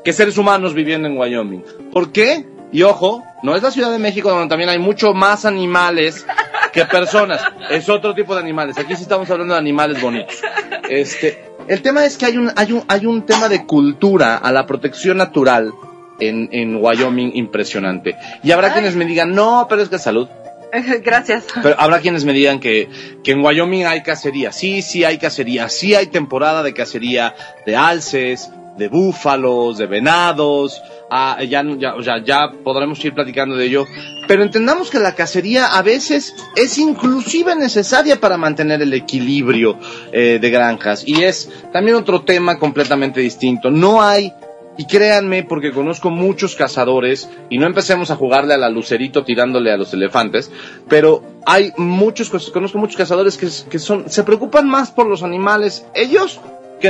que 0.03 0.11
seres 0.11 0.37
humanos 0.37 0.73
viviendo 0.73 1.07
en 1.07 1.17
Wyoming. 1.17 1.63
¿Por 1.93 2.11
qué? 2.11 2.45
Y 2.73 2.83
ojo, 2.83 3.23
no 3.41 3.55
es 3.55 3.63
la 3.63 3.71
Ciudad 3.71 3.91
de 3.91 3.99
México 3.99 4.29
donde 4.29 4.49
también 4.49 4.69
hay 4.69 4.79
mucho 4.79 5.13
más 5.13 5.45
animales 5.45 6.27
que 6.73 6.83
personas. 6.83 7.41
Es 7.69 7.87
otro 7.87 8.13
tipo 8.13 8.35
de 8.35 8.41
animales. 8.41 8.77
Aquí 8.77 8.97
sí 8.97 9.03
estamos 9.03 9.29
hablando 9.29 9.53
de 9.53 9.59
animales 9.61 10.01
bonitos. 10.01 10.41
Este, 10.89 11.44
el 11.67 11.81
tema 11.81 12.05
es 12.05 12.17
que 12.17 12.25
hay 12.25 12.37
un, 12.37 12.51
hay 12.55 12.71
un, 12.71 12.83
hay 12.87 13.05
un 13.05 13.25
tema 13.25 13.49
de 13.49 13.65
cultura 13.65 14.37
a 14.37 14.51
la 14.51 14.65
protección 14.65 15.17
natural 15.17 15.73
en, 16.19 16.49
en 16.51 16.75
Wyoming 16.77 17.31
impresionante. 17.35 18.15
Y 18.43 18.51
habrá 18.51 18.67
Ay. 18.67 18.73
quienes 18.73 18.95
me 18.95 19.05
digan, 19.05 19.33
no, 19.33 19.67
pero 19.69 19.81
es 19.81 19.89
que 19.89 19.99
salud. 19.99 20.27
Gracias. 21.03 21.45
Pero 21.61 21.75
habrá 21.79 21.99
quienes 21.99 22.25
me 22.25 22.33
digan 22.33 22.59
que, 22.59 22.89
que 23.23 23.31
en 23.31 23.43
Wyoming 23.43 23.85
hay 23.85 24.03
cacería. 24.03 24.51
Sí, 24.51 24.81
sí 24.81 25.03
hay 25.03 25.17
cacería. 25.17 25.69
Sí 25.69 25.95
hay 25.95 26.07
temporada 26.07 26.63
de 26.63 26.73
cacería 26.73 27.35
de 27.65 27.75
alces, 27.75 28.49
de 28.77 28.87
búfalos, 28.87 29.77
de 29.77 29.87
venados. 29.87 30.81
Ah, 31.09 31.37
ya, 31.43 31.63
ya, 31.77 32.23
ya 32.23 32.51
podremos 32.63 33.03
ir 33.05 33.13
platicando 33.13 33.55
de 33.55 33.65
ello. 33.65 33.85
Pero 34.27 34.43
entendamos 34.43 34.89
que 34.89 34.99
la 34.99 35.13
cacería 35.13 35.67
a 35.67 35.81
veces 35.83 36.35
es 36.55 36.77
inclusive 36.77 37.55
necesaria 37.55 38.19
para 38.19 38.37
mantener 38.37 38.81
el 38.81 38.93
equilibrio 38.93 39.77
eh, 40.11 40.39
de 40.41 40.49
granjas. 40.49 41.03
Y 41.05 41.23
es 41.23 41.51
también 41.71 41.97
otro 41.97 42.21
tema 42.21 42.57
completamente 42.57 43.21
distinto. 43.21 43.69
No 43.69 44.01
hay, 44.01 44.33
y 44.77 44.87
créanme 44.87 45.43
porque 45.43 45.71
conozco 45.71 46.09
muchos 46.09 46.55
cazadores, 46.55 47.29
y 47.49 47.59
no 47.59 47.67
empecemos 47.67 48.09
a 48.09 48.15
jugarle 48.15 48.55
a 48.55 48.57
la 48.57 48.69
lucerito 48.69 49.23
tirándole 49.23 49.71
a 49.71 49.77
los 49.77 49.93
elefantes, 49.93 50.51
pero 50.89 51.23
hay 51.45 51.71
muchos, 51.77 52.29
conozco 52.51 52.77
muchos 52.79 52.97
cazadores 52.97 53.37
que, 53.37 53.47
que 53.69 53.79
son, 53.79 54.09
se 54.09 54.23
preocupan 54.23 54.67
más 54.67 54.91
por 54.91 55.05
los 55.05 55.23
animales, 55.23 55.85
ellos 55.93 56.41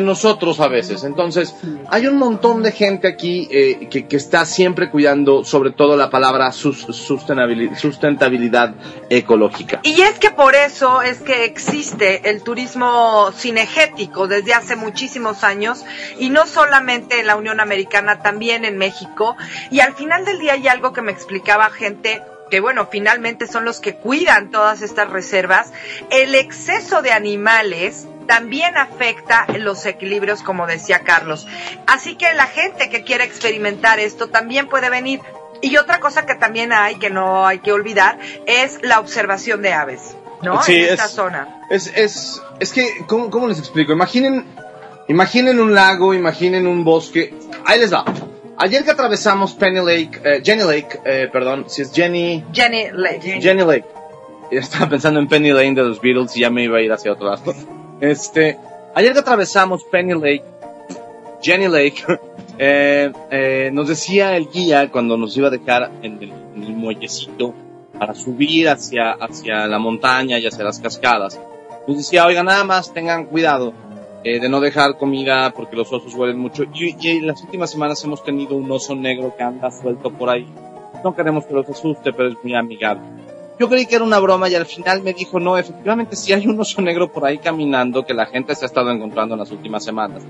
nosotros 0.02 0.60
a 0.60 0.68
veces. 0.68 1.04
Entonces, 1.04 1.56
hay 1.90 2.08
un 2.08 2.18
montón 2.18 2.64
de 2.64 2.72
gente 2.72 3.08
aquí 3.08 3.48
eh, 3.52 3.88
que, 3.90 4.08
que, 4.08 4.16
está 4.16 4.46
siempre 4.46 4.90
cuidando 4.90 5.44
sobre 5.44 5.72
todo 5.72 5.96
la 5.96 6.10
palabra 6.10 6.52
sus, 6.52 6.82
sustentabilidad 6.82 8.76
ecológica. 9.10 9.82
Y 9.84 10.02
es 10.02 10.20
que 10.20 10.32
por 10.32 10.56
eso 10.56 11.02
es 11.02 11.20
que 11.20 11.46
existe 11.46 12.30
el 12.30 12.42
turismo 12.42 13.32
cinegético 13.36 14.28
desde 14.28 14.54
hace 14.54 14.76
muchísimos 14.76 15.44
años 15.44 15.84
y 16.20 16.30
no 16.30 16.48
solamente 16.48 17.20
en 17.20 17.28
la 17.28 17.36
Unión 17.36 17.60
Americana, 17.60 18.22
también 18.22 18.66
en 18.66 18.78
México. 18.78 19.36
Y 19.72 19.80
al 19.80 19.94
final 19.94 20.26
del 20.26 20.40
día 20.40 20.54
hay 20.54 20.68
algo 20.68 20.94
que 20.94 21.02
me 21.02 21.12
explicaba 21.12 21.70
gente 21.70 22.22
que 22.50 22.60
bueno, 22.60 22.88
finalmente 22.92 23.48
son 23.48 23.66
los 23.66 23.80
que 23.80 23.96
cuidan 23.96 24.52
todas 24.52 24.82
estas 24.82 25.10
reservas, 25.10 25.72
el 26.12 26.36
exceso 26.36 27.02
de 27.02 27.12
animales 27.12 28.08
también 28.28 28.78
afecta 28.78 29.46
los 29.60 29.86
equilibrios, 29.86 30.42
como 30.42 30.68
decía 30.68 31.00
Carlos. 31.00 31.48
Así 31.88 32.16
que 32.16 32.34
la 32.34 32.46
gente 32.48 32.90
que 32.90 33.04
quiere 33.04 33.24
experimentar 33.24 34.00
esto 34.00 34.28
también 34.28 34.68
puede 34.68 34.90
venir. 34.90 35.22
Y 35.62 35.78
otra 35.78 36.00
cosa 36.00 36.26
que 36.26 36.36
también 36.36 36.74
hay, 36.74 36.96
que 36.96 37.10
no 37.10 37.48
hay 37.48 37.60
que 37.60 37.72
olvidar, 37.72 38.20
es 38.46 38.80
la 38.84 39.00
observación 39.00 39.62
de 39.62 39.74
aves, 39.74 40.16
¿no? 40.42 40.62
Sí, 40.62 40.76
en 40.76 40.94
esta 40.94 41.06
es, 41.06 41.12
zona. 41.12 41.62
Es, 41.70 41.92
es, 41.96 42.42
es 42.60 42.74
que, 42.74 43.06
¿cómo, 43.08 43.30
¿cómo, 43.30 43.48
les 43.48 43.60
explico? 43.60 43.94
Imaginen, 43.94 44.46
imaginen 45.08 45.60
un 45.60 45.74
lago, 45.74 46.14
imaginen 46.14 46.68
un 46.68 46.84
bosque. 46.84 47.34
Ahí 47.66 47.80
les 47.80 47.94
va. 47.94 48.06
Ayer 48.58 48.84
que 48.84 48.92
atravesamos 48.92 49.54
Penny 49.54 49.80
Lake, 49.80 50.22
eh, 50.24 50.42
Jenny 50.44 50.64
Lake, 50.64 51.00
eh, 51.04 51.30
perdón, 51.32 51.66
si 51.68 51.82
es 51.82 51.92
Jenny... 51.92 52.44
Jenny 52.54 52.90
Lake. 52.92 53.42
Jenny 53.42 53.64
Lake. 53.64 53.86
Estaba 54.52 54.90
pensando 54.90 55.20
en 55.20 55.28
Penny 55.28 55.52
Lane 55.52 55.74
de 55.74 55.84
los 55.84 56.00
Beatles 56.00 56.36
y 56.38 56.42
ya 56.42 56.50
me 56.50 56.64
iba 56.64 56.78
a 56.78 56.82
ir 56.82 56.92
hacia 56.92 57.12
otro 57.12 57.30
lado. 57.30 57.54
Este, 58.00 58.58
ayer 58.94 59.14
que 59.14 59.20
atravesamos 59.20 59.84
Penny 59.86 60.14
Lake, 60.14 60.44
Jenny 61.42 61.68
Lake, 61.68 62.04
eh, 62.58 63.12
eh, 63.32 63.70
nos 63.72 63.88
decía 63.88 64.36
el 64.36 64.50
guía 64.50 64.92
cuando 64.92 65.18
nos 65.18 65.36
iba 65.38 65.48
a 65.48 65.52
dejar 65.52 65.92
en 66.02 66.22
el, 66.22 66.34
muellecito 66.56 67.54
para 67.98 68.14
subir 68.14 68.70
hacia, 68.70 69.12
hacia 69.12 69.68
la 69.68 69.78
montaña 69.78 70.40
y 70.40 70.48
hacia 70.48 70.64
las 70.64 70.80
cascadas. 70.80 71.40
Nos 71.88 71.98
decía, 71.98 72.26
oiga, 72.26 72.44
nada 72.44 72.64
más 72.64 72.94
tengan 72.94 73.26
cuidado 73.26 73.74
eh, 74.24 74.40
de 74.40 74.50
no 74.50 74.60
dejar 74.60 74.98
comida 74.98 75.52
porque 75.52 75.76
los 75.76 75.92
osos 75.94 76.14
huelen 76.16 76.40
mucho. 76.40 76.64
Y, 76.74 76.96
y, 77.00 77.18
en 77.18 77.28
las 77.28 77.42
últimas 77.44 77.70
semanas 77.70 78.04
hemos 78.04 78.24
tenido 78.24 78.56
un 78.56 78.72
oso 78.72 78.96
negro 78.96 79.36
que 79.38 79.44
anda 79.44 79.70
suelto 79.70 80.12
por 80.12 80.30
ahí. 80.30 80.48
No 81.04 81.16
queremos 81.16 81.46
que 81.46 81.54
los 81.54 81.70
asuste, 81.70 82.12
pero 82.12 82.30
es 82.30 82.36
muy 82.44 82.56
amigable. 82.56 83.04
Yo 83.58 83.70
creí 83.70 83.86
que 83.86 83.96
era 83.96 84.04
una 84.04 84.20
broma 84.20 84.50
y 84.50 84.56
al 84.56 84.66
final 84.66 85.02
me 85.02 85.14
dijo, 85.14 85.40
no, 85.40 85.58
efectivamente 85.58 86.16
sí 86.16 86.34
hay 86.34 86.46
un 86.46 86.60
oso 86.60 86.82
negro 86.82 87.12
por 87.12 87.26
ahí 87.26 87.38
caminando 87.38 88.06
que 88.06 88.14
la 88.14 88.26
gente 88.26 88.54
se 88.54 88.66
ha 88.66 88.68
estado 88.68 88.92
encontrando 88.92 89.36
en 89.36 89.40
las 89.40 89.52
últimas 89.52 89.84
semanas. 89.84 90.24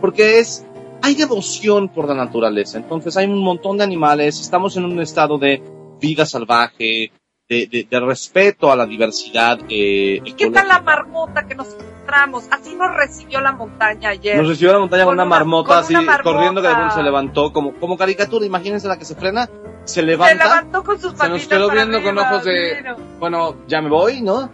Porque 0.00 0.38
es, 0.38 0.66
hay 1.02 1.14
devoción 1.14 1.88
por 1.88 2.08
la 2.08 2.14
naturaleza. 2.14 2.78
Entonces 2.78 3.16
hay 3.18 3.26
un 3.26 3.42
montón 3.42 3.76
de 3.76 3.84
animales, 3.84 4.40
estamos 4.40 4.76
en 4.78 4.86
un 4.86 4.98
estado 5.00 5.36
de 5.36 5.62
vida 6.00 6.24
salvaje, 6.24 7.12
de, 7.50 7.66
de, 7.66 7.86
de 7.90 8.00
respeto 8.00 8.70
a 8.70 8.76
la 8.76 8.86
diversidad. 8.86 9.58
Eh, 9.68 10.20
¿Y 10.24 10.32
qué 10.34 10.50
tal 10.50 10.68
la 10.68 10.80
marmota 10.80 11.46
que 11.46 11.56
nos 11.56 11.74
encontramos? 11.74 12.44
Así 12.50 12.76
nos 12.76 12.94
recibió 12.94 13.40
la 13.40 13.52
montaña 13.52 14.10
ayer. 14.10 14.36
Nos 14.36 14.48
recibió 14.48 14.72
la 14.72 14.78
montaña 14.78 15.04
con, 15.04 15.14
una, 15.14 15.24
marmota, 15.24 15.68
con 15.68 15.78
así, 15.78 15.94
una 15.94 16.02
marmota. 16.02 16.22
corriendo 16.22 16.62
que 16.62 16.68
de 16.68 16.74
pronto 16.74 16.94
se 16.94 17.02
levantó, 17.02 17.52
como, 17.52 17.74
como 17.74 17.98
caricatura, 17.98 18.46
imagínense 18.46 18.86
la 18.86 18.96
que 18.96 19.04
se 19.04 19.16
frena, 19.16 19.50
se 19.84 20.02
levanta. 20.02 20.44
Se 20.44 20.48
levantó 20.48 20.84
con 20.84 21.00
sus 21.00 21.12
Se 21.18 21.28
nos 21.28 21.46
quedó 21.48 21.70
viendo 21.70 21.96
arriba, 21.96 22.14
con 22.14 22.18
ojos 22.18 22.44
de, 22.44 22.94
bueno, 23.18 23.56
ya 23.66 23.82
me 23.82 23.90
voy, 23.90 24.22
¿no? 24.22 24.52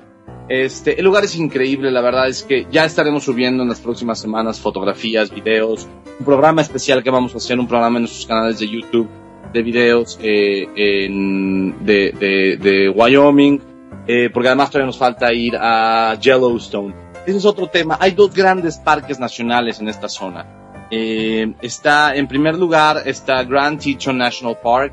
Este, 0.48 0.98
el 0.98 1.04
lugar 1.04 1.24
es 1.24 1.36
increíble, 1.36 1.90
la 1.90 2.00
verdad 2.00 2.28
es 2.28 2.44
que 2.44 2.66
ya 2.70 2.86
estaremos 2.86 3.24
subiendo 3.24 3.62
en 3.62 3.68
las 3.68 3.80
próximas 3.80 4.18
semanas 4.18 4.58
fotografías, 4.58 5.30
videos, 5.30 5.86
un 6.18 6.24
programa 6.24 6.62
especial 6.62 7.02
que 7.02 7.10
vamos 7.10 7.34
a 7.34 7.38
hacer, 7.38 7.58
un 7.58 7.68
programa 7.68 7.98
en 7.98 8.04
nuestros 8.04 8.26
canales 8.26 8.58
de 8.58 8.68
YouTube 8.68 9.08
de 9.52 9.62
videos 9.62 10.18
eh, 10.22 10.68
en, 10.76 11.84
de, 11.84 12.12
de, 12.12 12.56
de, 12.56 12.88
Wyoming, 12.88 13.60
eh, 14.06 14.30
porque 14.32 14.48
además 14.48 14.70
todavía 14.70 14.86
nos 14.86 14.98
falta 14.98 15.32
ir 15.32 15.56
a 15.56 16.16
Yellowstone. 16.20 16.94
Ese 17.26 17.38
es 17.38 17.44
otro 17.44 17.66
tema. 17.68 17.98
Hay 18.00 18.12
dos 18.12 18.32
grandes 18.32 18.78
parques 18.78 19.18
nacionales 19.18 19.80
en 19.80 19.88
esta 19.88 20.08
zona. 20.08 20.46
Eh, 20.90 21.54
está, 21.60 22.14
en 22.14 22.28
primer 22.28 22.56
lugar, 22.56 23.02
está 23.06 23.42
Grand 23.42 23.80
Teton 23.80 24.18
National 24.18 24.58
Park, 24.62 24.92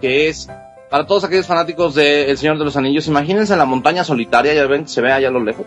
que 0.00 0.28
es 0.28 0.48
para 0.90 1.06
todos 1.06 1.24
aquellos 1.24 1.46
fanáticos 1.46 1.94
de 1.94 2.30
El 2.30 2.38
Señor 2.38 2.58
de 2.58 2.64
los 2.64 2.76
Anillos. 2.76 3.06
Imagínense 3.08 3.56
la 3.56 3.66
montaña 3.66 4.04
solitaria, 4.04 4.54
ya 4.54 4.66
ven, 4.66 4.88
se 4.88 5.02
ve 5.02 5.12
allá 5.12 5.28
a 5.28 5.32
lo 5.32 5.42
lejos. 5.42 5.66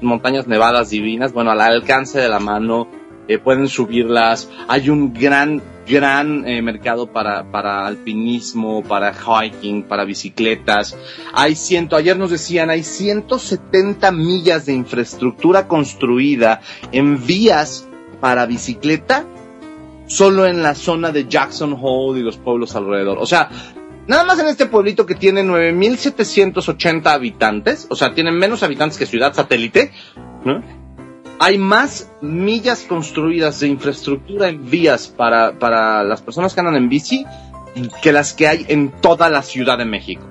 Montañas 0.00 0.46
nevadas 0.46 0.90
divinas, 0.90 1.32
bueno, 1.32 1.50
al 1.50 1.60
alcance 1.60 2.20
de 2.20 2.28
la 2.28 2.38
mano, 2.38 2.86
eh, 3.28 3.38
pueden 3.38 3.68
subirlas. 3.68 4.48
Hay 4.68 4.90
un 4.90 5.12
gran, 5.12 5.62
gran 5.86 6.46
eh, 6.46 6.62
mercado 6.62 7.12
para, 7.12 7.50
para 7.50 7.86
alpinismo, 7.86 8.82
para 8.82 9.12
hiking, 9.12 9.84
para 9.84 10.04
bicicletas. 10.04 10.96
Hay 11.32 11.54
ciento, 11.54 11.96
ayer 11.96 12.16
nos 12.16 12.30
decían, 12.30 12.70
hay 12.70 12.82
170 12.82 14.10
millas 14.12 14.66
de 14.66 14.74
infraestructura 14.74 15.68
construida 15.68 16.60
en 16.92 17.24
vías 17.26 17.88
para 18.20 18.46
bicicleta 18.46 19.26
solo 20.06 20.46
en 20.46 20.62
la 20.62 20.74
zona 20.74 21.10
de 21.10 21.26
Jackson 21.26 21.76
Hole 21.80 22.20
y 22.20 22.22
los 22.22 22.36
pueblos 22.36 22.74
alrededor. 22.76 23.18
O 23.18 23.26
sea, 23.26 23.48
nada 24.06 24.24
más 24.24 24.38
en 24.38 24.46
este 24.48 24.66
pueblito 24.66 25.04
que 25.06 25.14
tiene 25.14 25.42
9.780 25.42 27.06
habitantes, 27.06 27.86
o 27.90 27.96
sea, 27.96 28.14
tienen 28.14 28.38
menos 28.38 28.62
habitantes 28.62 28.98
que 28.98 29.06
Ciudad 29.06 29.34
Satélite. 29.34 29.92
Hay 31.38 31.58
más 31.58 32.10
millas 32.20 32.84
construidas 32.88 33.60
de 33.60 33.68
infraestructura 33.68 34.48
en 34.48 34.70
vías 34.70 35.08
para, 35.08 35.58
para 35.58 36.02
las 36.02 36.22
personas 36.22 36.54
que 36.54 36.60
andan 36.60 36.76
en 36.76 36.88
bici 36.88 37.26
que 38.02 38.12
las 38.12 38.32
que 38.32 38.48
hay 38.48 38.64
en 38.68 38.90
toda 38.90 39.28
la 39.28 39.42
Ciudad 39.42 39.76
de 39.78 39.84
México. 39.84 40.22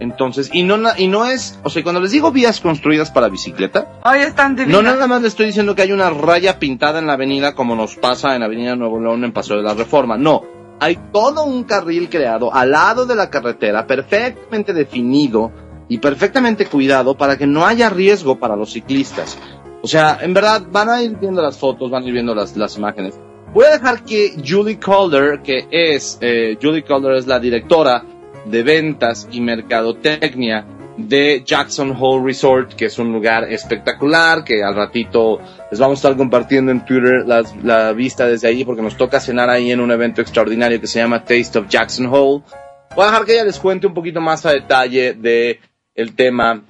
Entonces, 0.00 0.48
y 0.52 0.62
no, 0.62 0.78
y 0.96 1.08
no 1.08 1.26
es, 1.26 1.60
o 1.62 1.68
sea, 1.68 1.82
cuando 1.82 2.00
les 2.00 2.10
digo 2.10 2.32
vías 2.32 2.60
construidas 2.60 3.10
para 3.10 3.28
bicicleta, 3.28 4.00
están 4.16 4.56
no 4.66 4.80
nada 4.80 5.06
más 5.06 5.20
le 5.20 5.28
estoy 5.28 5.46
diciendo 5.46 5.74
que 5.74 5.82
hay 5.82 5.92
una 5.92 6.08
raya 6.08 6.58
pintada 6.58 6.98
en 6.98 7.06
la 7.06 7.12
avenida 7.12 7.54
como 7.54 7.76
nos 7.76 7.96
pasa 7.96 8.34
en 8.34 8.42
Avenida 8.42 8.76
Nuevo 8.76 8.98
León 8.98 9.24
en 9.24 9.32
Paseo 9.32 9.58
de 9.58 9.62
la 9.62 9.74
Reforma. 9.74 10.16
No, 10.16 10.42
hay 10.80 10.98
todo 11.12 11.44
un 11.44 11.64
carril 11.64 12.08
creado 12.08 12.52
al 12.52 12.70
lado 12.70 13.04
de 13.04 13.14
la 13.14 13.28
carretera, 13.28 13.86
perfectamente 13.86 14.72
definido 14.72 15.52
y 15.86 15.98
perfectamente 15.98 16.64
cuidado 16.64 17.18
para 17.18 17.36
que 17.36 17.46
no 17.46 17.66
haya 17.66 17.90
riesgo 17.90 18.38
para 18.38 18.56
los 18.56 18.72
ciclistas. 18.72 19.38
O 19.82 19.86
sea, 19.86 20.18
en 20.20 20.34
verdad 20.34 20.62
van 20.70 20.88
a 20.90 21.02
ir 21.02 21.16
viendo 21.16 21.40
las 21.42 21.56
fotos, 21.58 21.90
van 21.90 22.02
a 22.02 22.06
ir 22.06 22.12
viendo 22.12 22.34
las, 22.34 22.56
las 22.56 22.76
imágenes. 22.76 23.18
Voy 23.54 23.64
a 23.64 23.70
dejar 23.70 24.04
que 24.04 24.34
Julie 24.46 24.78
Calder, 24.78 25.40
que 25.42 25.66
es, 25.70 26.18
eh, 26.20 26.56
Julie 26.60 26.82
Calder 26.84 27.12
es 27.14 27.26
la 27.26 27.40
directora 27.40 28.04
de 28.44 28.62
ventas 28.62 29.26
y 29.32 29.40
mercadotecnia 29.40 30.64
de 30.96 31.42
Jackson 31.44 31.96
Hole 31.98 32.24
Resort, 32.26 32.74
que 32.74 32.84
es 32.86 32.98
un 32.98 33.12
lugar 33.12 33.44
espectacular, 33.50 34.44
que 34.44 34.62
al 34.62 34.74
ratito 34.74 35.40
les 35.70 35.80
vamos 35.80 35.98
a 35.98 36.00
estar 36.08 36.16
compartiendo 36.16 36.70
en 36.72 36.84
Twitter 36.84 37.24
las- 37.26 37.56
la 37.64 37.92
vista 37.92 38.26
desde 38.26 38.48
ahí, 38.48 38.64
porque 38.64 38.82
nos 38.82 38.96
toca 38.96 39.18
cenar 39.18 39.48
ahí 39.48 39.72
en 39.72 39.80
un 39.80 39.90
evento 39.90 40.20
extraordinario 40.20 40.80
que 40.80 40.86
se 40.86 40.98
llama 40.98 41.24
Taste 41.24 41.58
of 41.58 41.68
Jackson 41.68 42.06
Hole. 42.06 42.42
Voy 42.94 43.04
a 43.04 43.10
dejar 43.10 43.24
que 43.24 43.32
ella 43.32 43.44
les 43.44 43.58
cuente 43.58 43.86
un 43.86 43.94
poquito 43.94 44.20
más 44.20 44.44
a 44.44 44.52
detalle 44.52 45.14
de 45.14 45.58
el 45.94 46.14
tema 46.14 46.62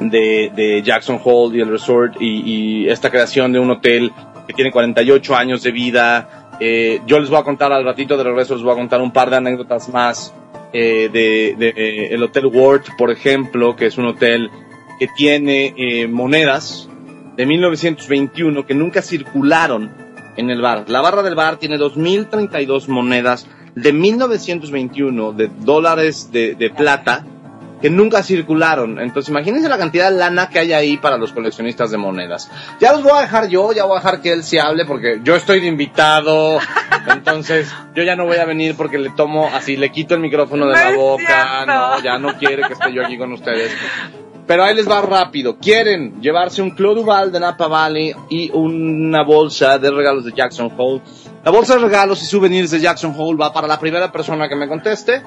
de, 0.00 0.52
de 0.54 0.82
Jackson 0.82 1.20
Hole 1.22 1.58
y 1.58 1.60
el 1.60 1.68
resort 1.68 2.16
y, 2.20 2.82
y 2.84 2.88
esta 2.88 3.10
creación 3.10 3.52
de 3.52 3.58
un 3.58 3.70
hotel 3.70 4.12
que 4.46 4.54
tiene 4.54 4.70
48 4.70 5.36
años 5.36 5.62
de 5.62 5.70
vida. 5.70 6.56
Eh, 6.60 7.00
yo 7.06 7.20
les 7.20 7.30
voy 7.30 7.38
a 7.38 7.44
contar 7.44 7.72
al 7.72 7.84
ratito 7.84 8.16
de 8.16 8.24
regreso, 8.24 8.54
les 8.54 8.62
voy 8.62 8.72
a 8.72 8.76
contar 8.76 9.00
un 9.00 9.12
par 9.12 9.30
de 9.30 9.36
anécdotas 9.36 9.88
más 9.90 10.34
eh, 10.72 11.08
de, 11.12 11.54
de, 11.58 11.68
eh, 11.76 12.08
el 12.14 12.22
Hotel 12.22 12.46
Ward, 12.46 12.82
por 12.96 13.10
ejemplo, 13.10 13.76
que 13.76 13.86
es 13.86 13.98
un 13.98 14.06
hotel 14.06 14.50
que 14.98 15.08
tiene 15.16 15.74
eh, 15.76 16.08
monedas 16.08 16.88
de 17.36 17.46
1921 17.46 18.66
que 18.66 18.74
nunca 18.74 19.00
circularon 19.00 19.92
en 20.36 20.50
el 20.50 20.60
bar. 20.60 20.84
La 20.88 21.00
barra 21.00 21.22
del 21.22 21.36
bar 21.36 21.58
tiene 21.58 21.78
2.032 21.78 22.88
monedas 22.88 23.46
de 23.76 23.92
1921 23.92 25.32
de 25.32 25.48
dólares 25.60 26.32
de, 26.32 26.56
de 26.56 26.70
plata 26.70 27.24
que 27.80 27.90
nunca 27.90 28.22
circularon. 28.22 28.98
Entonces 28.98 29.28
imagínense 29.30 29.68
la 29.68 29.78
cantidad 29.78 30.10
de 30.10 30.18
lana 30.18 30.48
que 30.48 30.58
hay 30.58 30.72
ahí 30.72 30.96
para 30.96 31.16
los 31.16 31.32
coleccionistas 31.32 31.90
de 31.90 31.96
monedas. 31.96 32.50
Ya 32.80 32.92
los 32.92 33.02
voy 33.02 33.12
a 33.12 33.22
dejar 33.22 33.48
yo, 33.48 33.72
ya 33.72 33.84
voy 33.84 33.96
a 33.96 34.00
dejar 34.00 34.20
que 34.20 34.32
él 34.32 34.42
se 34.42 34.60
hable 34.60 34.84
porque 34.84 35.20
yo 35.22 35.36
estoy 35.36 35.60
de 35.60 35.66
invitado. 35.66 36.58
Entonces 37.08 37.72
yo 37.94 38.02
ya 38.02 38.16
no 38.16 38.26
voy 38.26 38.38
a 38.38 38.44
venir 38.44 38.74
porque 38.76 38.98
le 38.98 39.10
tomo 39.10 39.48
así, 39.52 39.76
le 39.76 39.90
quito 39.90 40.14
el 40.14 40.20
micrófono 40.20 40.66
de 40.66 40.74
la 40.74 40.96
boca. 40.96 41.64
No, 41.66 42.02
ya 42.02 42.18
no 42.18 42.36
quiere 42.36 42.62
que 42.66 42.74
esté 42.74 42.92
yo 42.92 43.04
aquí 43.04 43.16
con 43.16 43.32
ustedes. 43.32 43.72
Pero 44.46 44.64
ahí 44.64 44.74
les 44.74 44.88
va 44.88 45.02
rápido. 45.02 45.58
Quieren 45.58 46.22
llevarse 46.22 46.62
un 46.62 46.70
Clos 46.70 46.96
Duval 46.96 47.30
de 47.30 47.38
Napa 47.38 47.68
Valley 47.68 48.14
y 48.30 48.50
una 48.50 49.22
bolsa 49.22 49.78
de 49.78 49.90
regalos 49.90 50.24
de 50.24 50.32
Jackson 50.32 50.72
Hole. 50.74 51.02
La 51.44 51.50
bolsa 51.50 51.76
de 51.76 51.82
regalos 51.82 52.22
y 52.22 52.24
souvenirs 52.24 52.70
de 52.70 52.80
Jackson 52.80 53.14
Hole 53.16 53.36
va 53.38 53.52
para 53.52 53.68
la 53.68 53.78
primera 53.78 54.10
persona 54.10 54.48
que 54.48 54.56
me 54.56 54.66
conteste. 54.66 55.22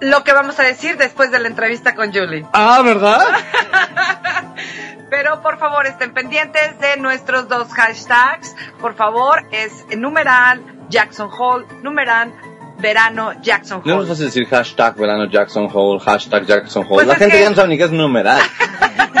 Lo 0.00 0.22
que 0.22 0.32
vamos 0.32 0.58
a 0.60 0.62
decir 0.62 0.96
después 0.96 1.30
de 1.30 1.40
la 1.40 1.48
entrevista 1.48 1.94
con 1.94 2.12
Julie. 2.12 2.46
Ah, 2.52 2.82
¿verdad? 2.84 3.20
Pero 5.10 5.42
por 5.42 5.58
favor 5.58 5.86
estén 5.86 6.12
pendientes 6.12 6.78
de 6.78 6.98
nuestros 6.98 7.48
dos 7.48 7.72
hashtags. 7.72 8.54
Por 8.80 8.94
favor, 8.94 9.44
es 9.50 9.72
numeral 9.96 10.62
Jackson 10.88 11.30
Hall, 11.30 11.66
numeral 11.82 12.32
verano 12.78 13.32
Jackson 13.42 13.82
No 13.84 13.92
Hall. 13.92 13.98
nos 14.00 14.08
vas 14.10 14.20
a 14.20 14.24
decir 14.24 14.46
hashtag 14.46 14.96
verano 14.96 15.26
Jackson 15.30 15.68
Hole, 15.72 16.00
hashtag 16.00 16.46
Jackson 16.46 16.82
Hole. 16.84 16.94
Pues 16.94 17.06
la 17.06 17.14
gente 17.16 17.36
que- 17.36 17.42
ya 17.42 17.50
no 17.50 17.56
sabe 17.56 17.68
ni 17.68 17.78
qué 17.78 17.84
es 17.84 17.92
numeral. 17.92 18.40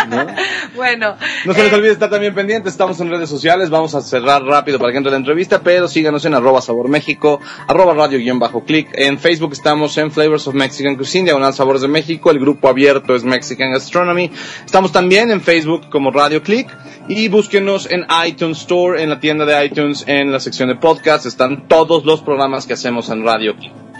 ¿no? 0.08 0.26
Bueno, 0.74 1.16
No 1.44 1.54
se 1.54 1.62
les 1.64 1.72
eh, 1.72 1.74
olvide 1.74 1.90
estar 1.92 2.08
también 2.08 2.34
pendientes, 2.34 2.72
estamos 2.72 3.00
en 3.00 3.10
redes 3.10 3.28
sociales, 3.28 3.68
vamos 3.68 3.96
a 3.96 4.00
cerrar 4.00 4.44
rápido 4.44 4.78
para 4.78 4.92
que 4.92 4.98
entre 4.98 5.10
la 5.10 5.16
entrevista, 5.18 5.60
pero 5.60 5.88
síganos 5.88 6.24
en 6.24 6.34
arroba 6.34 6.60
sabor 6.60 6.88
México, 6.88 7.40
arroba 7.66 7.94
radio 7.94 8.18
guion 8.18 8.38
bajo 8.38 8.62
clic, 8.64 8.88
en 8.94 9.18
Facebook 9.18 9.52
estamos 9.54 9.98
en 9.98 10.12
Flavors 10.12 10.46
of 10.46 10.54
Mexican 10.54 10.94
Cuisine, 10.94 11.24
diagonal 11.24 11.52
sabores 11.52 11.82
de 11.82 11.88
México, 11.88 12.30
el 12.30 12.38
grupo 12.38 12.68
abierto 12.68 13.16
es 13.16 13.24
Mexican 13.24 13.72
Gastronomy, 13.72 14.30
estamos 14.64 14.92
también 14.92 15.32
en 15.32 15.40
Facebook 15.40 15.88
como 15.90 16.12
Radio 16.12 16.42
Click, 16.44 16.68
y 17.08 17.26
búsquenos 17.28 17.90
en 17.90 18.06
iTunes 18.26 18.58
Store, 18.60 19.02
en 19.02 19.08
la 19.10 19.18
tienda 19.18 19.44
de 19.46 19.64
iTunes, 19.64 20.04
en 20.06 20.30
la 20.30 20.38
sección 20.38 20.68
de 20.68 20.76
podcast, 20.76 21.26
están 21.26 21.66
todos 21.66 22.04
los 22.04 22.20
programas 22.22 22.66
que 22.66 22.74
hacemos 22.74 23.08
en 23.08 23.24
Radio 23.24 23.47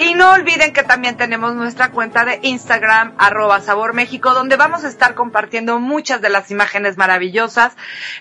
Y 0.01 0.15
no 0.15 0.31
olviden 0.31 0.73
que 0.73 0.85
también 0.85 1.17
tenemos 1.17 1.57
nuestra 1.57 1.91
cuenta 1.91 2.25
de 2.25 2.39
Instagram, 2.43 3.15
arroba 3.19 3.61
Sabor 3.61 3.95
México, 3.95 4.33
donde 4.33 4.55
vamos 4.55 4.85
a 4.85 4.89
estar 4.89 5.17
compartiendo 5.17 5.81
muchas 5.81 6.21
de 6.21 6.29
las 6.29 6.53
imágenes 6.53 6.97
maravillosas 6.97 7.73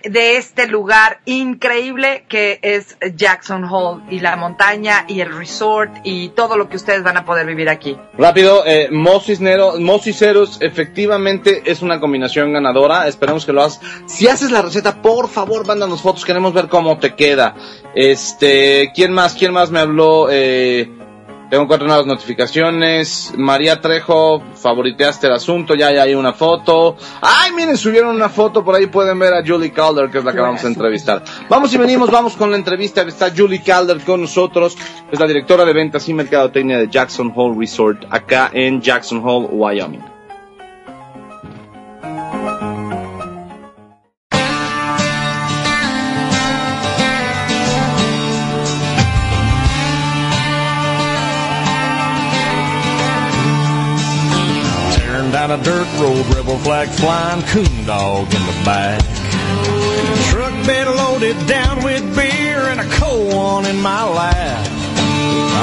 de 0.04 0.38
este 0.38 0.66
lugar 0.66 1.20
increíble 1.26 2.26
que 2.30 2.58
es 2.63 2.98
Jackson 3.16 3.63
Hole 3.66 4.02
y 4.10 4.22
la 4.22 4.36
montaña 4.38 5.06
y 5.08 5.22
el 5.22 5.32
resort 5.38 5.92
y 6.04 6.30
todo 6.30 6.58
lo 6.58 6.68
que 6.68 6.78
ustedes 6.78 7.04
van 7.04 7.18
a 7.18 7.26
poder 7.26 7.46
vivir 7.46 7.70
aquí. 7.70 7.96
Rápido, 8.18 8.63
eh, 8.66 8.90
Mo 8.92 9.20
Cisnero- 9.22 9.80
Mo 9.80 10.00
Ciceros 10.00 10.58
efectivamente 10.62 11.62
es 11.66 11.84
una 11.84 12.00
combinación 12.00 12.54
ganadora. 12.54 13.08
Esperemos 13.08 13.46
que 13.46 13.54
lo 13.54 13.62
hagas. 13.62 13.80
Si 14.08 14.28
haces 14.28 14.50
la 14.50 14.63
receta, 14.63 15.00
por 15.04 15.30
favor, 15.30 15.68
mándanos 15.68 16.02
fotos. 16.02 16.26
Queremos 16.26 16.54
ver 16.54 16.70
cómo 16.70 16.98
te 16.98 17.13
queda. 17.13 17.54
Este, 17.94 18.92
¿quién 18.96 19.12
más? 19.13 19.36
¿Quién 19.36 19.54
más 19.54 19.70
me 19.70 19.80
habló? 19.80 20.28
Eh, 20.32 20.90
tengo 21.50 21.68
cuatro 21.68 21.88
nuevas 21.88 22.06
notificaciones. 22.06 23.34
María 23.38 23.80
Trejo, 23.80 24.42
favoriteaste 24.54 25.28
el 25.28 25.34
asunto. 25.34 25.76
Ya, 25.76 25.92
ya 25.92 26.04
hay 26.04 26.14
una 26.14 26.34
foto. 26.34 26.98
Ay, 27.22 27.52
miren, 27.54 27.78
subieron 27.78 28.16
una 28.16 28.30
foto. 28.30 28.64
Por 28.64 28.76
ahí 28.76 28.88
pueden 28.88 29.18
ver 29.20 29.34
a 29.34 29.46
Julie 29.46 29.72
Calder, 29.72 30.10
que 30.10 30.18
es 30.20 30.26
la 30.26 30.34
que 30.34 30.40
vamos 30.40 30.64
a 30.64 30.68
entrevistar. 30.68 31.24
Vamos 31.50 31.74
y 31.74 31.78
venimos, 31.78 32.12
vamos 32.12 32.36
con 32.36 32.52
la 32.52 32.58
entrevista. 32.58 33.02
Está 33.04 33.32
Julie 33.36 33.62
Calder 33.62 34.02
con 34.02 34.22
nosotros. 34.22 34.78
Es 35.12 35.20
la 35.20 35.28
directora 35.28 35.64
de 35.64 35.74
ventas 35.74 36.08
y 36.10 36.14
mercadotecnia 36.14 36.80
de 36.80 36.90
Jackson 36.90 37.32
Hole 37.34 37.56
Resort, 37.58 38.06
acá 38.10 38.50
en 38.54 38.82
Jackson 38.82 39.22
Hole, 39.24 39.48
Wyoming. 39.52 40.16
Down 55.48 55.60
a 55.60 55.64
dirt 55.64 55.88
road, 56.00 56.26
rebel 56.36 56.58
flag 56.60 56.90
flying, 56.90 57.42
coon 57.44 57.86
dog 57.86 58.26
in 58.34 58.46
the 58.46 58.62
back. 58.66 59.02
Truck 60.30 60.54
bed 60.66 60.88
loaded 60.88 61.38
down 61.48 61.84
with 61.84 62.04
beer 62.16 62.60
and 62.68 62.80
a 62.80 62.90
cold 62.96 63.34
one 63.34 63.66
in 63.66 63.82
my 63.82 64.04
lap. 64.04 64.68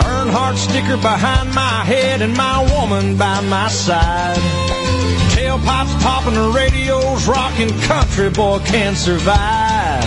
Earnhardt 0.07 0.57
sticker 0.57 0.97
behind 0.97 1.55
my 1.55 1.85
head 1.85 2.23
and 2.23 2.37
my 2.37 2.62
woman 2.79 3.16
by 3.16 3.40
my 3.42 3.68
side. 3.68 4.38
Tailpipes 5.35 6.01
popping, 6.03 6.35
the 6.35 6.51
radio's 6.51 7.27
rocking, 7.27 7.70
country 7.81 8.31
boy 8.31 8.61
can 8.61 8.94
survive. 8.94 10.05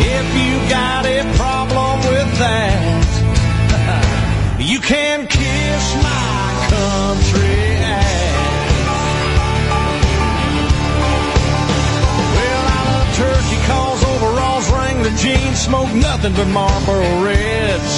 If 0.00 0.26
you 0.36 0.70
got 0.70 1.06
a 1.06 1.22
problem 1.36 1.98
with 2.00 2.38
that, 2.38 3.04
you 4.60 4.80
can 4.80 5.26
kiss 5.26 5.94
my 6.02 6.27
the 15.08 15.16
jeans, 15.16 15.58
smoke 15.58 15.92
nothing 15.94 16.32
but 16.34 16.48
Marlboro 16.48 17.24
Reds. 17.24 17.92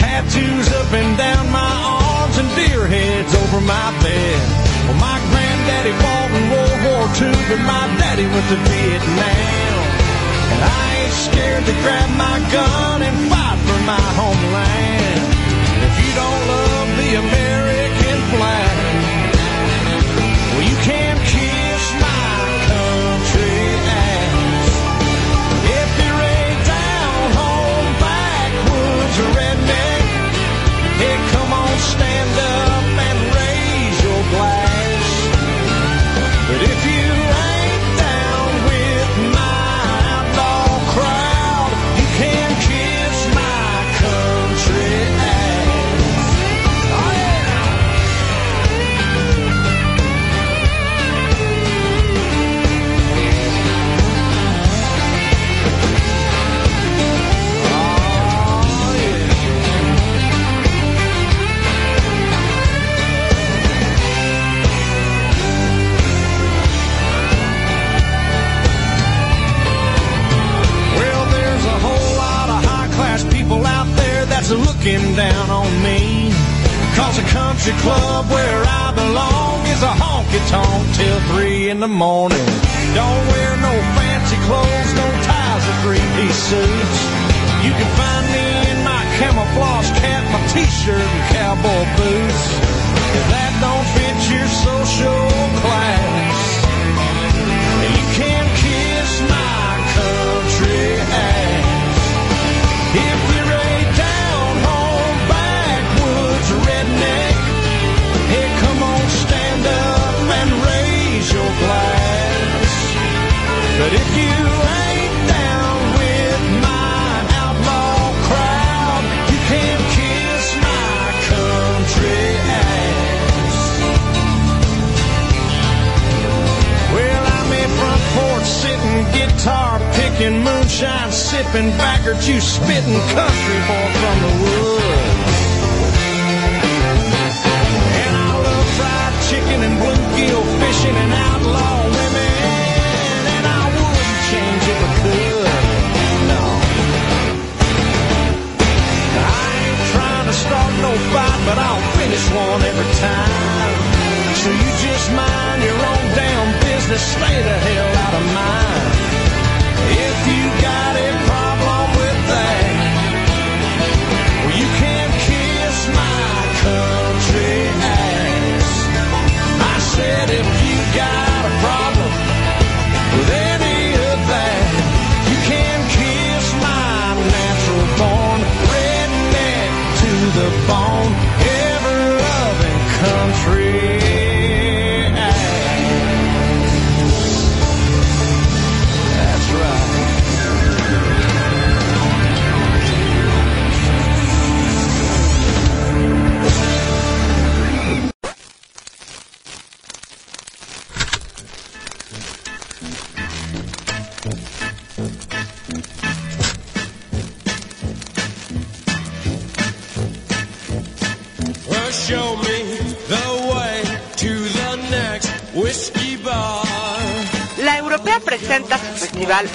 Tattoos 0.00 0.68
up 0.72 0.92
and 0.92 1.16
down 1.18 1.50
my 1.52 1.72
arms 2.00 2.38
and 2.38 2.48
deer 2.56 2.86
heads 2.86 3.34
over 3.34 3.60
my 3.60 3.88
bed. 4.00 4.40
Well, 4.88 4.96
my 4.96 5.18
granddaddy 5.28 5.92
fought 6.00 6.30
in 6.32 6.44
World 6.48 6.80
War 6.86 7.04
II, 7.20 7.36
but 7.48 7.60
my 7.68 7.84
daddy 8.00 8.24
went 8.24 8.46
to 8.52 8.58
Vietnam. 8.72 9.76
And 10.52 10.60
I 10.64 10.84
ain't 11.04 11.16
scared 11.28 11.64
to 11.66 11.74
grab 11.84 12.08
my 12.16 12.36
gun 12.48 13.02
and 13.02 13.16
fight 13.28 13.58
for 13.68 13.80
my 13.84 14.06
homeland. 14.16 15.20
And 15.76 15.80
if 15.88 15.94
you 16.00 16.10
don't 16.16 16.42
love 16.48 16.88
the 16.96 17.10
American 17.20 17.49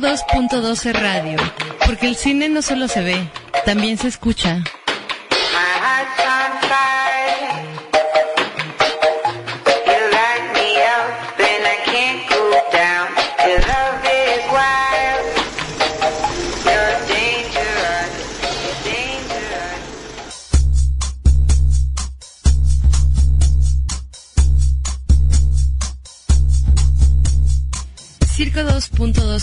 102.12 0.00 0.92
Radio, 0.92 1.36
porque 1.86 2.08
el 2.08 2.16
cine 2.16 2.48
no 2.48 2.62
solo 2.62 2.88
se 2.88 3.00
ve, 3.00 3.28
también 3.64 3.96
se 3.96 4.08
escucha. 4.08 4.64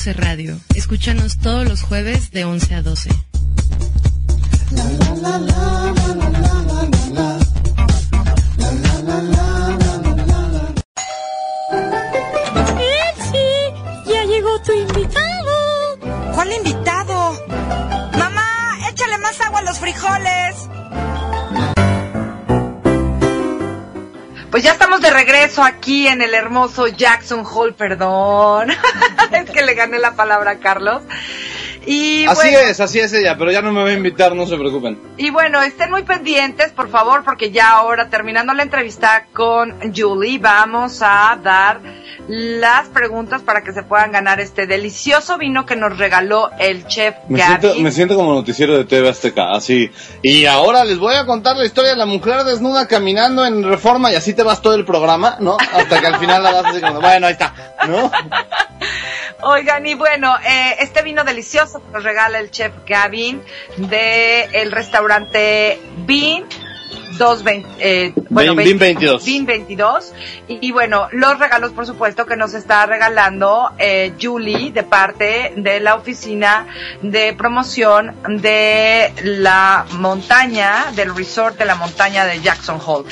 Radio. 0.10 0.60
Escúchanos 0.74 1.38
todos 1.38 1.68
los 1.68 1.84
jueves 1.84 2.32
de 2.32 2.44
11 2.44 2.74
a 2.74 2.82
12. 2.82 3.10
¡Elsie! 13.12 13.74
¡Ya 14.08 14.24
llegó 14.26 14.60
tu 14.64 14.72
invitado! 14.74 16.00
¿Cuál 16.34 16.52
invitado? 16.52 17.46
¡Mamá! 18.18 18.78
¡Échale 18.90 19.20
más 19.20 19.40
agua 19.42 19.60
a 19.60 19.64
los 19.64 19.78
frijoles! 19.78 20.56
Pues 24.50 24.64
ya 24.64 24.72
estamos 24.72 25.00
de 25.02 25.12
regreso 25.12 25.64
aquí 25.64 26.08
en 26.08 26.24
el 26.24 26.34
hermoso 26.34 26.88
Jackson 26.88 27.46
Hole, 27.46 27.74
perdón. 27.74 28.72
que 29.62 29.66
le 29.66 29.74
gané 29.76 30.00
la 30.00 30.16
palabra 30.16 30.52
a 30.52 30.60
Carlos. 30.60 31.04
Y 31.86 32.26
Así 32.28 32.50
bueno, 32.50 32.60
es, 32.60 32.80
así 32.80 33.00
es 33.00 33.12
ella, 33.12 33.36
pero 33.40 33.52
ya 33.52 33.64
no 33.64 33.72
me 33.72 33.82
va 33.82 33.90
a 33.90 33.94
invitar, 33.94 34.36
no 34.36 34.46
se 34.46 34.56
preocupen. 34.56 35.00
Y 35.18 35.32
bueno, 35.32 35.62
estén 35.64 35.90
muy 35.90 36.04
pendientes, 36.04 36.72
por 36.74 36.90
favor, 36.90 37.24
porque 37.24 37.50
ya 37.50 37.72
ahora 37.72 38.08
terminando 38.10 38.54
la 38.54 38.62
entrevista 38.62 39.26
con 39.34 39.92
Julie, 39.92 40.38
vamos 40.38 41.00
a 41.02 41.40
dar 41.44 41.80
las 42.28 42.88
preguntas 42.90 43.42
para 43.42 43.64
que 43.64 43.74
se 43.74 43.82
puedan 43.82 44.12
ganar 44.12 44.40
este 44.40 44.68
delicioso 44.68 45.40
vino 45.40 45.66
que 45.66 45.76
nos 45.76 45.98
regaló 45.98 46.52
el 46.60 46.86
chef 46.86 47.16
Me 47.30 47.40
Gaby. 47.40 47.60
siento, 47.62 47.80
me 47.82 47.92
siento 47.92 48.16
como 48.16 48.36
noticiero 48.36 48.78
de 48.78 48.86
TV 48.86 49.10
Azteca, 49.10 49.52
así. 49.52 49.90
Y 50.22 50.46
ahora 50.46 50.86
les 50.86 51.00
voy 51.00 51.16
a 51.16 51.26
contar 51.26 51.58
la 51.58 51.66
historia 51.66 51.92
de 51.92 51.98
la 51.98 52.06
mujer 52.06 52.44
desnuda 52.44 52.88
caminando 52.88 53.44
en 53.44 53.64
Reforma 53.64 54.12
y 54.12 54.16
así 54.16 54.36
te 54.36 54.44
vas 54.44 54.62
todo 54.62 54.76
el 54.76 54.86
programa, 54.86 55.38
¿no? 55.40 55.58
Hasta 55.74 56.00
que 56.00 56.06
al 56.08 56.18
final 56.18 56.44
la 56.44 56.52
das 56.52 56.66
así 56.68 56.80
como, 56.82 57.02
bueno, 57.02 57.26
ahí 57.26 57.34
está, 57.34 57.56
¿no? 57.88 58.12
Oigan, 59.44 59.86
y 59.88 59.96
bueno, 59.96 60.36
eh, 60.46 60.76
este 60.80 61.02
vino 61.02 61.24
delicioso 61.24 61.82
que 61.84 61.92
nos 61.94 62.04
regala 62.04 62.40
el 62.40 62.52
chef 62.52 62.74
Gavin 62.88 63.42
de 63.78 64.44
el 64.54 64.72
restaurante 64.72 65.80
Bean 66.06 66.46
220, 67.18 67.68
eh, 67.80 68.14
bueno, 68.30 68.56
Bean- 68.56 68.66
Bean 68.66 68.78
22. 68.80 69.26
Bean 69.26 69.46
22. 69.46 70.14
Y, 70.48 70.68
y 70.68 70.72
bueno, 70.72 71.08
los 71.12 71.38
regalos, 71.40 71.72
por 71.72 71.86
supuesto, 71.86 72.26
que 72.26 72.36
nos 72.36 72.54
está 72.54 72.86
regalando 72.86 73.72
eh, 73.78 74.14
Julie 74.20 74.72
de 74.72 74.84
parte 74.84 75.54
de 75.56 75.80
la 75.80 75.96
oficina 75.96 76.68
de 77.02 77.34
promoción 77.34 78.16
de 78.42 79.14
la 79.24 79.86
montaña, 79.94 80.92
del 80.96 81.16
resort 81.16 81.58
de 81.58 81.66
la 81.66 81.76
montaña 81.76 82.26
de 82.26 82.42
Jackson 82.42 82.80
Hole. 82.86 83.10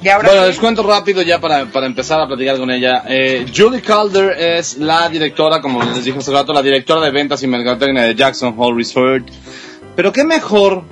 Y 0.00 0.08
ahora 0.08 0.28
Bueno, 0.28 0.42
sí, 0.42 0.48
les 0.48 0.58
cuento 0.58 0.82
rápido 0.84 1.22
ya 1.22 1.40
para, 1.40 1.66
para 1.66 1.86
empezar 1.86 2.20
a 2.20 2.28
platicar 2.28 2.56
con 2.58 2.70
ella. 2.70 3.02
Eh, 3.08 3.46
Julie 3.54 3.82
Calder 3.82 4.30
es 4.38 4.78
la 4.78 5.08
directora, 5.08 5.60
como 5.60 5.82
les 5.82 6.04
dije 6.04 6.18
hace 6.18 6.30
rato, 6.30 6.52
la 6.52 6.62
directora 6.62 7.00
de 7.00 7.10
ventas 7.10 7.42
y 7.42 7.46
mercadotecnia 7.48 8.04
de 8.04 8.14
Jackson 8.14 8.54
Hole 8.56 8.76
Resort. 8.76 9.28
Pero 9.96 10.12
qué 10.12 10.22
mejor 10.22 10.84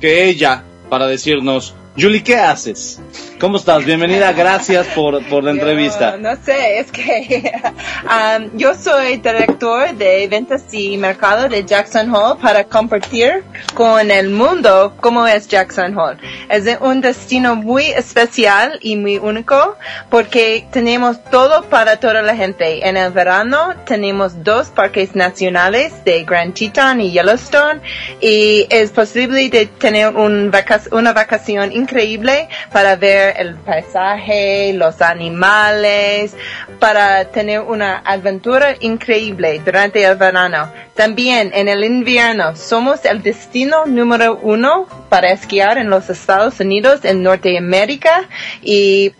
que 0.00 0.28
ella 0.28 0.64
para 0.88 1.06
decirnos, 1.06 1.74
Julie, 1.96 2.22
¿qué 2.22 2.36
haces? 2.36 3.00
¿Cómo 3.40 3.56
estás? 3.56 3.84
Bienvenida, 3.84 4.32
gracias 4.32 4.86
por, 4.88 5.24
por 5.28 5.42
la 5.42 5.50
entrevista. 5.52 6.16
No, 6.18 6.36
sé, 6.36 6.78
es 6.78 6.92
que 6.92 7.52
um, 8.04 8.50
yo 8.56 8.74
soy 8.74 9.16
director 9.16 9.92
de 9.94 10.28
ventas 10.28 10.72
y 10.72 10.96
mercado 10.96 11.48
de 11.48 11.64
Jackson 11.64 12.14
Hole 12.14 12.38
para 12.40 12.64
compartir 12.64 13.42
con 13.74 14.10
el 14.10 14.30
mundo 14.30 14.94
cómo 15.00 15.26
es 15.26 15.48
Jackson 15.48 15.98
Hole. 15.98 16.18
Es 16.48 16.64
un 16.80 17.00
destino 17.00 17.56
muy 17.56 17.86
especial 17.86 18.78
y 18.82 18.96
muy 18.96 19.18
único 19.18 19.76
porque 20.10 20.66
tenemos 20.70 21.22
todo 21.24 21.64
para 21.64 21.98
toda 21.98 22.22
la 22.22 22.36
gente. 22.36 22.86
En 22.86 22.96
el 22.96 23.10
verano 23.10 23.74
tenemos 23.84 24.44
dos 24.44 24.68
parques 24.68 25.16
nacionales 25.16 25.92
de 26.04 26.22
Grand 26.24 26.54
Teton 26.54 27.00
y 27.00 27.10
Yellowstone 27.10 27.80
y 28.20 28.66
es 28.70 28.90
posible 28.90 29.48
de 29.48 29.66
tener 29.66 30.14
un 30.14 30.52
una 30.92 31.12
vacación 31.12 31.72
increíble 31.80 32.48
para 32.72 32.96
ver 32.96 33.34
el 33.38 33.56
paisaje, 33.56 34.72
los 34.74 35.00
animales, 35.02 36.34
para 36.78 37.24
tener 37.26 37.60
una 37.60 37.98
aventura 37.98 38.76
increíble 38.80 39.60
durante 39.64 40.02
el 40.04 40.16
verano. 40.16 40.72
También 40.94 41.50
en 41.54 41.68
el 41.68 41.84
invierno 41.84 42.56
somos 42.56 43.04
el 43.04 43.22
destino 43.22 43.86
número 43.86 44.38
uno 44.42 44.86
para 45.08 45.30
esquiar 45.30 45.78
en 45.78 45.90
los 45.90 46.10
Estados 46.10 46.60
Unidos, 46.60 47.04
en 47.04 47.22
Norteamérica 47.22 48.28
y 48.62 49.12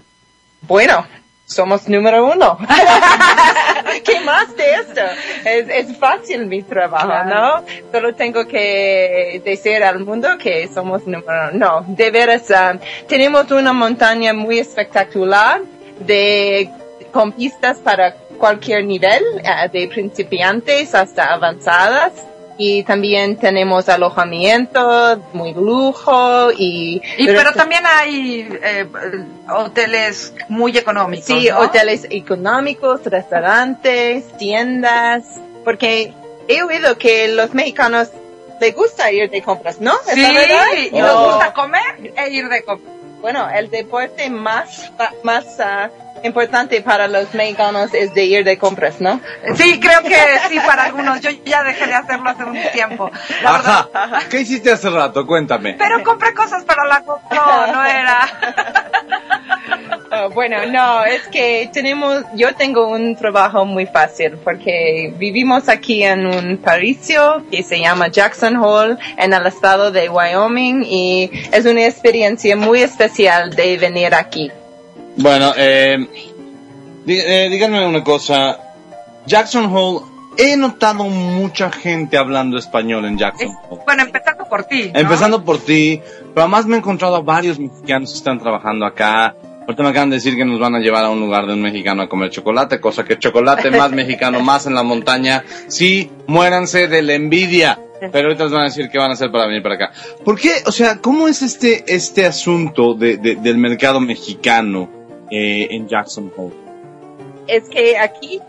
bueno, 0.63 1.07
somos 1.47 1.89
número 1.89 2.27
uno. 2.27 2.59
¿Qué 4.05 4.21
más 4.21 4.55
de 4.57 4.75
esto? 4.75 5.01
Es, 5.45 5.69
es 5.69 5.97
fácil 5.97 6.47
mi 6.47 6.63
trabajo, 6.63 7.25
¿no? 7.25 7.65
Solo 7.93 8.15
tengo 8.15 8.47
que 8.47 9.41
decir 9.45 9.83
al 9.83 10.01
mundo 10.01 10.29
que 10.39 10.69
somos 10.69 11.07
número 11.07 11.51
uno. 11.53 11.83
No, 11.83 11.85
de 11.87 12.11
veras, 12.11 12.51
um, 12.51 12.79
tenemos 13.07 13.51
una 13.51 13.73
montaña 13.73 14.33
muy 14.33 14.59
espectacular 14.59 15.61
de 16.01 16.71
con 17.13 17.33
pistas 17.33 17.79
para 17.79 18.15
cualquier 18.39 18.85
nivel, 18.85 19.23
uh, 19.37 19.71
de 19.71 19.89
principiantes 19.89 20.95
hasta 20.95 21.33
avanzadas. 21.33 22.13
Y 22.63 22.83
también 22.85 23.37
tenemos 23.37 23.89
alojamiento, 23.89 25.17
muy 25.33 25.55
lujo 25.55 26.51
y... 26.53 27.01
Y, 27.17 27.27
pero 27.27 27.53
también 27.53 27.83
hay 27.87 28.47
eh, 28.63 28.87
hoteles 29.49 30.35
muy 30.51 30.77
económicos. 30.77 31.25
Sí, 31.25 31.49
¿no? 31.49 31.61
hoteles 31.61 32.07
económicos, 32.11 33.01
restaurantes, 33.07 34.37
tiendas, 34.37 35.41
porque 35.65 36.13
he 36.49 36.63
oído 36.63 36.99
que 36.99 37.29
los 37.29 37.55
mexicanos 37.55 38.11
les 38.61 38.75
gusta 38.75 39.11
ir 39.11 39.31
de 39.31 39.41
compras, 39.41 39.81
¿no? 39.81 39.95
¿Es 40.07 40.13
Sí, 40.13 40.91
y 40.93 40.99
nos 40.99 41.15
Oh. 41.15 41.31
gusta 41.31 41.55
comer 41.55 42.13
e 42.15 42.31
ir 42.31 42.47
de 42.51 42.63
compras. 42.63 42.93
Bueno, 43.23 43.49
el 43.49 43.71
deporte 43.71 44.29
más, 44.29 44.93
más 45.23 45.47
ah, 45.61 45.89
importante 46.23 46.81
para 46.81 47.09
los 47.09 47.33
mexicanos 47.35 47.95
es 47.95 48.15
de 48.15 48.25
ir 48.25 48.45
de 48.45 48.59
compras, 48.59 49.01
¿no? 49.01 49.21
Sí, 49.55 49.81
creo 49.81 50.03
que 50.03 50.17
sí, 50.49 50.59
para 50.67 50.85
algunos. 50.85 51.21
Yo 51.21 51.31
ya 51.45 51.63
dejé 51.63 51.87
de 51.87 51.95
hacerlo 51.95 52.31
hace 52.31 52.45
un 52.45 52.59
tiempo. 52.73 53.11
La 53.43 53.53
verdad. 53.53 53.89
Ajá. 53.93 54.23
¿Qué 54.31 54.41
hiciste 54.41 54.71
hace 54.71 54.91
rato? 54.91 55.27
Cuéntame. 55.27 55.75
Pero 55.79 56.03
compré 56.03 56.35
cosas 56.35 56.65
para 56.65 56.85
la 56.85 57.01
No, 57.01 57.67
no 57.73 57.85
era. 57.85 58.29
Ah, 60.13 60.27
bueno, 60.27 60.67
no, 60.67 61.05
es 61.05 61.29
que 61.29 61.71
tenemos, 61.73 62.25
yo 62.35 62.53
tengo 62.57 62.89
un 62.89 63.15
trabajo 63.15 63.65
muy 63.65 63.87
fácil 63.87 64.39
porque 64.43 65.15
vivimos 65.17 65.69
aquí 65.69 66.03
en 66.03 66.27
un 66.27 66.59
paricio 66.59 67.45
que 67.49 67.63
se 67.63 67.79
llama 67.79 68.09
Jackson 68.09 68.57
Hole 68.57 68.97
en 69.17 69.33
el 69.33 69.47
estado 69.47 69.93
de 69.93 70.09
Wyoming 70.09 70.83
y 70.85 71.31
es 71.53 71.65
una 71.65 71.87
experiencia 71.87 72.57
muy 72.57 72.83
especial 72.83 73.51
de 73.51 73.79
venir 73.79 74.13
aquí. 74.15 74.51
Bueno, 75.17 75.53
eh, 75.57 75.99
dí- 77.05 77.21
eh, 77.25 77.49
díganme 77.51 77.87
una 77.87 78.03
cosa. 78.05 78.59
Jackson 79.27 79.67
Hole, 79.75 80.01
he 80.39 80.57
notado 80.57 81.05
mucha 81.05 81.71
gente 81.71 82.17
hablando 82.17 82.57
español 82.59 83.05
en 83.05 83.19
Jackson 83.19 83.49
Hole. 83.69 83.83
Bueno, 83.85 84.03
empezando 84.05 84.45
por 84.49 84.65
ti. 84.65 84.91
¿no? 84.95 85.01
Empezando 85.01 85.45
por 85.45 85.59
ti, 85.59 86.01
pero 86.35 86.43
además 86.43 86.67
me 86.67 86.77
he 86.77 86.79
encontrado 86.79 87.17
a 87.17 87.21
varios 87.21 87.59
mexicanos 87.59 88.13
que 88.13 88.19
están 88.19 88.39
trabajando 88.39 88.87
acá. 88.87 89.35
Ahorita 89.63 89.83
me 89.85 89.91
acaban 89.91 90.11
de 90.11 90.17
decir 90.17 90.37
que 90.37 90.45
nos 90.45 90.59
van 90.59 90.75
a 90.75 90.81
llevar 90.81 91.05
a 91.05 91.11
un 91.11 91.21
lugar 91.21 91.47
de 91.47 91.53
un 91.53 91.63
mexicano 91.63 92.03
a 92.03 92.09
comer 92.09 92.31
chocolate, 92.31 92.81
cosa 92.81 93.05
que 93.05 93.19
chocolate 93.19 93.71
más 93.71 93.93
mexicano, 93.93 94.41
más 94.45 94.67
en 94.67 94.75
la 94.75 94.83
montaña. 94.83 95.45
Sí, 95.69 96.11
muéranse 96.27 96.89
de 96.89 97.03
la 97.03 97.15
envidia. 97.15 97.79
Pero 98.13 98.29
ahorita 98.29 98.45
les 98.45 98.53
van 98.53 98.63
a 98.63 98.65
decir 98.65 98.89
qué 98.91 98.97
van 98.99 99.11
a 99.11 99.13
hacer 99.13 99.31
para 99.31 99.47
venir 99.47 99.63
para 99.63 99.75
acá. 99.75 99.93
¿Por 100.25 100.41
qué? 100.41 100.53
O 100.67 100.73
sea, 100.73 100.97
¿cómo 101.03 101.29
es 101.29 101.43
este, 101.43 101.85
este 101.95 102.25
asunto 102.25 102.95
de, 102.95 103.19
de- 103.19 103.37
del 103.37 103.59
mercado 103.59 104.01
mexicano 104.01 104.89
eh, 105.31 105.69
en 105.71 105.89
Jackson 105.89 106.33
Hole? 106.37 106.55
Es 107.47 107.69
que 107.69 107.99
aquí 107.99 108.41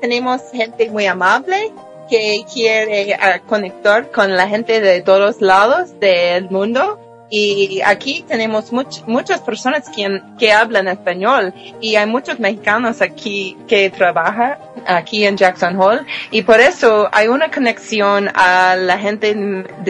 tenemos 0.00 0.42
gente 0.52 0.90
muy 0.90 1.06
amable 1.06 1.72
que 2.08 2.44
quiere 2.52 3.14
ah, 3.14 3.40
conectar 3.46 4.10
con 4.10 4.36
la 4.36 4.48
gente 4.48 4.80
de 4.80 5.00
todos 5.02 5.40
lados 5.40 5.98
del 6.00 6.50
mundo. 6.50 6.98
Y 7.34 7.80
aquí 7.82 8.22
tenemos 8.28 8.72
much- 8.74 9.02
muchas 9.06 9.40
personas 9.40 9.88
que, 9.88 10.20
que 10.38 10.52
hablan 10.52 10.86
español. 10.86 11.54
Y 11.80 11.96
hay 11.96 12.04
muchos 12.06 12.38
mexicanos 12.38 13.00
aquí 13.00 13.56
que 13.66 13.88
trabajan 13.88 14.58
aquí 14.86 15.24
en 15.24 15.38
Jackson 15.38 15.80
Hole. 15.80 16.02
Y 16.30 16.42
por 16.42 16.60
eso 16.60 17.08
hay 17.10 17.28
una 17.28 17.50
conexión 17.50 18.28
a 18.34 18.76
la 18.76 18.98
gente 18.98 19.34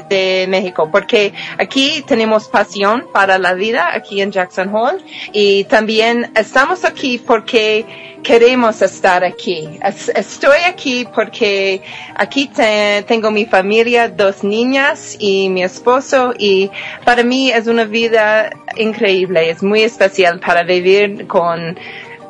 de, 0.08 0.46
México. 0.48 0.88
Porque 0.92 1.32
aquí 1.58 2.04
tenemos 2.06 2.46
pasión 2.46 3.06
para 3.12 3.38
la 3.38 3.54
vida 3.54 3.90
aquí 3.92 4.20
en 4.22 4.30
Jackson 4.30 4.72
Hole. 4.72 5.02
Y 5.32 5.64
también 5.64 6.30
estamos 6.36 6.84
aquí 6.84 7.18
porque 7.18 7.84
queremos 8.22 8.82
estar 8.82 9.24
aquí. 9.24 9.68
Es- 9.84 10.08
Estoy 10.14 10.58
aquí 10.64 11.08
porque 11.12 11.82
aquí 12.14 12.46
te- 12.46 13.02
tengo 13.08 13.32
mi 13.32 13.46
familia, 13.46 14.08
dos 14.08 14.44
niñas 14.44 15.16
y 15.18 15.48
mi 15.48 15.64
esposo. 15.64 16.32
Y 16.38 16.70
para 17.04 17.24
mí 17.24 17.31
es 17.50 17.66
una 17.66 17.84
vida 17.84 18.50
increíble, 18.76 19.50
es 19.50 19.62
muy 19.62 19.82
especial 19.82 20.40
para 20.40 20.62
vivir 20.62 21.26
con 21.26 21.78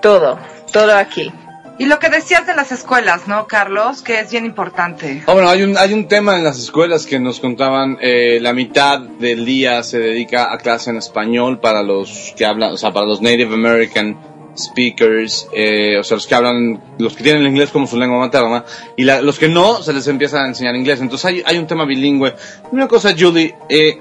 todo, 0.01 0.39
todo 0.73 0.95
aquí. 0.97 1.33
Y 1.79 1.87
lo 1.87 1.99
que 1.99 2.11
decías 2.11 2.47
de 2.47 2.55
las 2.55 2.71
escuelas, 2.71 3.27
¿no, 3.27 3.47
Carlos? 3.47 4.03
Que 4.03 4.21
es 4.21 4.31
bien 4.31 4.45
importante. 4.45 5.23
Ah, 5.27 5.33
bueno, 5.33 5.49
hay 5.49 5.63
un, 5.63 5.77
hay 5.79 5.93
un 5.95 6.07
tema 6.07 6.37
en 6.37 6.45
las 6.45 6.59
escuelas 6.59 7.07
que 7.07 7.19
nos 7.19 7.41
contaban, 7.41 7.99
eh, 8.01 8.39
la 8.41 8.53
mitad 8.53 9.01
del 9.01 9.45
día 9.45 9.83
se 9.83 9.99
dedica 9.99 10.53
a 10.53 10.59
clase 10.59 10.91
en 10.91 10.99
español 10.99 11.59
para 11.61 11.83
los 11.83 12.35
que 12.37 12.45
hablan, 12.45 12.73
o 12.73 12.77
sea, 12.77 12.93
para 12.93 13.07
los 13.07 13.21
Native 13.23 13.55
American 13.55 14.17
speakers, 14.57 15.49
eh, 15.55 15.97
o 15.99 16.05
sea, 16.05 16.17
los 16.17 16.27
que 16.27 16.35
hablan, 16.35 16.81
los 16.99 17.17
que 17.17 17.23
tienen 17.25 17.43
el 17.43 17.49
inglés 17.49 17.71
como 17.71 17.87
su 17.87 17.97
lengua 17.97 18.19
materna, 18.19 18.65
y 18.97 19.05
la- 19.05 19.23
los 19.23 19.39
que 19.39 19.49
no, 19.49 19.83
se 19.83 19.93
les 19.95 20.07
empieza 20.09 20.43
a 20.43 20.47
enseñar 20.47 20.77
inglés. 20.77 21.01
Entonces 21.01 21.25
hay, 21.25 21.43
hay 21.45 21.57
un 21.59 21.67
tema 21.67 21.85
bilingüe. 21.87 22.35
Una 22.71 22.87
cosa, 22.87 23.15
Julie, 23.19 23.55
eh, 23.71 23.99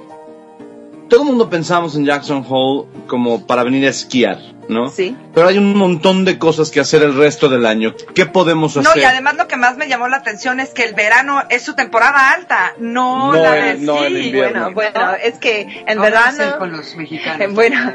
todo 1.12 1.24
el 1.24 1.28
mundo 1.28 1.49
pensamos 1.49 1.97
en 1.97 2.05
Jackson 2.05 2.45
Hole 2.47 2.88
como 3.05 3.45
para 3.45 3.66
venir 3.66 3.86
a 3.86 3.89
esquiar, 3.89 4.39
¿no? 4.68 4.89
Sí. 4.89 5.16
Pero 5.34 5.47
hay 5.47 5.57
un 5.57 5.76
montón 5.76 6.26
de 6.26 6.38
cosas 6.39 6.72
que 6.72 6.80
hacer 6.80 7.03
el 7.03 7.16
resto 7.16 7.49
del 7.49 7.66
año. 7.66 7.93
¿Qué 8.16 8.26
podemos 8.26 8.78
hacer? 8.78 8.95
No, 8.95 9.01
y 9.01 9.03
además 9.03 9.36
lo 9.36 9.47
que 9.47 9.57
más 9.57 9.78
me 9.78 9.88
llamó 9.88 10.07
la 10.07 10.18
atención 10.18 10.59
es 10.59 10.70
que 10.70 10.84
el 10.84 10.93
verano 10.93 11.43
es 11.49 11.64
su 11.64 11.76
temporada 11.76 12.32
alta, 12.32 12.74
no, 12.80 13.34
No 13.34 13.41
la 13.41 13.72
el- 13.72 13.86
no 13.86 14.03
el 14.03 14.18
invierno. 14.26 14.72
Bueno, 14.72 14.91
bueno, 14.93 15.14
es 15.22 15.38
que 15.39 15.84
en 15.86 15.97
No 15.97 16.03
verano, 16.03 16.57
con 16.57 16.72
los 16.72 16.95
mexicanos. 16.95 17.47
Bueno, 17.53 17.93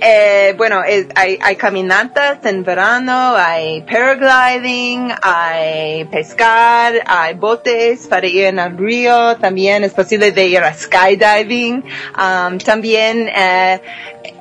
eh, 0.00 0.54
bueno, 0.56 0.82
es- 0.84 1.06
hay, 1.14 1.38
hay 1.42 1.56
caminatas 1.56 2.38
en 2.44 2.62
verano, 2.64 3.34
hay 3.36 3.82
paragliding, 3.82 5.12
hay 5.22 6.04
pescar, 6.06 6.94
hay 7.06 7.34
botes 7.34 8.06
para 8.06 8.26
ir 8.26 8.44
en 8.44 8.58
el 8.58 8.76
río, 8.76 9.36
también 9.36 9.84
es 9.84 9.92
posible 9.92 10.32
de 10.32 10.46
ir 10.46 10.58
a 10.58 10.74
skydiving, 10.74 11.84
um, 12.16 12.58
también 12.58 13.28
eh, 13.34 13.80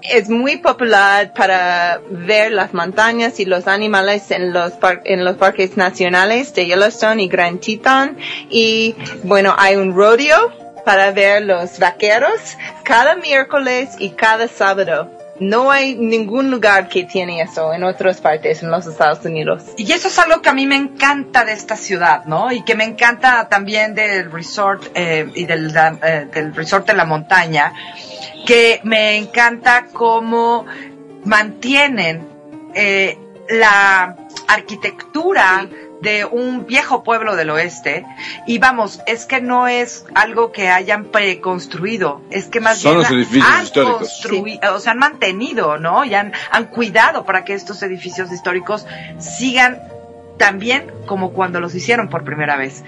es 0.04 0.30
muy 0.30 0.58
popular 0.58 1.34
para 1.34 2.02
ver 2.10 2.52
las 2.52 2.74
montañas 2.74 3.40
y 3.40 3.46
los 3.46 3.68
animales 3.68 4.32
en 4.32 4.54
los, 4.54 4.74
par- 4.74 5.02
en 5.06 5.24
los 5.26 5.38
parques 5.38 5.78
nacionales 5.78 6.54
de 6.54 6.66
Yellowstone 6.68 7.24
y 7.24 7.28
Grand 7.28 7.60
Teton 7.60 8.18
y 8.50 8.96
bueno, 9.24 9.56
hay 9.58 9.76
un 9.76 9.94
rodeo 9.96 10.52
para 10.86 11.12
ver 11.12 11.44
los 11.44 11.78
vaqueros 11.80 12.58
cada 12.84 13.16
miércoles 13.16 13.90
y 14.00 14.12
cada 14.12 14.48
sábado. 14.48 15.12
No 15.42 15.72
hay 15.72 15.96
ningún 15.96 16.52
lugar 16.52 16.88
que 16.88 17.04
tiene 17.06 17.42
eso 17.42 17.74
en 17.74 17.84
otras 17.84 18.22
partes 18.22 18.62
en 18.62 18.70
los 18.70 18.86
Estados 18.86 19.26
Unidos. 19.26 19.64
Y 19.76 19.92
eso 19.92 20.08
es 20.08 20.20
algo 20.20 20.40
que 20.40 20.50
a 20.50 20.54
mí 20.54 20.68
me 20.68 20.76
encanta 20.76 21.44
de 21.44 21.54
esta 21.54 21.76
ciudad, 21.76 22.26
¿no? 22.26 22.52
Y 22.52 22.62
que 22.64 22.76
me 22.76 22.84
encanta 22.84 23.50
también 23.50 23.96
del 23.96 24.32
resort 24.32 24.92
eh, 24.94 25.32
y 25.34 25.46
del, 25.46 25.76
eh, 25.76 26.28
del 26.32 26.54
resort 26.54 26.86
de 26.86 26.94
la 26.94 27.06
montaña, 27.06 27.74
que 28.46 28.82
me 28.84 29.18
encanta 29.18 29.88
cómo 29.92 30.68
mantienen 31.26 32.28
eh, 32.76 33.18
la 33.50 34.16
arquitectura 34.48 35.68
de 36.02 36.26
un 36.26 36.66
viejo 36.66 37.04
pueblo 37.04 37.36
del 37.36 37.50
oeste 37.52 38.06
y 38.48 38.58
vamos, 38.58 39.02
es 39.06 39.26
que 39.26 39.40
no 39.42 39.68
es 39.68 40.06
algo 40.16 40.52
que 40.52 40.68
hayan 40.70 41.06
preconstruido, 41.06 42.22
es 42.32 42.46
que 42.48 42.60
más 42.60 42.80
Son 42.80 42.94
bien 42.94 43.04
los 43.04 43.12
edificios 43.12 43.48
han 43.48 43.64
históricos. 43.64 44.26
o 44.74 44.80
sea, 44.80 44.92
han 44.94 44.98
mantenido, 45.00 45.78
¿no? 45.78 46.04
Y 46.06 46.14
han, 46.16 46.34
han 46.52 46.66
cuidado 46.66 47.24
para 47.26 47.44
que 47.46 47.54
estos 47.54 47.82
edificios 47.84 48.32
históricos 48.32 48.86
sigan 49.20 49.80
tan 50.38 50.58
bien 50.58 50.92
como 51.06 51.34
cuando 51.34 51.60
los 51.60 51.76
hicieron 51.76 52.10
por 52.10 52.24
primera 52.24 52.58
vez. 52.58 52.84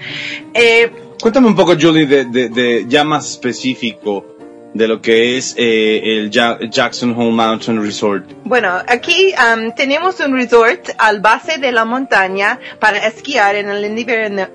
Eh, 0.54 0.90
Cuéntame 1.20 1.46
un 1.46 1.54
poco, 1.54 1.74
Julie, 1.80 2.06
de, 2.06 2.24
de- 2.24 2.48
de 2.48 2.84
ya 2.88 3.04
más 3.04 3.30
específico 3.30 4.33
de 4.74 4.88
lo 4.88 5.00
que 5.00 5.36
es 5.38 5.54
eh, 5.56 6.00
el 6.04 6.30
Ja- 6.32 6.58
Jackson 6.68 7.14
Hole 7.16 7.30
Mountain 7.30 7.80
Resort. 7.82 8.24
Bueno, 8.44 8.82
aquí 8.86 9.32
um, 9.38 9.72
tenemos 9.72 10.20
un 10.20 10.36
resort 10.36 10.90
al 10.98 11.20
base 11.20 11.58
de 11.58 11.70
la 11.72 11.84
montaña 11.84 12.58
para 12.80 13.06
esquiar 13.06 13.54
en 13.54 13.70
el 13.70 13.84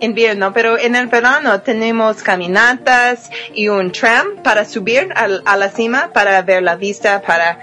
invierno, 0.01 0.53
pero 0.53 0.77
en 0.77 0.95
el 0.95 1.07
verano 1.07 1.61
tenemos 1.61 2.21
caminatas 2.21 3.29
y 3.55 3.69
un 3.69 3.91
tram 3.91 4.43
para 4.43 4.65
subir 4.65 5.09
a 5.15 5.55
la 5.57 5.69
cima 5.69 6.11
para 6.13 6.41
ver 6.41 6.63
la 6.63 6.75
vista, 6.75 7.21
para 7.21 7.57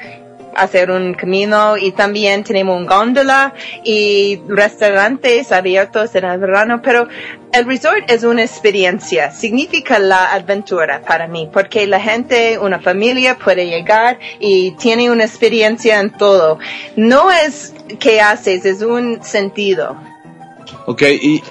hacer 0.57 0.91
un 0.91 1.15
camino 1.15 1.77
y 1.77 1.93
también 1.93 2.45
tenemos 2.45 2.79
un 2.79 2.87
góndola 2.87 3.55
y 3.85 4.41
restaurantes 4.49 5.53
abiertos 5.53 6.15
en 6.15 6.25
el 6.25 6.39
verano, 6.39 6.81
pero 6.83 7.09
el 7.53 7.65
resort 7.65 8.11
es 8.11 8.25
una 8.25 8.43
experiencia, 8.43 9.31
significa 9.31 9.99
la 9.99 10.33
aventura 10.33 11.03
para 11.03 11.27
mí, 11.27 11.49
porque 11.53 11.87
la 11.87 12.01
gente, 12.01 12.59
una 12.59 12.81
familia 12.81 13.39
puede 13.39 13.67
llegar 13.67 14.19
y 14.41 14.73
tiene 14.73 15.11
una 15.11 15.25
experiencia 15.25 16.01
en 16.01 16.11
todo. 16.11 16.59
No 16.97 17.31
es 17.31 17.75
que 17.99 18.21
haces, 18.21 18.65
es 18.65 18.83
un 18.83 19.23
sentido. 19.23 19.97
Ok, 20.87 21.03
y 21.03 21.43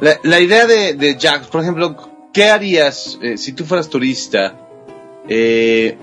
la, 0.00 0.40
idea 0.40 0.66
de, 0.66 0.94
de 0.94 1.16
Jack, 1.16 1.46
por 1.48 1.62
ejemplo, 1.62 1.96
¿qué 2.32 2.44
harías 2.44 3.18
eh, 3.20 3.36
si 3.36 3.52
tú 3.52 3.64
fueras 3.64 3.88
turista? 3.88 4.54
Eh, 5.28 5.98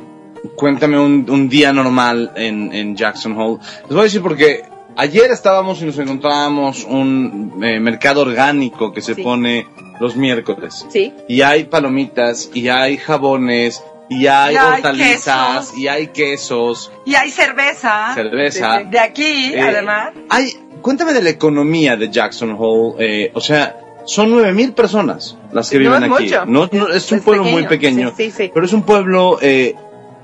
cuéntame 0.55 0.99
un, 0.99 1.25
un 1.29 1.49
día 1.49 1.73
normal 1.73 2.31
en, 2.35 2.73
en 2.73 2.95
Jackson 2.95 3.39
Hole. 3.39 3.59
Les 3.83 3.89
voy 3.89 3.99
a 3.99 4.03
decir 4.03 4.21
porque 4.21 4.63
ayer 4.95 5.31
estábamos 5.31 5.81
y 5.81 5.85
nos 5.85 5.97
encontrábamos 5.97 6.83
un 6.83 7.59
eh, 7.63 7.79
mercado 7.79 8.21
orgánico 8.21 8.91
que 8.93 9.01
se 9.01 9.15
Sí. 9.15 9.23
pone 9.23 9.67
los 9.99 10.15
miércoles. 10.15 10.85
Sí. 10.89 11.13
Y 11.27 11.41
hay 11.41 11.65
palomitas, 11.65 12.49
y 12.53 12.67
hay 12.67 12.97
jabones, 12.97 13.81
y 14.09 14.27
hay 14.27 14.53
Y 14.53 14.57
hay 14.57 14.73
hortalizas, 14.75 15.59
quesos. 15.69 15.77
y 15.79 15.87
hay 15.87 16.07
quesos, 16.07 16.91
y 17.05 17.15
hay 17.15 17.31
cerveza. 17.31 18.13
cerveza. 18.13 18.83
De 18.83 18.99
aquí, 18.99 19.53
Eh, 19.53 19.61
además. 19.61 20.09
Hay, 20.29 20.51
cuéntame 20.81 21.13
de 21.13 21.21
la 21.21 21.29
economía 21.29 21.95
de 21.95 22.09
Jackson 22.11 22.55
Hole. 22.59 22.95
eh, 22.99 23.31
o 23.33 23.39
sea, 23.41 23.79
son 24.07 24.29
nueve 24.29 24.51
mil 24.53 24.73
personas 24.73 25.35
las 25.51 25.69
que 25.71 25.79
No 25.79 25.95
viven 25.95 26.03
es 26.03 26.11
aquí. 26.11 26.23
mucho. 26.25 26.45
No, 26.45 26.69
no, 26.71 26.89
es 26.93 27.11
un 27.11 27.17
Es 27.19 27.23
pueblo 27.23 27.43
muy 27.45 27.63
pequeño. 27.65 28.11
pequeño, 28.11 28.13
Sí, 28.15 28.25
sí, 28.29 28.43
sí. 28.45 28.51
pero 28.53 28.65
es 28.67 28.73
un 28.73 28.83
pueblo 28.83 29.39
eh, 29.41 29.73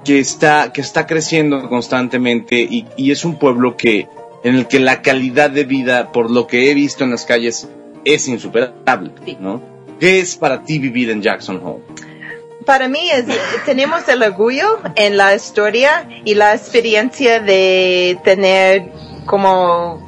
que 0.03 0.19
está 0.19 0.71
que 0.73 0.81
está 0.81 1.05
creciendo 1.07 1.69
constantemente 1.69 2.59
y, 2.59 2.85
y 2.97 3.11
es 3.11 3.23
un 3.25 3.37
pueblo 3.37 3.77
que 3.77 4.07
en 4.43 4.55
el 4.55 4.67
que 4.67 4.79
la 4.79 5.01
calidad 5.01 5.49
de 5.51 5.63
vida, 5.63 6.11
por 6.11 6.31
lo 6.31 6.47
que 6.47 6.71
he 6.71 6.73
visto 6.73 7.03
en 7.03 7.11
las 7.11 7.25
calles, 7.25 7.69
es 8.05 8.27
insuperable, 8.27 9.11
Sí. 9.25 9.37
¿no? 9.39 9.61
¿Qué 9.99 10.19
es 10.19 10.35
para 10.35 10.63
ti 10.63 10.79
vivir 10.79 11.11
en 11.11 11.21
Jackson 11.21 11.61
Hole? 11.63 11.83
Para 12.65 12.87
mí 12.87 13.09
es, 13.11 13.25
tenemos 13.65 14.07
el 14.07 14.23
orgullo 14.23 14.79
en 14.95 15.17
la 15.17 15.35
historia 15.35 16.07
y 16.25 16.33
la 16.35 16.55
experiencia 16.55 17.39
de 17.39 18.17
tener 18.23 18.91
como 19.25 20.05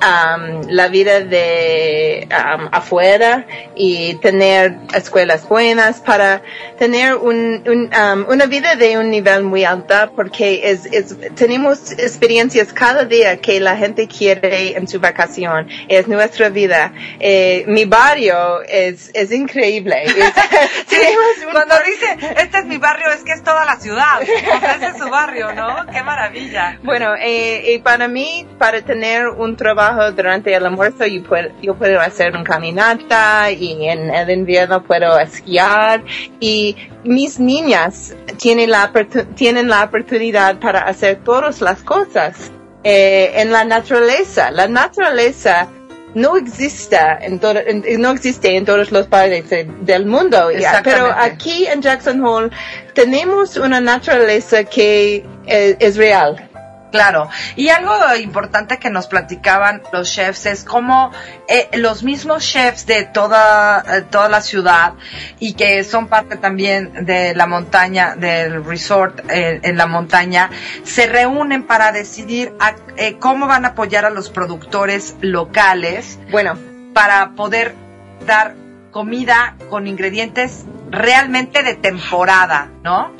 am, 0.00 0.62
la 0.68 0.88
vida 0.88 1.20
de 1.20 2.26
am, 2.30 2.68
afuera 2.72 3.46
y 3.74 4.14
tener 4.16 4.76
escuelas 4.94 5.48
buenas 5.48 6.00
para 6.00 6.42
tener 6.78 7.14
un, 7.16 7.62
un, 7.66 7.90
am, 7.94 8.26
una 8.28 8.46
vida 8.46 8.76
de 8.76 8.98
un 8.98 9.10
nivel 9.10 9.42
muy 9.44 9.64
alta 9.64 10.10
porque 10.14 10.70
es, 10.70 10.86
es, 10.86 11.14
tenemos 11.34 11.92
experiencias 11.92 12.72
cada 12.72 13.04
día 13.04 13.38
que 13.40 13.60
la 13.60 13.76
gente 13.76 14.06
quiere 14.08 14.76
en 14.76 14.86
su 14.88 15.00
vacación. 15.00 15.68
Es 15.88 16.08
nuestra 16.08 16.48
vida. 16.48 16.92
Eh, 17.18 17.64
mi 17.66 17.84
barrio 17.84 18.62
es, 18.62 19.10
es 19.14 19.32
increíble. 19.32 20.04
Es- 20.14 20.30
Sí, 20.86 20.96
cuando 21.52 21.74
dice, 21.86 22.34
este 22.36 22.58
es 22.58 22.64
mi 22.66 22.76
barrio, 22.78 23.10
es 23.10 23.22
que 23.22 23.32
es 23.32 23.42
toda 23.42 23.64
la 23.64 23.76
ciudad. 23.76 24.20
O 24.22 24.24
sea, 24.60 24.74
ese 24.76 24.86
es 24.88 24.96
su 24.98 25.08
barrio, 25.08 25.52
¿no? 25.52 25.86
Qué 25.92 26.02
maravilla. 26.02 26.78
Bueno, 26.82 27.14
eh, 27.20 27.74
y 27.74 27.78
para 27.78 28.08
mí, 28.08 28.46
para 28.58 28.82
tener 28.82 29.28
un 29.28 29.56
trabajo 29.56 29.89
durante 30.14 30.54
el 30.54 30.64
almuerzo, 30.66 31.06
yo 31.06 31.22
puedo, 31.22 31.48
yo 31.62 31.74
puedo 31.74 32.00
hacer 32.00 32.32
una 32.34 32.44
caminata 32.44 33.50
y 33.50 33.86
en 33.88 34.10
el 34.14 34.30
invierno 34.30 34.82
puedo 34.82 35.18
esquiar 35.18 36.02
y 36.40 36.76
mis 37.04 37.38
niñas 37.40 38.14
tienen 38.38 38.70
la, 38.70 38.90
tienen 39.34 39.68
la 39.68 39.84
oportunidad 39.84 40.58
para 40.58 40.80
hacer 40.80 41.16
todas 41.24 41.60
las 41.60 41.82
cosas 41.82 42.50
eh, 42.84 43.32
en 43.36 43.52
la 43.52 43.64
naturaleza. 43.64 44.50
La 44.50 44.66
naturaleza 44.68 45.68
no 46.14 46.36
existe 46.36 46.96
en, 47.20 47.38
todo, 47.38 47.54
en- 47.64 47.84
no 48.00 48.10
existe 48.10 48.56
en 48.56 48.64
todos 48.64 48.90
los 48.90 49.06
países 49.06 49.48
de- 49.50 49.64
del 49.82 50.06
mundo, 50.06 50.50
pero 50.82 51.06
aquí 51.24 51.66
en 51.66 51.82
Jackson 51.82 52.24
Hole 52.24 52.50
tenemos 52.94 53.56
una 53.56 53.80
naturaleza 53.80 54.64
que 54.64 55.24
eh, 55.46 55.76
es 55.78 55.96
real. 55.96 56.49
Claro, 56.90 57.28
y 57.56 57.68
algo 57.68 57.94
importante 58.16 58.78
que 58.78 58.90
nos 58.90 59.06
platicaban 59.06 59.82
los 59.92 60.10
chefs 60.12 60.46
es 60.46 60.64
cómo 60.64 61.12
eh, 61.48 61.68
los 61.74 62.02
mismos 62.02 62.44
chefs 62.44 62.84
de 62.86 63.04
toda, 63.04 63.84
eh, 63.98 64.02
toda 64.10 64.28
la 64.28 64.40
ciudad 64.40 64.94
y 65.38 65.54
que 65.54 65.84
son 65.84 66.08
parte 66.08 66.36
también 66.36 67.06
de 67.06 67.34
la 67.34 67.46
montaña, 67.46 68.16
del 68.16 68.64
resort 68.64 69.20
eh, 69.30 69.60
en 69.62 69.76
la 69.76 69.86
montaña, 69.86 70.50
se 70.84 71.06
reúnen 71.06 71.62
para 71.64 71.92
decidir 71.92 72.52
a- 72.58 72.74
eh, 72.96 73.16
cómo 73.20 73.46
van 73.46 73.64
a 73.64 73.68
apoyar 73.68 74.04
a 74.04 74.10
los 74.10 74.28
productores 74.30 75.16
locales 75.20 76.18
Bueno, 76.30 76.58
para 76.92 77.30
poder 77.36 77.74
dar 78.26 78.54
comida 78.90 79.54
con 79.68 79.86
ingredientes 79.86 80.64
realmente 80.90 81.62
de 81.62 81.74
temporada, 81.76 82.68
¿no? 82.82 83.19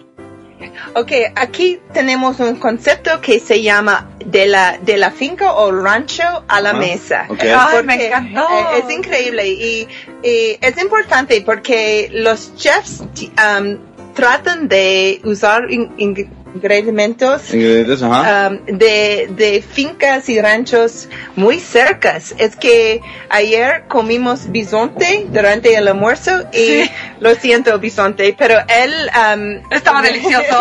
Ok, 0.94 1.12
aquí 1.36 1.80
tenemos 1.92 2.38
un 2.40 2.56
concepto 2.56 3.20
que 3.20 3.40
se 3.40 3.62
llama 3.62 4.10
de 4.24 4.46
la, 4.46 4.78
de 4.78 4.96
la 4.96 5.10
finca 5.10 5.52
o 5.54 5.72
rancho 5.72 6.22
a 6.48 6.60
la 6.60 6.72
mesa. 6.74 7.26
ok. 7.28 7.42
Ay, 7.42 7.82
me 7.84 8.06
encantó. 8.06 8.40
eh, 8.50 8.82
es 8.86 8.94
increíble 8.94 9.48
y, 9.48 9.88
y 10.22 10.58
es 10.60 10.80
importante 10.80 11.40
porque 11.42 12.08
los 12.12 12.54
chefs 12.56 13.00
um, 13.00 13.78
tratan 14.14 14.68
de 14.68 15.20
usar 15.24 15.70
in- 15.70 15.92
in- 15.96 16.30
ingredientes 16.54 17.52
Ingredientes, 17.54 18.02
ajá. 18.02 18.48
um, 18.50 18.64
de, 18.66 19.28
de 19.30 19.62
fincas 19.62 20.28
y 20.28 20.40
ranchos 20.40 21.08
muy 21.36 21.58
cercas. 21.60 22.34
Es 22.38 22.56
que 22.56 23.00
ayer 23.28 23.84
comimos 23.88 24.50
bisonte 24.50 25.26
durante 25.30 25.74
el 25.76 25.88
almuerzo 25.88 26.30
y 26.52 26.88
lo 27.20 27.34
siento 27.34 27.78
bisonte, 27.78 28.34
pero 28.38 28.56
él 28.68 28.92
um, 29.14 29.72
Estaba 29.72 30.02
delicioso. 30.02 30.58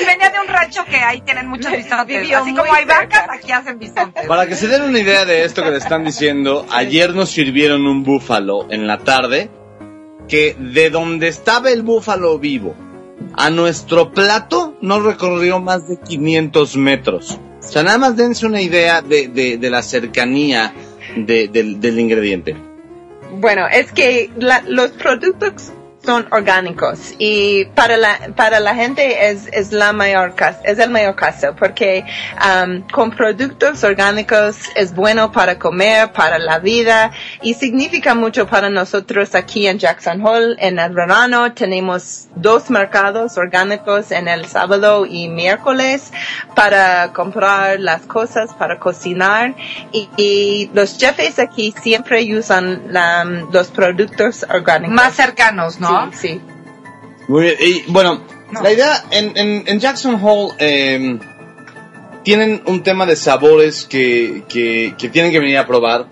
y 0.00 0.04
venía 0.06 0.30
de 0.30 0.40
un 0.40 0.48
rancho 0.48 0.84
que 0.84 0.96
ahí 0.96 1.20
tienen 1.20 1.48
muchos 1.48 1.72
bisontes. 1.72 2.20
Vivió 2.20 2.38
Así 2.38 2.50
como 2.54 2.72
hay 2.72 2.84
cerca. 2.84 2.98
vacas, 3.00 3.26
aquí 3.38 3.52
hacen 3.52 3.78
bisontes. 3.78 4.26
Para 4.26 4.46
que 4.46 4.54
se 4.56 4.68
den 4.68 4.82
una 4.82 4.98
idea 4.98 5.24
de 5.24 5.44
esto 5.44 5.62
que 5.62 5.70
le 5.70 5.78
están 5.78 6.04
diciendo, 6.04 6.66
ayer 6.70 7.14
nos 7.14 7.30
sirvieron 7.30 7.86
un 7.86 8.02
búfalo 8.02 8.66
en 8.70 8.86
la 8.86 8.98
tarde 8.98 9.50
que 10.28 10.56
de 10.58 10.88
donde 10.90 11.28
estaba 11.28 11.70
el 11.70 11.82
búfalo 11.82 12.38
vivo 12.38 12.74
a 13.36 13.50
nuestro 13.50 14.12
plato 14.12 14.76
no 14.80 15.00
recorrió 15.00 15.60
más 15.60 15.88
de 15.88 15.98
500 15.98 16.76
metros. 16.76 17.38
O 17.60 17.62
sea, 17.66 17.82
nada 17.82 17.98
más 17.98 18.16
dense 18.16 18.46
una 18.46 18.60
idea 18.60 19.00
de, 19.02 19.28
de- 19.28 19.56
la 19.70 19.82
cercanía 19.82 20.72
de- 21.16 21.48
del, 21.48 21.80
del 21.80 21.98
ingrediente. 21.98 22.56
Bueno, 23.38 23.66
es 23.66 23.90
que 23.92 24.30
la- 24.38 24.62
los 24.66 24.90
productos 24.92 25.72
son 26.04 26.26
orgánicos. 26.30 27.14
Y 27.18 27.66
para 27.66 27.96
la 27.96 28.18
para 28.36 28.60
la 28.60 28.74
gente 28.74 29.30
es 29.30 29.48
es 29.52 29.72
la 29.72 29.92
mayor 29.92 30.34
es 30.64 30.78
el 30.78 30.90
mayor 30.90 31.14
caso 31.14 31.54
porque 31.58 32.04
um, 32.36 32.82
con 32.88 33.10
productos 33.10 33.84
orgánicos 33.84 34.56
es 34.74 34.94
bueno 34.94 35.32
para 35.32 35.58
comer 35.58 36.12
para 36.12 36.38
la 36.38 36.58
vida 36.58 37.10
y 37.42 37.54
significa 37.54 38.14
mucho 38.14 38.46
para 38.46 38.70
nosotros 38.70 39.34
aquí 39.34 39.66
en 39.66 39.78
Jackson 39.78 40.24
Hole 40.24 40.56
en 40.58 40.78
el 40.78 40.92
verano. 40.94 41.52
Tenemos 41.52 42.28
dos 42.34 42.70
mercados 42.70 43.36
orgánicos 43.38 44.10
en 44.10 44.28
el 44.28 44.46
sábado 44.46 45.06
y 45.06 45.28
miércoles 45.28 46.12
para 46.54 47.12
comprar 47.12 47.80
las 47.80 48.02
cosas 48.02 48.52
para 48.54 48.78
cocinar. 48.78 49.54
Y, 49.92 50.08
y 50.16 50.70
los 50.74 50.98
jefes 50.98 51.38
aquí 51.38 51.74
siempre 51.82 52.24
usan 52.36 52.82
los 53.52 53.68
productos 53.68 54.44
orgánicos. 54.48 54.94
Más 54.94 55.14
cercanos, 55.14 55.80
¿no? 55.80 55.93
Sí. 56.12 56.40
Muy 57.28 57.42
bien, 57.42 57.54
y 57.60 57.90
bueno, 57.90 58.22
No. 58.52 58.62
la 58.62 58.72
idea 58.72 59.04
en, 59.10 59.36
en, 59.36 59.64
en 59.66 59.80
Jackson 59.80 60.18
Hole 60.22 60.52
eh, 60.58 61.18
tienen 62.22 62.62
un 62.66 62.82
tema 62.82 63.06
de 63.06 63.16
sabores 63.16 63.84
que, 63.84 64.44
que, 64.48 64.94
que 64.98 65.08
tienen 65.08 65.32
que 65.32 65.40
venir 65.40 65.58
a 65.58 65.66
probar. 65.66 66.06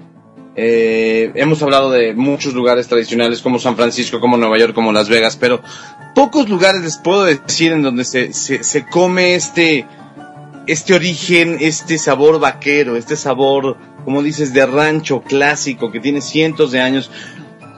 Eh, 0.54 1.32
hemos 1.34 1.62
hablado 1.62 1.90
de 1.90 2.12
muchos 2.14 2.52
lugares 2.52 2.86
tradicionales 2.86 3.40
como 3.40 3.58
San 3.58 3.76
Francisco, 3.76 4.20
como 4.20 4.36
Nueva 4.36 4.58
York, 4.58 4.74
como 4.74 4.92
Las 4.92 5.08
Vegas, 5.08 5.36
pero 5.36 5.62
pocos 6.14 6.48
lugares 6.50 6.82
les 6.82 6.98
puedo 6.98 7.24
decir 7.24 7.72
en 7.72 7.82
donde 7.82 8.04
se, 8.04 8.34
se, 8.34 8.62
se 8.62 8.86
come 8.86 9.34
este, 9.34 9.86
este 10.66 10.92
origen, 10.94 11.56
este 11.60 11.96
sabor 11.96 12.38
vaquero, 12.38 12.96
este 12.96 13.16
sabor, 13.16 13.78
como 14.04 14.22
dices, 14.22 14.52
de 14.52 14.66
rancho 14.66 15.22
clásico 15.22 15.90
que 15.90 16.00
tiene 16.00 16.20
cientos 16.20 16.70
de 16.70 16.80
años. 16.82 17.10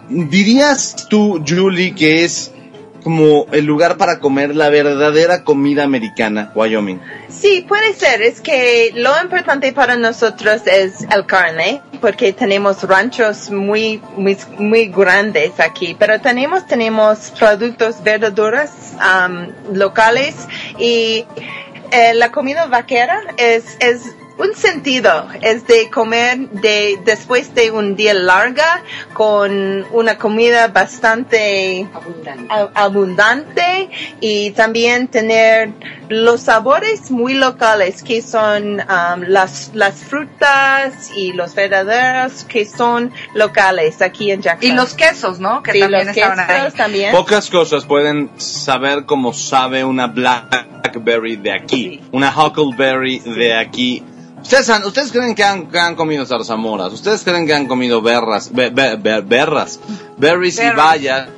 ¿Dirías 0.08 1.06
tú, 1.08 1.42
Julie, 1.46 1.94
que 1.94 2.24
es 2.24 2.52
como 3.04 3.46
el 3.52 3.66
lugar 3.66 3.98
para 3.98 4.18
comer 4.18 4.56
la 4.56 4.70
verdadera 4.70 5.44
comida 5.44 5.84
americana, 5.84 6.50
Wyoming? 6.54 7.00
Sí, 7.28 7.64
puede 7.68 7.92
ser. 7.92 8.22
Es 8.22 8.40
que 8.40 8.92
lo 8.94 9.10
importante 9.22 9.72
para 9.72 9.96
nosotros 9.96 10.62
es 10.66 11.02
el 11.14 11.26
carne, 11.26 11.82
porque 12.00 12.32
tenemos 12.32 12.82
ranchos 12.82 13.50
muy, 13.50 14.00
muy, 14.16 14.36
muy 14.58 14.86
grandes 14.86 15.60
aquí, 15.60 15.94
pero 15.98 16.20
tenemos, 16.20 16.66
tenemos 16.66 17.32
productos 17.38 18.02
verduras 18.02 18.94
um, 18.94 19.74
locales 19.74 20.34
y 20.78 21.26
eh, 21.90 22.14
la 22.14 22.32
comida 22.32 22.66
vaquera 22.66 23.20
es, 23.36 23.76
es 23.80 24.00
un 24.36 24.54
sentido, 24.56 25.28
es 25.42 25.66
de 25.66 25.88
comer 25.90 26.38
de, 26.50 26.98
después 27.04 27.54
de 27.54 27.70
un 27.70 27.94
día 27.94 28.14
larga 28.14 28.82
con 29.12 29.84
una 29.92 30.18
comida 30.18 30.68
bastante 30.68 31.86
a- 32.48 32.68
abundante 32.74 33.88
y 34.20 34.50
también 34.50 35.06
tener 35.08 35.70
los 36.08 36.42
sabores 36.42 37.10
muy 37.10 37.34
locales 37.34 38.02
que 38.02 38.22
son 38.22 38.80
um, 38.80 39.22
las, 39.28 39.70
las 39.74 40.00
frutas 40.02 41.10
y 41.16 41.32
los 41.32 41.54
verdaderos 41.54 42.44
que 42.44 42.64
son 42.66 43.12
locales 43.34 44.02
aquí 44.02 44.30
en 44.32 44.42
Jackson. 44.42 44.68
Y 44.70 44.72
los 44.74 44.94
quesos, 44.94 45.38
¿no? 45.38 45.62
Que 45.62 45.72
Sí, 45.72 45.80
también 45.80 46.06
los 46.08 46.16
estaban 46.16 46.40
ahí. 46.50 46.72
también. 46.72 47.12
Pocas 47.12 47.48
cosas 47.50 47.84
pueden 47.86 48.30
saber 48.38 49.04
cómo 49.04 49.32
sabe 49.32 49.84
una 49.84 50.08
blackberry 50.08 51.36
de 51.36 51.52
aquí, 51.52 52.00
una 52.12 52.32
huckleberry 52.36 53.20
de 53.20 53.54
aquí. 53.56 54.02
Ustedes, 54.44 54.68
han- 54.68 54.84
ustedes 54.84 55.10
creen 55.10 55.34
que 55.34 55.42
han, 55.42 55.68
que 55.70 55.78
han 55.80 55.96
comido 55.96 56.26
zarzamoras, 56.26 56.92
ustedes 56.92 57.22
creen 57.24 57.46
que 57.46 57.54
han 57.54 57.66
comido 57.66 58.02
berras, 58.02 58.52
be- 58.52 58.70
be- 58.70 58.96
be- 58.96 59.22
berras, 59.22 59.80
berries 60.18 60.58
y 60.58 60.62
bayas, 60.76 61.28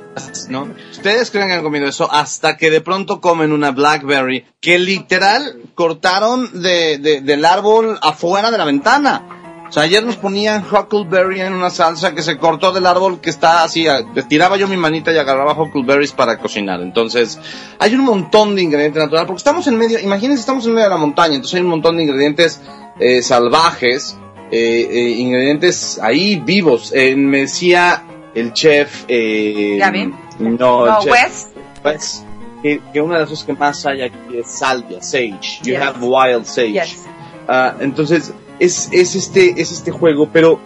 ¿no? 0.49 0.67
Ustedes 0.91 1.31
creen 1.31 1.47
que 1.47 1.53
han 1.53 1.63
comido 1.63 1.87
eso 1.87 2.11
hasta 2.11 2.57
que 2.57 2.69
de 2.69 2.81
pronto 2.81 3.21
comen 3.21 3.53
una 3.53 3.71
blackberry 3.71 4.45
que 4.59 4.77
literal 4.77 5.55
cortaron 5.73 6.61
de, 6.61 6.97
de- 6.97 7.21
del 7.21 7.45
árbol 7.45 7.97
afuera 8.01 8.51
de 8.51 8.57
la 8.57 8.65
ventana. 8.65 9.36
O 9.67 9.71
sea, 9.71 9.83
ayer 9.83 10.03
nos 10.03 10.15
ponían 10.15 10.63
huckleberry 10.63 11.41
en 11.41 11.53
una 11.53 11.69
salsa 11.69 12.13
que 12.15 12.21
se 12.21 12.37
cortó 12.37 12.71
del 12.71 12.85
árbol 12.85 13.19
que 13.19 13.29
está 13.29 13.63
así. 13.63 13.85
Tiraba 14.29 14.55
yo 14.57 14.67
mi 14.67 14.77
manita 14.77 15.11
y 15.11 15.17
agarraba 15.17 15.53
huckleberries 15.59 16.13
para 16.13 16.37
cocinar. 16.39 16.79
Entonces, 16.81 17.37
hay 17.79 17.93
un 17.95 18.01
montón 18.05 18.55
de 18.55 18.61
ingredientes 18.61 19.01
naturales. 19.03 19.27
Porque 19.27 19.39
estamos 19.39 19.67
en 19.67 19.77
medio, 19.77 19.99
imagínense, 19.99 20.39
estamos 20.39 20.65
en 20.65 20.73
medio 20.73 20.85
de 20.85 20.89
la 20.91 20.97
montaña. 20.97 21.35
Entonces 21.35 21.55
hay 21.55 21.61
un 21.63 21.69
montón 21.69 21.97
de 21.97 22.03
ingredientes 22.03 22.61
eh, 22.99 23.21
salvajes. 23.21 24.17
eh, 24.49 24.87
eh, 24.89 25.09
ingredientes 25.17 25.99
ahí 26.01 26.37
vivos. 26.39 26.93
Me 26.93 27.39
decía 27.41 28.03
el 28.33 28.53
chef. 28.53 29.03
¿Gavin? 29.07 30.15
No, 30.39 30.99
chef. 31.01 31.47
Que, 32.63 32.81
que 32.91 33.01
una 33.01 33.15
de 33.15 33.19
las 33.21 33.29
cosas 33.29 33.45
que 33.45 33.53
más 33.53 33.85
hay 33.85 34.01
aquí 34.01 34.17
es 34.37 34.47
salvia, 34.49 35.01
sage. 35.03 35.59
You 35.63 35.73
Yes. 35.73 35.81
have 35.81 35.99
wild 36.01 36.45
sage. 36.45 36.71
Yes. 36.71 37.05
Ah, 37.47 37.75
entonces, 37.79 38.33
es, 38.59 38.89
es, 38.91 39.15
este, 39.15 39.59
es 39.61 39.71
este 39.71 39.91
juego, 39.91 40.29
pero 40.31 40.59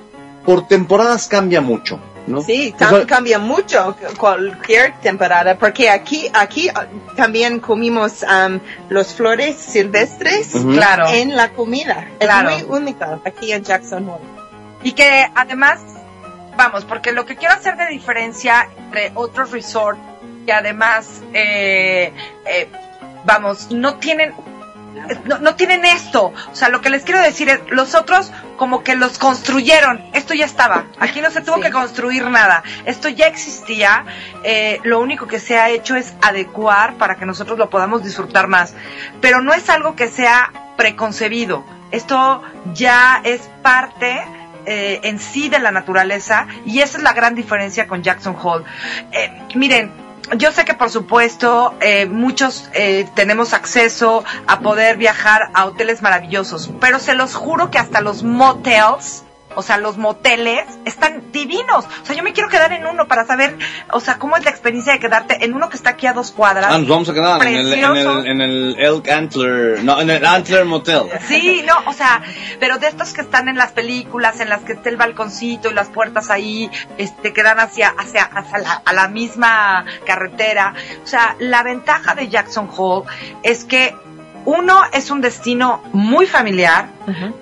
por 0.45 0.67
temporadas 0.67 1.27
cambia 1.27 1.61
mucho, 1.61 1.99
¿no? 2.27 2.41
Sí, 2.41 2.73
O 2.75 2.77
cam- 2.79 2.89
sea, 2.97 3.05
cambia 3.07 3.39
mucho 3.39 3.95
cualquier 4.17 4.93
temporada, 5.01 5.57
porque 5.57 5.89
aquí, 5.89 6.29
aquí 6.33 6.69
ah, 6.69 6.85
también 7.15 7.59
comimos 7.59 8.23
um, 8.23 8.59
los 8.89 9.13
flores 9.13 9.55
silvestres. 9.57 10.49
Claro. 10.73 11.07
en 11.09 11.35
la 11.35 11.51
comida. 11.51 12.07
Claro. 12.19 12.49
Es 12.49 12.67
muy 12.67 12.77
único 12.79 13.21
aquí 13.25 13.51
en 13.51 13.63
Jackson 13.63 14.09
Hole. 14.09 14.23
Y 14.83 14.93
que 14.93 15.27
además, 15.35 15.79
vamos, 16.57 16.85
porque 16.85 17.11
lo 17.11 17.25
que 17.25 17.35
quiero 17.35 17.53
hacer 17.53 17.77
de 17.77 17.87
diferencia 17.87 18.67
entre 18.85 19.11
otros 19.15 19.51
resorts 19.51 19.99
que 20.45 20.53
además, 20.53 21.21
eh, 21.33 22.11
eh, 22.47 22.67
vamos, 23.25 23.69
no 23.69 23.95
tienen, 23.97 24.33
no, 25.25 25.39
no 25.39 25.55
tienen 25.55 25.85
esto. 25.85 26.33
O 26.51 26.55
sea, 26.55 26.69
lo 26.69 26.81
que 26.81 26.89
les 26.89 27.03
quiero 27.03 27.21
decir 27.21 27.49
es, 27.49 27.59
los 27.69 27.95
otros 27.95 28.31
como 28.57 28.83
que 28.83 28.95
los 28.95 29.17
construyeron. 29.17 30.03
Esto 30.13 30.33
ya 30.33 30.45
estaba. 30.45 30.85
Aquí 30.99 31.21
no 31.21 31.31
se 31.31 31.41
tuvo 31.41 31.55
Sí. 31.55 31.61
que 31.63 31.71
construir 31.71 32.25
nada. 32.29 32.63
Esto 32.85 33.09
ya 33.09 33.27
existía. 33.27 34.05
Eh, 34.43 34.79
lo 34.83 34.99
único 34.99 35.27
que 35.27 35.39
se 35.39 35.57
ha 35.57 35.69
hecho 35.69 35.95
es 35.95 36.13
adecuar 36.21 36.95
para 36.95 37.15
que 37.15 37.25
nosotros 37.25 37.57
lo 37.57 37.69
podamos 37.69 38.03
disfrutar 38.03 38.47
más. 38.47 38.73
Pero 39.21 39.41
no 39.41 39.53
es 39.53 39.69
algo 39.69 39.95
que 39.95 40.07
sea 40.09 40.51
preconcebido. 40.77 41.63
Esto 41.91 42.41
ya 42.73 43.21
es 43.23 43.41
parte 43.61 44.21
eh, 44.65 44.99
en 45.03 45.19
sí 45.19 45.49
de 45.49 45.59
la 45.59 45.71
naturaleza 45.71 46.47
y 46.65 46.81
esa 46.81 46.97
es 46.97 47.03
la 47.03 47.13
gran 47.13 47.33
diferencia 47.35 47.87
con 47.87 48.03
Jackson 48.03 48.35
Hole. 48.41 48.63
Eh, 49.11 49.31
miren, 49.55 49.91
yo 50.37 50.51
sé 50.51 50.65
que 50.65 50.73
por 50.73 50.89
supuesto 50.89 51.73
eh, 51.81 52.05
muchos 52.05 52.69
eh, 52.73 53.07
tenemos 53.15 53.53
acceso 53.53 54.23
a 54.47 54.59
poder 54.59 54.97
viajar 54.97 55.49
a 55.53 55.65
hoteles 55.65 56.01
maravillosos, 56.01 56.71
pero 56.79 56.99
se 56.99 57.15
los 57.15 57.35
juro 57.35 57.71
que 57.71 57.77
hasta 57.77 58.01
los 58.01 58.23
motels, 58.23 59.23
o 59.55 59.61
sea, 59.61 59.77
los 59.77 59.97
moteles 59.97 60.65
están 60.85 61.31
divinos. 61.31 61.85
O 62.01 62.05
sea, 62.05 62.15
yo 62.15 62.23
me 62.23 62.33
quiero 62.33 62.49
quedar 62.49 62.71
en 62.73 62.85
uno 62.85 63.07
para 63.07 63.25
saber, 63.25 63.57
o 63.91 63.99
sea, 63.99 64.17
cómo 64.17 64.37
es 64.37 64.43
la 64.43 64.51
experiencia 64.51 64.93
de 64.93 64.99
quedarte 64.99 65.43
en 65.43 65.53
uno 65.53 65.69
que 65.69 65.77
está 65.77 65.91
aquí 65.91 66.07
a 66.07 66.13
dos 66.13 66.31
cuadras. 66.31 66.71
ah, 66.71 66.77
nos 66.77 66.87
vamos 66.87 67.09
a 67.09 67.13
quedar 67.13 67.45
en 67.45 67.55
el, 67.55 67.73
en, 67.73 67.95
el, 67.95 68.27
en 68.27 68.41
el 68.41 68.75
Elk 68.79 69.09
Antler, 69.09 69.83
no, 69.83 69.99
en 69.99 70.09
el 70.09 70.25
Antler 70.25 70.65
Motel. 70.65 71.03
Sí, 71.27 71.63
no, 71.65 71.77
o 71.85 71.93
sea, 71.93 72.21
pero 72.59 72.77
de 72.77 72.87
estos 72.87 73.13
que 73.13 73.21
están 73.21 73.47
en 73.47 73.57
las 73.57 73.71
películas, 73.71 74.39
en 74.39 74.49
las 74.49 74.61
que 74.61 74.73
está 74.73 74.89
el 74.89 74.97
balconcito 74.97 75.69
y 75.69 75.73
las 75.73 75.89
puertas 75.89 76.29
ahí, 76.29 76.69
este, 76.97 77.33
que 77.33 77.43
dan 77.43 77.59
hacia, 77.59 77.89
hacia, 77.89 78.23
hacia 78.23 78.57
la, 78.59 78.73
a 78.73 78.93
la 78.93 79.07
misma 79.07 79.85
carretera. 80.05 80.73
O 81.03 81.07
sea, 81.07 81.35
la 81.39 81.63
ventaja 81.63 82.15
de 82.15 82.29
Jackson 82.29 82.69
Hole 82.75 83.05
es 83.43 83.65
que 83.65 83.95
uno 84.45 84.81
es 84.93 85.11
un 85.11 85.21
destino 85.21 85.81
muy 85.93 86.25
familiar, 86.25 86.87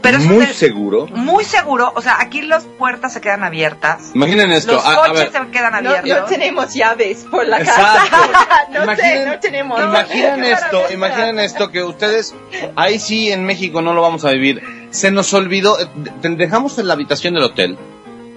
pero 0.02 0.18
es 0.18 0.26
Muy 0.26 0.46
seguro. 0.48 1.08
muy 1.08 1.44
seguro. 1.44 1.92
O 1.96 2.02
sea, 2.02 2.18
aquí 2.20 2.42
las 2.42 2.64
puertas 2.66 3.14
se 3.14 3.22
quedan 3.22 3.44
abiertas. 3.44 4.12
Imaginen 4.14 4.52
esto. 4.52 4.74
Los 4.74 4.86
a- 4.86 4.92
a 4.92 5.08
coches 5.08 5.32
ver. 5.32 5.44
se 5.46 5.52
quedan 5.52 5.72
No, 5.84 5.90
abiertos. 5.92 6.22
no 6.22 6.26
tenemos 6.28 6.74
llaves 6.74 7.26
por 7.30 7.48
la 7.48 7.60
Exacto. 7.60 8.18
casa. 8.18 8.68
no 8.72 8.84
Imaginen- 8.84 9.24
sé, 9.24 9.26
no 9.26 9.40
tenemos. 9.40 9.82
Imaginen 9.82 10.44
esto, 10.46 10.84
imaginen 10.92 11.40
esto 11.40 11.70
que 11.72 11.84
ustedes, 11.84 12.36
ahí 12.76 13.00
sí 13.00 13.32
en 13.32 13.46
México 13.46 13.82
no 13.82 13.94
lo 13.94 14.02
vamos 14.02 14.26
a 14.26 14.32
vivir. 14.32 14.62
Se 14.92 15.12
nos 15.12 15.34
olvidó, 15.34 15.80
eh, 15.80 15.88
de- 16.22 16.36
dejamos 16.36 16.78
en 16.80 16.88
la 16.88 16.94
habitación 16.94 17.34
del 17.36 17.44
hotel, 17.44 17.78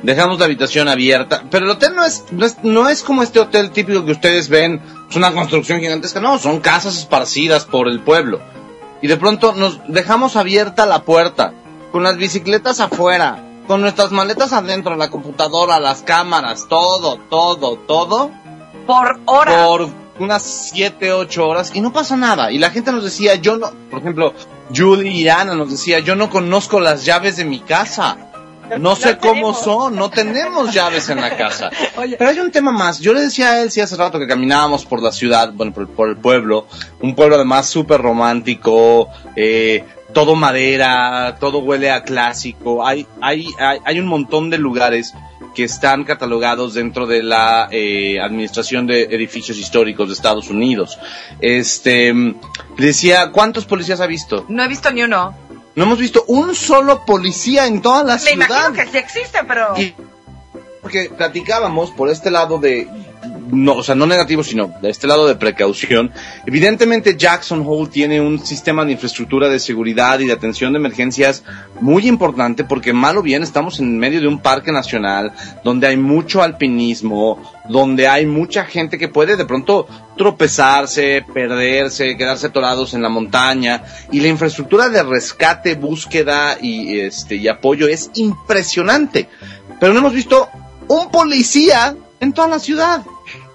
dejamos 0.02 0.38
la 0.38 0.46
habitación 0.46 0.88
abierta, 0.88 1.44
pero 1.50 1.64
el 1.64 1.70
hotel 1.70 1.94
no 1.94 2.04
es, 2.04 2.24
no 2.30 2.44
es, 2.44 2.56
no 2.62 2.88
es 2.88 3.02
como 3.02 3.22
este 3.22 3.40
hotel 3.40 3.70
típico 3.70 4.04
que 4.04 4.12
ustedes 4.12 4.48
ven, 4.48 4.80
es 5.08 5.16
una 5.16 5.32
construcción 5.32 5.80
gigantesca, 5.80 6.20
no, 6.20 6.38
son 6.38 6.60
casas 6.60 6.98
esparcidas 6.98 7.64
por 7.64 7.88
el 7.88 8.00
pueblo. 8.00 8.40
Y 9.00 9.08
de 9.08 9.16
pronto 9.16 9.52
nos 9.52 9.80
dejamos 9.88 10.36
abierta 10.36 10.86
la 10.86 11.02
puerta, 11.02 11.52
con 11.90 12.02
las 12.02 12.16
bicicletas 12.16 12.80
afuera, 12.80 13.44
con 13.66 13.80
nuestras 13.80 14.10
maletas 14.12 14.52
adentro, 14.52 14.96
la 14.96 15.10
computadora, 15.10 15.80
las 15.80 16.02
cámaras, 16.02 16.66
todo, 16.68 17.18
todo, 17.28 17.76
todo 17.76 18.30
Por 18.86 19.20
horas. 19.26 19.66
por 19.66 19.88
unas 20.18 20.42
7, 20.42 21.12
8 21.12 21.48
horas 21.48 21.70
y 21.74 21.80
no 21.80 21.92
pasa 21.92 22.16
nada. 22.16 22.50
Y 22.52 22.58
la 22.58 22.70
gente 22.70 22.92
nos 22.92 23.04
decía, 23.04 23.34
yo 23.36 23.56
no, 23.56 23.70
por 23.90 24.00
ejemplo, 24.00 24.34
Julie 24.74 25.10
y 25.10 25.28
Ana 25.28 25.54
nos 25.54 25.70
decía, 25.70 25.98
yo 26.00 26.16
no 26.16 26.30
conozco 26.30 26.80
las 26.80 27.04
llaves 27.04 27.36
de 27.36 27.44
mi 27.44 27.60
casa. 27.60 28.31
No 28.78 28.96
sé 28.96 29.18
cómo 29.18 29.54
son, 29.54 29.96
no 29.96 30.10
tenemos 30.10 30.72
llaves 30.72 31.08
en 31.08 31.20
la 31.20 31.36
casa. 31.36 31.70
Oye. 31.96 32.16
Pero 32.16 32.30
hay 32.30 32.38
un 32.40 32.50
tema 32.50 32.72
más. 32.72 33.00
Yo 33.00 33.12
le 33.12 33.22
decía 33.22 33.52
a 33.52 33.62
él, 33.62 33.70
sí, 33.70 33.80
hace 33.80 33.96
rato 33.96 34.18
que 34.18 34.26
caminábamos 34.26 34.84
por 34.84 35.02
la 35.02 35.12
ciudad, 35.12 35.52
bueno, 35.52 35.72
por, 35.72 35.88
por 35.88 36.08
el 36.08 36.16
pueblo, 36.16 36.66
un 37.00 37.14
pueblo 37.14 37.36
además 37.36 37.68
súper 37.68 38.00
romántico, 38.00 39.08
eh, 39.36 39.84
todo 40.12 40.34
madera, 40.34 41.36
todo 41.40 41.58
huele 41.58 41.90
a 41.90 42.02
clásico. 42.02 42.86
Hay, 42.86 43.06
hay, 43.20 43.48
hay, 43.58 43.78
hay 43.84 44.00
un 44.00 44.06
montón 44.06 44.50
de 44.50 44.58
lugares 44.58 45.14
que 45.54 45.64
están 45.64 46.04
catalogados 46.04 46.74
dentro 46.74 47.06
de 47.06 47.22
la 47.22 47.68
eh, 47.70 48.20
Administración 48.20 48.86
de 48.86 49.02
Edificios 49.04 49.58
Históricos 49.58 50.08
de 50.08 50.14
Estados 50.14 50.48
Unidos. 50.48 50.98
Este, 51.40 52.12
mm, 52.12 52.34
le 52.78 52.86
decía, 52.86 53.30
¿cuántos 53.32 53.66
policías 53.66 54.00
ha 54.00 54.06
visto? 54.06 54.46
No 54.48 54.62
he 54.62 54.68
visto 54.68 54.90
ni 54.90 55.02
uno. 55.02 55.34
No 55.74 55.84
hemos 55.84 55.98
visto 55.98 56.24
un 56.28 56.54
solo 56.54 57.04
policía 57.06 57.66
en 57.66 57.80
toda 57.80 58.04
la 58.04 58.14
Me 58.14 58.18
ciudad. 58.20 58.46
imagino 58.46 58.72
que 58.74 58.86
sí 58.90 58.98
existen, 58.98 59.46
pero... 59.46 59.74
Y 59.78 59.94
porque 60.82 61.10
platicábamos 61.16 61.90
por 61.92 62.08
este 62.10 62.30
lado 62.30 62.58
de 62.58 62.88
no, 63.52 63.74
o 63.74 63.82
sea, 63.82 63.94
no 63.94 64.06
negativo, 64.06 64.42
sino 64.42 64.72
de 64.80 64.88
este 64.88 65.06
lado 65.06 65.26
de 65.26 65.36
precaución. 65.36 66.10
Evidentemente 66.46 67.16
Jackson 67.18 67.62
Hole 67.66 67.90
tiene 67.90 68.18
un 68.18 68.44
sistema 68.44 68.82
de 68.84 68.92
infraestructura 68.92 69.50
de 69.50 69.60
seguridad 69.60 70.18
y 70.20 70.26
de 70.26 70.32
atención 70.32 70.72
de 70.72 70.78
emergencias 70.78 71.44
muy 71.80 72.08
importante 72.08 72.64
porque 72.64 72.94
mal 72.94 73.18
o 73.18 73.22
bien 73.22 73.42
estamos 73.42 73.78
en 73.78 73.98
medio 73.98 74.22
de 74.22 74.26
un 74.26 74.38
parque 74.38 74.72
nacional 74.72 75.32
donde 75.62 75.86
hay 75.86 75.98
mucho 75.98 76.42
alpinismo, 76.42 77.42
donde 77.68 78.08
hay 78.08 78.24
mucha 78.24 78.64
gente 78.64 78.96
que 78.96 79.08
puede 79.08 79.36
de 79.36 79.44
pronto 79.44 79.86
tropezarse, 80.16 81.22
perderse, 81.34 82.16
quedarse 82.16 82.46
atorados 82.46 82.94
en 82.94 83.02
la 83.02 83.10
montaña 83.10 83.82
y 84.10 84.20
la 84.20 84.28
infraestructura 84.28 84.88
de 84.88 85.02
rescate, 85.02 85.74
búsqueda 85.74 86.56
y 86.60 87.00
este 87.00 87.36
y 87.36 87.48
apoyo 87.48 87.86
es 87.86 88.10
impresionante. 88.14 89.28
Pero 89.78 89.92
no 89.92 89.98
hemos 89.98 90.14
visto 90.14 90.48
un 90.88 91.10
policía 91.10 91.94
en 92.22 92.32
toda 92.32 92.48
la 92.48 92.58
ciudad. 92.58 93.02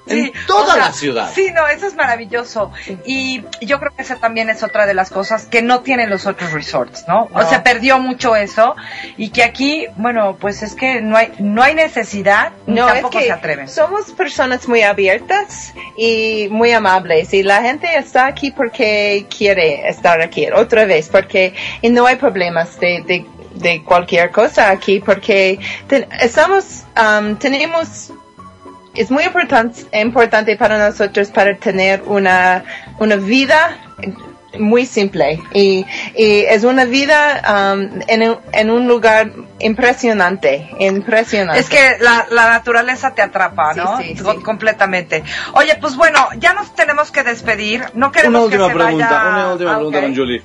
Sí, 0.09 0.31
en 0.33 0.45
toda 0.47 0.61
o 0.63 0.67
sea, 0.67 0.77
la 0.77 0.93
ciudad. 0.93 1.29
Sí, 1.35 1.49
no, 1.53 1.67
eso 1.67 1.85
es 1.85 1.93
maravilloso. 1.95 2.71
Y 3.05 3.43
yo 3.61 3.77
creo 3.77 3.91
que 3.93 4.01
esa 4.03 4.15
también 4.15 4.49
es 4.49 4.63
otra 4.63 4.85
de 4.85 4.93
las 4.93 5.09
cosas 5.09 5.47
que 5.47 5.61
no 5.61 5.81
tienen 5.81 6.09
los 6.09 6.25
otros 6.25 6.53
resorts, 6.53 7.03
¿no? 7.09 7.27
O 7.33 7.41
No. 7.41 7.49
se 7.49 7.59
perdió 7.59 7.99
mucho 7.99 8.33
eso 8.37 8.73
y 9.17 9.31
que 9.31 9.43
aquí, 9.43 9.85
bueno, 9.97 10.37
pues 10.39 10.63
es 10.63 10.75
que 10.75 11.01
no 11.01 11.17
hay 11.17 11.33
no 11.39 11.61
hay 11.61 11.75
necesidad 11.75 12.53
No, 12.67 12.87
es 12.87 12.93
tampoco 12.93 13.19
que 13.19 13.25
se 13.25 13.31
atreven. 13.33 13.67
somos 13.67 14.11
personas 14.13 14.65
muy 14.69 14.81
abiertas 14.81 15.73
y 15.97 16.47
muy 16.51 16.71
amables 16.71 17.33
y 17.33 17.43
la 17.43 17.61
gente 17.61 17.87
está 17.97 18.27
aquí 18.27 18.51
porque 18.51 19.25
quiere 19.35 19.89
estar 19.89 20.21
aquí 20.21 20.47
otra 20.55 20.85
vez 20.85 21.09
porque 21.09 21.53
y 21.81 21.89
no 21.89 22.05
hay 22.05 22.15
problemas 22.15 22.79
de, 22.79 23.03
de, 23.05 23.25
de 23.55 23.83
cualquier 23.83 24.31
cosa 24.31 24.69
aquí 24.69 25.01
porque 25.01 25.59
ten- 25.89 26.07
estamos 26.21 26.85
um, 26.95 27.35
tenemos 27.35 28.13
es 28.97 29.09
muy 29.11 29.23
importante 29.23 29.81
importante 29.99 30.55
para 30.57 30.77
nosotros 30.77 31.29
para 31.29 31.55
tener 31.55 32.01
una 32.05 32.63
una 32.99 33.15
vida 33.15 33.77
muy 34.59 34.85
simple 34.87 35.39
y, 35.53 35.85
y 36.15 36.39
es 36.45 36.63
una 36.63 36.85
vida 36.85 37.43
um, 37.75 37.99
en, 38.07 38.29
un, 38.29 38.37
en 38.53 38.71
un 38.71 38.87
lugar 38.87 39.31
impresionante 39.59 40.69
impresionante 40.79 41.59
Es 41.59 41.69
que 41.69 41.97
la, 41.99 42.25
la 42.31 42.49
naturaleza 42.49 43.13
te 43.13 43.21
atrapa, 43.21 43.73
¿no? 43.75 43.97
sí, 43.99 44.15
sí. 44.17 44.23
Co- 44.23 44.41
Completamente. 44.41 45.23
Oye, 45.53 45.75
pues 45.79 45.95
bueno, 45.95 46.27
ya 46.39 46.53
nos 46.53 46.73
tenemos 46.73 47.11
que 47.11 47.23
despedir. 47.23 47.83
No 47.93 48.11
queremos 48.11 48.39
Una 48.39 48.45
última 48.45 48.67
que 48.67 48.73
se 48.73 48.77
pregunta, 48.79 49.09
vaya... 49.09 49.29
una 49.29 49.51
última 49.53 49.71
Ah, 49.71 49.75
pregunta, 49.75 49.97
ok. 49.99 50.03
don 50.05 50.15
Julie. 50.15 50.43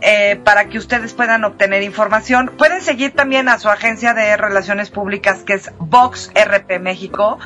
eh, 0.00 0.40
para 0.44 0.68
que 0.68 0.78
ustedes 0.78 1.14
puedan 1.14 1.44
obtener 1.44 1.82
información 1.82 2.52
pueden 2.56 2.82
seguir 2.82 3.14
también 3.14 3.48
a 3.48 3.58
su 3.58 3.68
agencia 3.68 4.14
de 4.14 4.36
relaciones 4.36 4.90
públicas 4.90 5.42
que 5.44 5.54
es 5.54 5.72
Vox 5.78 6.30
RP 6.34 6.78
México 6.80 7.38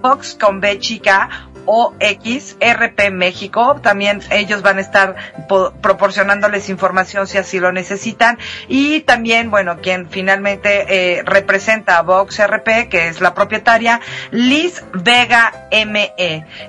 Vox 0.00 0.36
con 0.38 0.60
B 0.60 0.78
chica 0.78 1.48
o 1.66 1.94
X, 2.00 2.56
RP 2.60 3.10
México. 3.10 3.76
También 3.82 4.20
ellos 4.30 4.62
van 4.62 4.78
a 4.78 4.80
estar 4.80 5.14
po- 5.48 5.72
proporcionándoles 5.80 6.68
información 6.68 7.26
si 7.26 7.38
así 7.38 7.60
lo 7.60 7.72
necesitan. 7.72 8.38
Y 8.68 9.00
también, 9.00 9.50
bueno, 9.50 9.78
quien 9.80 10.08
finalmente 10.10 10.86
eh, 11.18 11.22
representa 11.24 11.98
a 11.98 12.02
Vox 12.02 12.38
RP, 12.46 12.88
que 12.88 13.08
es 13.08 13.20
la 13.20 13.34
propietaria, 13.34 14.00
Liz 14.30 14.82
Vega 14.92 15.68
ME, 15.86 16.12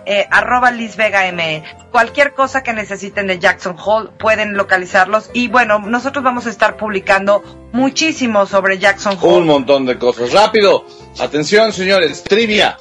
eh, 0.05 0.27
arroba 0.31 0.71
Liz 0.71 0.95
Vega 0.95 1.31
ME. 1.31 1.63
Cualquier 1.91 2.33
cosa 2.33 2.61
que 2.63 2.73
necesiten 2.73 3.27
de 3.27 3.39
Jackson 3.39 3.77
Hole 3.83 4.09
pueden 4.17 4.55
localizarlos. 4.57 5.29
Y 5.33 5.47
bueno, 5.47 5.79
nosotros 5.79 6.23
vamos 6.23 6.45
a 6.45 6.49
estar 6.49 6.75
publicando 6.77 7.41
muchísimo 7.71 8.45
sobre 8.45 8.77
Jackson 8.79 9.17
Hole. 9.21 9.37
Un 9.37 9.47
montón 9.47 9.85
de 9.85 9.97
cosas. 9.97 10.31
Rápido. 10.33 10.85
Atención, 11.19 11.71
señores. 11.71 12.23
Trivia. 12.23 12.77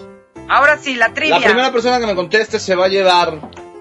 Ahora 0.49 0.79
sí, 0.79 0.95
la 0.95 1.13
trivia. 1.15 1.39
La 1.39 1.47
primera 1.47 1.73
persona 1.73 1.99
que 2.01 2.07
me 2.07 2.15
conteste 2.15 2.59
se 2.59 2.75
va 2.75 2.87
a 2.87 2.89
llevar 2.89 3.41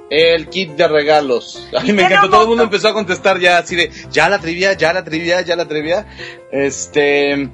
el 0.10 0.48
kit 0.50 0.72
de 0.72 0.88
regalos. 0.88 1.68
Ay, 1.78 1.90
Y 1.90 1.94
me 1.94 2.04
encantó. 2.04 2.30
Todo 2.30 2.42
el 2.44 2.48
mundo 2.50 2.64
empezó 2.64 2.90
a 2.90 2.94
contestar 2.94 3.40
ya 3.40 3.58
así 3.58 3.76
de, 3.76 3.92
ya 4.12 4.30
la 4.30 4.40
trivia, 4.40 4.74
ya 4.74 4.94
la 4.94 5.04
trivia, 5.04 5.42
ya 5.42 5.56
la 5.56 5.68
trivia. 5.68 6.06
Este, 6.52 7.50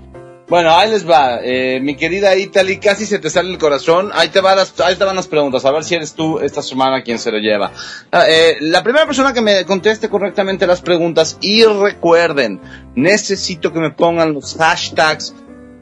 bueno, 0.48 0.76
ahí 0.76 0.90
les 0.90 1.10
va. 1.10 1.40
Eh, 1.42 1.80
mi 1.82 1.96
querida 1.96 2.36
Italy, 2.36 2.78
casi 2.78 3.06
se 3.06 3.20
te 3.20 3.30
sale 3.30 3.50
el 3.50 3.58
corazón. 3.58 4.12
Ahí 4.14 4.30
te, 4.30 4.42
va 4.42 4.56
las, 4.56 4.80
ahí 4.82 4.96
te 4.96 5.04
van 5.06 5.16
las 5.16 5.28
preguntas. 5.28 5.64
A 5.66 5.72
ver 5.72 5.84
si 5.84 5.96
eres 5.96 6.14
tú 6.14 6.40
esta 6.40 6.62
semana 6.62 7.02
quien 7.02 7.20
se 7.20 7.32
lo 7.32 7.38
lleva. 7.38 7.72
Ah, 8.12 8.26
eh, 8.28 8.58
la 8.60 8.84
primera 8.84 9.06
persona 9.06 9.34
que 9.34 9.42
me 9.42 9.66
conteste 9.66 10.10
correctamente 10.10 10.68
las 10.68 10.82
preguntas 10.82 11.38
y 11.42 11.64
recuerden, 11.64 12.60
necesito 12.96 13.72
que 13.72 13.80
me 13.80 13.92
pongan 13.92 14.34
los 14.34 14.56
hashtags 14.56 15.34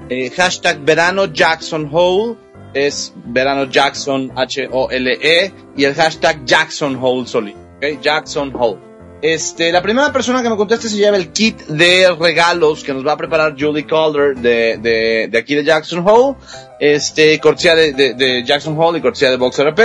eh, 0.10 0.30
hashtag 0.30 0.80
verano 0.86 1.26
Jackson 1.26 1.90
Hole 1.92 2.38
es 2.74 3.14
verano 3.26 3.66
Jackson 3.66 4.32
H-O-L-E 4.36 5.52
y 5.76 5.84
el 5.86 5.94
hashtag 5.96 6.46
Jackson 6.46 6.98
Hole 7.02 7.28
solito, 7.28 7.58
¿ok? 7.78 8.02
Jackson 8.02 8.54
Hole. 8.58 8.80
Este, 9.20 9.72
la 9.72 9.82
primera 9.82 10.14
persona 10.14 10.44
que 10.44 10.50
me 10.52 10.56
conteste 10.56 10.88
se 10.90 10.96
lleva 10.98 11.18
el 11.18 11.32
kit 11.32 11.60
de 11.66 12.16
regalos 12.20 12.84
que 12.84 12.94
nos 12.94 13.04
va 13.06 13.14
a 13.14 13.18
preparar 13.18 13.56
Julie 13.58 13.84
Calder 13.84 14.36
de, 14.36 14.78
de, 14.78 15.28
de 15.32 15.38
aquí 15.40 15.56
de 15.56 15.64
Jackson 15.64 16.04
Hole, 16.08 16.36
este, 16.80 17.40
cortesía 17.40 17.74
de, 17.76 17.94
de, 17.94 18.14
de 18.14 18.44
Jackson 18.44 18.76
Hole 18.78 19.00
y 19.00 19.02
cortesía 19.02 19.32
de 19.32 19.38
Box 19.38 19.58
RP. 19.64 19.80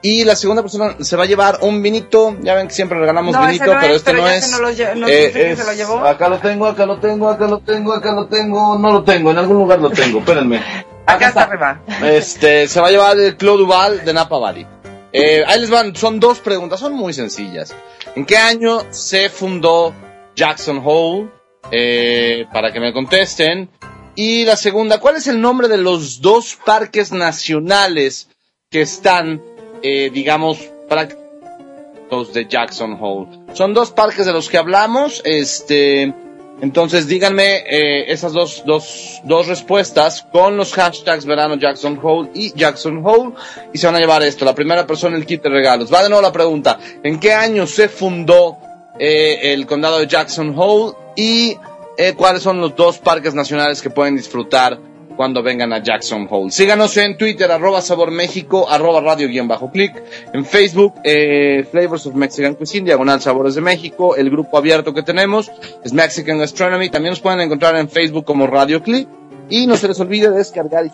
Y 0.00 0.24
la 0.24 0.34
segunda 0.34 0.62
persona 0.62 0.96
se 1.00 1.16
va 1.16 1.24
a 1.24 1.26
llevar 1.26 1.58
un 1.60 1.82
vinito, 1.82 2.34
ya 2.40 2.54
ven 2.54 2.68
que 2.68 2.72
siempre 2.72 2.98
regalamos 2.98 3.34
No, 3.34 3.46
vinito, 3.46 3.66
no 3.66 3.72
pero 3.78 3.92
es, 3.92 3.96
este 3.98 4.10
pero 4.10 4.22
no 4.22 4.30
es. 4.30 4.50
no 4.52 4.58
lo 4.60 4.70
lle- 4.70 4.94
no 4.94 5.06
Eh, 5.06 5.50
es- 5.52 5.58
se 5.58 5.64
lo 5.66 5.72
llevó. 5.74 5.98
Acá 5.98 6.30
lo 6.30 6.38
tengo, 6.38 6.66
acá 6.66 6.86
lo 6.86 6.98
tengo, 6.98 7.28
acá 7.28 7.46
lo 7.46 7.58
tengo, 7.58 7.92
acá 7.92 8.12
lo 8.12 8.26
tengo, 8.26 8.78
no 8.78 8.90
lo 8.90 9.04
tengo, 9.04 9.30
en 9.32 9.36
algún 9.36 9.58
lugar 9.58 9.80
lo 9.80 9.90
tengo, 9.90 10.20
espérenme. 10.20 10.62
Acá 11.08 11.28
está 11.28 11.42
arriba. 11.44 11.80
Este, 12.02 12.68
se 12.68 12.80
va 12.80 12.88
a 12.88 12.90
llevar 12.90 13.18
el 13.18 13.36
Claude 13.36 13.60
Duval 13.60 14.04
de 14.04 14.12
Napa 14.12 14.38
Valley. 14.38 14.66
Eh, 15.10 15.42
ahí 15.46 15.60
les 15.60 15.70
van, 15.70 15.96
son 15.96 16.20
dos 16.20 16.38
preguntas, 16.40 16.80
son 16.80 16.92
muy 16.92 17.14
sencillas. 17.14 17.74
¿En 18.14 18.26
qué 18.26 18.36
año 18.36 18.82
se 18.90 19.30
fundó 19.30 19.94
Jackson 20.36 20.82
Hole? 20.84 21.30
Eh, 21.70 22.46
para 22.52 22.72
que 22.72 22.80
me 22.80 22.92
contesten. 22.92 23.70
Y 24.16 24.44
la 24.44 24.56
segunda, 24.56 25.00
¿cuál 25.00 25.16
es 25.16 25.26
el 25.28 25.40
nombre 25.40 25.68
de 25.68 25.78
los 25.78 26.20
dos 26.20 26.58
parques 26.62 27.10
nacionales 27.10 28.28
que 28.70 28.82
están, 28.82 29.40
eh, 29.82 30.10
digamos, 30.12 30.58
prácticos 30.90 32.34
de 32.34 32.46
Jackson 32.46 32.98
Hole? 33.00 33.28
Son 33.54 33.72
dos 33.72 33.92
parques 33.92 34.26
de 34.26 34.32
los 34.34 34.50
que 34.50 34.58
hablamos, 34.58 35.22
este, 35.24 36.12
entonces 36.60 37.06
díganme 37.06 37.58
eh, 37.68 38.10
esas 38.12 38.32
dos, 38.32 38.64
dos, 38.66 39.20
dos 39.24 39.46
respuestas 39.46 40.22
con 40.32 40.56
los 40.56 40.72
hashtags 40.74 41.24
verano 41.24 41.56
Jackson 41.56 41.98
Hole 42.02 42.30
y 42.34 42.52
Jackson 42.56 43.00
Hole 43.04 43.32
y 43.72 43.78
se 43.78 43.86
van 43.86 43.96
a 43.96 44.00
llevar 44.00 44.22
esto. 44.22 44.44
La 44.44 44.54
primera 44.54 44.86
persona 44.86 45.16
el 45.16 45.26
kit 45.26 45.42
de 45.42 45.50
regalos. 45.50 45.92
Va 45.92 46.02
de 46.02 46.08
nuevo 46.08 46.22
la 46.22 46.32
pregunta. 46.32 46.78
¿En 47.02 47.20
qué 47.20 47.32
año 47.32 47.66
se 47.66 47.88
fundó 47.88 48.58
eh, 48.98 49.52
el 49.52 49.66
condado 49.66 49.98
de 50.00 50.06
Jackson 50.08 50.52
Hole 50.56 50.94
y 51.16 51.56
eh, 51.96 52.14
cuáles 52.14 52.42
son 52.42 52.60
los 52.60 52.74
dos 52.74 52.98
parques 52.98 53.34
nacionales 53.34 53.80
que 53.80 53.90
pueden 53.90 54.16
disfrutar 54.16 54.78
cuando 55.18 55.42
vengan 55.42 55.72
a 55.72 55.82
Jackson 55.82 56.28
Hole. 56.30 56.52
Síganos 56.52 56.96
en 56.96 57.18
Twitter, 57.18 57.50
arroba 57.50 57.80
Sabor 57.80 58.12
México, 58.12 58.70
arroba 58.70 59.00
radio 59.00 59.26
guion 59.26 59.48
bajo 59.48 59.68
clic. 59.72 60.00
En 60.32 60.44
Facebook, 60.46 60.94
eh, 61.02 61.66
Flavors 61.68 62.06
of 62.06 62.14
Mexican 62.14 62.54
Cuisine, 62.54 62.86
diagonal 62.86 63.20
Sabores 63.20 63.56
de 63.56 63.60
México. 63.60 64.14
El 64.14 64.30
grupo 64.30 64.56
abierto 64.56 64.94
que 64.94 65.02
tenemos 65.02 65.50
es 65.82 65.92
Mexican 65.92 66.38
Gastronomy. 66.38 66.88
También 66.88 67.10
nos 67.10 67.20
pueden 67.20 67.40
encontrar 67.40 67.74
en 67.74 67.88
Facebook 67.88 68.24
como 68.24 68.46
Radio 68.46 68.80
Click. 68.80 69.08
Y 69.50 69.66
no 69.66 69.76
se 69.76 69.88
les 69.88 69.98
olvide 69.98 70.30
descargar 70.30 70.86
y 70.86 70.92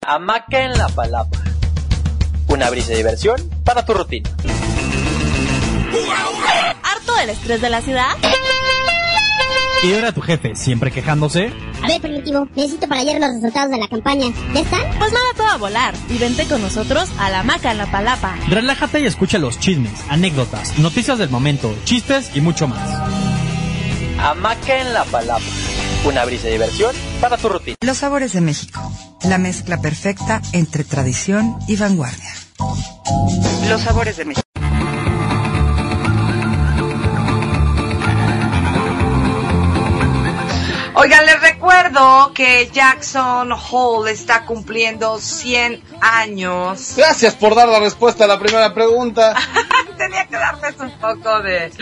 Hamaca 0.00 0.64
en 0.64 0.76
la 0.76 0.88
palapa. 0.88 1.38
Una 2.48 2.68
brisa 2.70 2.88
de 2.88 2.96
diversión 2.96 3.48
para 3.64 3.86
tu 3.86 3.94
rutina. 3.94 4.28
¿Harto 7.22 7.26
del 7.26 7.30
estrés 7.30 7.60
de 7.60 7.70
la 7.70 7.80
ciudad? 7.82 8.08
¿Y 9.84 9.94
ahora 9.94 10.12
tu 10.12 10.20
jefe 10.20 10.56
siempre 10.56 10.90
quejándose? 10.90 11.52
A 11.82 11.86
ver, 11.86 12.00
Primitivo, 12.00 12.48
necesito 12.56 12.88
para 12.88 13.00
ayer 13.00 13.20
los 13.20 13.34
resultados 13.34 13.70
de 13.70 13.78
la 13.78 13.88
campaña. 13.88 14.26
¿Ya 14.54 14.60
están? 14.60 14.80
Pues 14.98 15.12
nada, 15.12 15.26
todo 15.36 15.46
a 15.48 15.56
volar. 15.56 15.94
Y 16.08 16.18
vente 16.18 16.46
con 16.46 16.60
nosotros 16.62 17.08
a 17.18 17.30
la 17.30 17.42
maca 17.42 17.70
en 17.70 17.78
la 17.78 17.86
palapa. 17.86 18.34
Relájate 18.48 19.00
y 19.00 19.06
escucha 19.06 19.38
los 19.38 19.58
chismes, 19.60 19.92
anécdotas, 20.08 20.78
noticias 20.78 21.18
del 21.18 21.30
momento, 21.30 21.72
chistes 21.84 22.30
y 22.34 22.40
mucho 22.40 22.66
más. 22.68 22.88
Hamaca 24.18 24.80
en 24.80 24.92
la 24.92 25.04
palapa. 25.04 25.44
Una 26.04 26.24
brisa 26.24 26.46
de 26.46 26.52
diversión 26.54 26.94
para 27.20 27.36
tu 27.36 27.48
rutina. 27.48 27.76
Los 27.80 27.98
sabores 27.98 28.32
de 28.32 28.40
México. 28.40 28.80
La 29.24 29.38
mezcla 29.38 29.80
perfecta 29.80 30.42
entre 30.52 30.82
tradición 30.84 31.56
y 31.68 31.76
vanguardia. 31.76 32.34
Los 33.68 33.80
sabores 33.82 34.16
de 34.16 34.24
México. 34.24 34.51
Oigan, 40.94 41.24
les 41.24 41.40
recuerdo 41.40 42.32
que 42.34 42.68
Jackson 42.70 43.50
Hole 43.52 44.10
está 44.12 44.44
cumpliendo 44.44 45.18
100 45.18 45.82
años. 46.02 46.94
Gracias 46.96 47.34
por 47.34 47.54
dar 47.54 47.66
la 47.68 47.80
respuesta 47.80 48.24
a 48.24 48.26
la 48.26 48.38
primera 48.38 48.74
pregunta. 48.74 49.34
Tenía 49.96 50.26
que 50.26 50.36
darles 50.36 50.78
un 50.78 50.90
poco 50.98 51.40
de, 51.40 51.72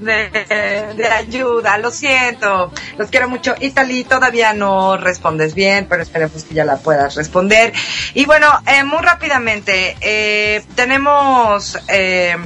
de, 0.00 0.94
de 0.94 1.08
ayuda. 1.08 1.78
Lo 1.78 1.90
siento. 1.90 2.70
Los 2.98 3.08
quiero 3.08 3.28
mucho. 3.30 3.54
Italy, 3.58 4.04
todavía 4.04 4.52
no 4.52 4.98
respondes 4.98 5.54
bien, 5.54 5.86
pero 5.88 6.02
esperemos 6.02 6.44
que 6.44 6.54
ya 6.54 6.64
la 6.66 6.76
puedas 6.76 7.14
responder. 7.14 7.72
Y 8.12 8.26
bueno, 8.26 8.48
eh, 8.66 8.84
muy 8.84 9.00
rápidamente, 9.00 9.96
eh, 10.00 10.62
tenemos... 10.74 11.78
eh, 11.88 12.36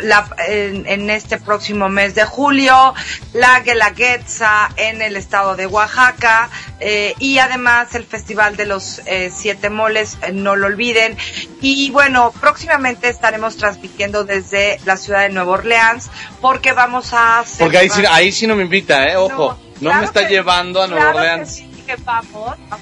la- 0.00 0.28
en, 0.48 0.86
en 0.86 1.10
este 1.10 1.38
próximo 1.38 1.88
mes 1.88 2.14
de 2.14 2.24
julio, 2.24 2.94
la 3.32 3.60
Guelaguetza 3.60 4.70
en 4.76 5.02
el 5.02 5.16
estado 5.16 5.56
de 5.56 5.66
Oaxaca 5.66 6.48
eh, 6.80 7.14
y 7.18 7.38
además 7.38 7.94
el 7.94 8.04
Festival 8.04 8.56
de 8.56 8.66
los 8.66 9.00
eh, 9.06 9.30
Siete 9.34 9.70
Moles, 9.70 10.18
eh, 10.22 10.32
no 10.32 10.56
lo 10.56 10.66
olviden. 10.66 11.16
Y 11.60 11.90
bueno, 11.90 12.32
próximamente 12.40 13.08
estaremos 13.08 13.56
transmitiendo 13.56 14.24
desde 14.24 14.80
la 14.84 14.96
ciudad 14.96 15.20
de 15.22 15.28
Nueva 15.30 15.52
Orleans 15.52 16.10
porque 16.40 16.72
vamos 16.72 17.12
a 17.12 17.40
hacer... 17.40 17.58
Porque 17.66 17.78
ahí 17.78 17.88
sí, 17.90 18.02
ahí 18.08 18.32
sí 18.32 18.46
no 18.46 18.56
me 18.56 18.62
invita, 18.64 19.06
¿eh? 19.06 19.16
Ojo, 19.16 19.58
no, 19.80 19.90
claro 19.90 20.00
me 20.00 20.04
está 20.06 20.26
que- 20.26 20.34
llevando 20.34 20.82
a 20.82 20.86
Nueva 20.86 21.12
claro 21.12 21.18
que 21.18 21.30
Orleans. 21.30 21.54
sí 21.54 21.84
que 21.86 21.96
vamos 21.96 22.56
a 22.70 22.74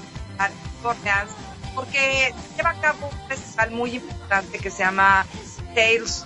a 0.43 0.49
Nueva 0.49 0.97
Orleans 0.99 1.31
porque 1.75 2.33
lleva 2.57 2.71
a 2.71 2.81
cabo 2.81 3.09
un 3.09 3.27
festival 3.29 3.71
muy 3.71 3.95
importante 3.95 4.59
que 4.59 4.69
se 4.69 4.79
llama 4.83 5.25
Tales 5.73 6.25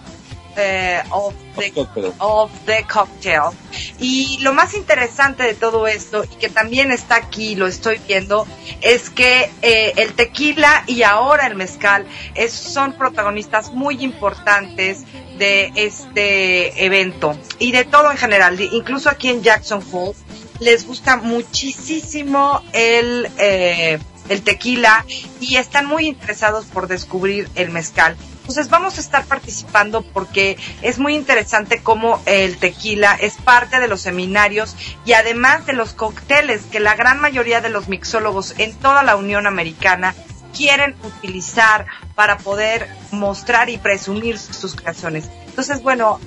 eh, 0.57 1.01
of, 1.11 1.33
the, 1.57 1.71
of 2.19 2.51
the 2.65 2.83
Cocktail. 2.91 3.51
Y 3.99 4.37
lo 4.41 4.53
más 4.53 4.73
interesante 4.73 5.43
de 5.43 5.53
todo 5.53 5.87
esto, 5.87 6.23
y 6.23 6.35
que 6.35 6.49
también 6.49 6.91
está 6.91 7.15
aquí, 7.15 7.55
lo 7.55 7.67
estoy 7.67 7.99
viendo, 8.07 8.47
es 8.81 9.09
que 9.09 9.49
eh, 9.61 9.93
el 9.97 10.13
tequila 10.13 10.83
y 10.87 11.03
ahora 11.03 11.47
el 11.47 11.55
mezcal 11.55 12.05
es- 12.35 12.53
son 12.53 12.93
protagonistas 12.93 13.71
muy 13.71 14.03
importantes 14.03 15.03
de 15.37 15.71
este 15.75 16.85
evento 16.85 17.37
y 17.59 17.71
de 17.73 17.83
todo 17.83 18.09
en 18.11 18.17
general, 18.17 18.59
incluso 18.61 19.09
aquí 19.09 19.29
en 19.29 19.43
Jackson 19.43 19.83
Hole 19.91 20.15
les 20.61 20.87
gusta 20.87 21.17
muchísimo 21.17 22.61
el, 22.71 23.29
eh, 23.37 23.99
el 24.29 24.41
tequila 24.41 25.05
y 25.41 25.57
están 25.57 25.85
muy 25.85 26.07
interesados 26.07 26.65
por 26.65 26.87
descubrir 26.87 27.49
el 27.55 27.69
mezcal. 27.71 28.15
Entonces 28.45 28.69
vamos 28.69 28.99
a 28.99 29.01
estar 29.01 29.25
participando 29.25 30.03
porque 30.03 30.55
es 30.83 30.99
muy 30.99 31.15
interesante 31.15 31.81
cómo 31.81 32.21
el 32.27 32.57
tequila 32.57 33.17
es 33.19 33.37
parte 33.37 33.79
de 33.79 33.87
los 33.87 34.01
seminarios 34.01 34.75
y 35.03 35.13
además 35.13 35.65
de 35.65 35.73
los 35.73 35.93
cócteles 35.93 36.61
que 36.65 36.79
la 36.79 36.93
gran 36.93 37.19
mayoría 37.19 37.59
de 37.59 37.69
los 37.69 37.87
mixólogos 37.89 38.53
en 38.59 38.75
toda 38.75 39.01
la 39.01 39.15
Unión 39.15 39.47
Americana 39.47 40.13
quieren 40.55 40.95
utilizar 41.03 41.87
para 42.13 42.37
poder 42.37 42.87
mostrar 43.09 43.71
y 43.71 43.79
presumir 43.79 44.37
sus 44.37 44.75
creaciones. 44.75 45.27
Entonces, 45.47 45.81
bueno, 45.81 46.19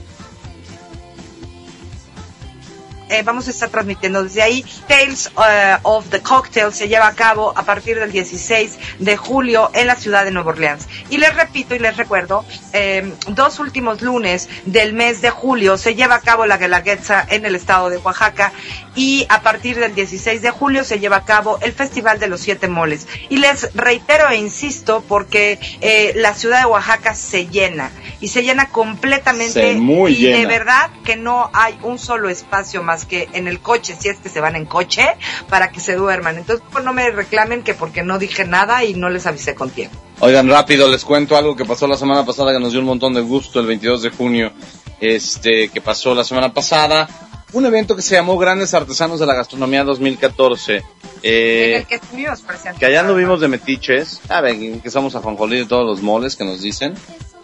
eh, 3.08 3.22
vamos 3.22 3.48
a 3.48 3.50
estar 3.50 3.68
transmitiendo 3.68 4.22
desde 4.22 4.42
ahí. 4.42 4.64
Tales 4.86 5.30
eh, 5.48 5.76
of 5.82 6.08
the 6.10 6.20
Cocktail 6.20 6.72
se 6.72 6.88
lleva 6.88 7.08
a 7.08 7.14
cabo 7.14 7.52
a 7.56 7.64
partir 7.64 7.98
del 7.98 8.12
16 8.12 8.78
de 8.98 9.16
julio 9.16 9.70
en 9.74 9.86
la 9.86 9.96
ciudad 9.96 10.24
de 10.24 10.30
Nueva 10.30 10.50
Orleans. 10.50 10.86
Y 11.10 11.18
les 11.18 11.34
repito 11.34 11.74
y 11.74 11.78
les 11.78 11.96
recuerdo, 11.96 12.44
eh, 12.72 13.12
dos 13.28 13.58
últimos 13.58 14.02
lunes 14.02 14.48
del 14.64 14.92
mes 14.92 15.20
de 15.20 15.30
julio 15.30 15.78
se 15.78 15.94
lleva 15.94 16.16
a 16.16 16.20
cabo 16.20 16.46
la 16.46 16.58
Guelaguetza 16.58 17.26
en 17.28 17.46
el 17.46 17.54
estado 17.54 17.90
de 17.90 17.98
Oaxaca 17.98 18.52
y 18.94 19.26
a 19.28 19.42
partir 19.42 19.78
del 19.78 19.94
16 19.94 20.42
de 20.42 20.50
julio 20.50 20.84
se 20.84 20.98
lleva 20.98 21.16
a 21.16 21.24
cabo 21.24 21.58
el 21.62 21.72
Festival 21.72 22.18
de 22.18 22.28
los 22.28 22.40
Siete 22.40 22.68
Moles. 22.68 23.06
Y 23.28 23.38
les 23.38 23.72
reitero 23.74 24.28
e 24.28 24.36
insisto 24.36 25.04
porque 25.06 25.58
eh, 25.80 26.12
la 26.16 26.34
ciudad 26.34 26.60
de 26.60 26.66
Oaxaca 26.66 27.14
se 27.14 27.46
llena 27.46 27.90
y 28.20 28.28
se 28.28 28.42
llena 28.42 28.68
completamente 28.70 29.52
Se 29.52 29.74
muy 29.74 30.12
y 30.12 30.26
de 30.32 30.46
verdad 30.46 30.90
que 31.04 31.16
no 31.16 31.50
hay 31.52 31.78
un 31.82 31.98
solo 31.98 32.28
espacio 32.28 32.82
más 32.82 32.97
que 33.04 33.28
en 33.32 33.48
el 33.48 33.60
coche, 33.60 33.96
si 33.98 34.08
es 34.08 34.18
que 34.18 34.28
se 34.28 34.40
van 34.40 34.56
en 34.56 34.64
coche, 34.66 35.04
para 35.48 35.70
que 35.70 35.80
se 35.80 35.94
duerman. 35.94 36.36
Entonces, 36.38 36.64
pues, 36.72 36.84
no 36.84 36.92
me 36.92 37.10
reclamen 37.10 37.62
que 37.62 37.74
porque 37.74 38.02
no 38.02 38.18
dije 38.18 38.44
nada 38.44 38.84
y 38.84 38.94
no 38.94 39.08
les 39.10 39.26
avisé 39.26 39.54
con 39.54 39.70
tiempo. 39.70 39.96
Oigan, 40.20 40.48
rápido, 40.48 40.88
les 40.88 41.04
cuento 41.04 41.36
algo 41.36 41.54
que 41.56 41.64
pasó 41.64 41.86
la 41.86 41.96
semana 41.96 42.24
pasada 42.26 42.52
que 42.52 42.58
nos 42.60 42.72
dio 42.72 42.80
un 42.80 42.86
montón 42.86 43.14
de 43.14 43.20
gusto 43.20 43.60
el 43.60 43.66
22 43.66 44.02
de 44.02 44.10
junio, 44.10 44.52
este, 45.00 45.68
que 45.68 45.80
pasó 45.80 46.14
la 46.14 46.24
semana 46.24 46.52
pasada. 46.52 47.08
Un 47.52 47.64
evento 47.64 47.96
que 47.96 48.02
se 48.02 48.14
llamó 48.14 48.36
Grandes 48.36 48.74
Artesanos 48.74 49.20
de 49.20 49.26
la 49.26 49.34
Gastronomía 49.34 49.82
2014. 49.84 50.76
en 50.76 50.82
Eh, 51.22 51.76
el 51.76 51.86
que 51.86 51.94
estuvimos 51.94 52.42
presentes. 52.42 52.78
que 52.78 52.84
allá 52.86 53.00
anduvimos 53.00 53.40
de 53.40 53.48
metiches. 53.48 54.20
A 54.28 54.42
ver, 54.42 54.80
que 54.82 54.90
somos 54.90 55.14
a 55.14 55.20
Juanjolí 55.20 55.56
de 55.58 55.64
todos 55.64 55.86
los 55.86 56.02
moles 56.02 56.36
que 56.36 56.44
nos 56.44 56.60
dicen. 56.60 56.94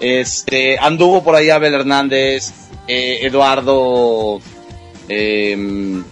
Este, 0.01 0.79
anduvo 0.79 1.25
por 1.25 1.37
ahí 1.37 1.49
Abel 1.49 1.73
Hernández, 1.73 2.53
eh, 2.87 3.21
Eduardo, 3.23 4.41
eh, 5.09 6.03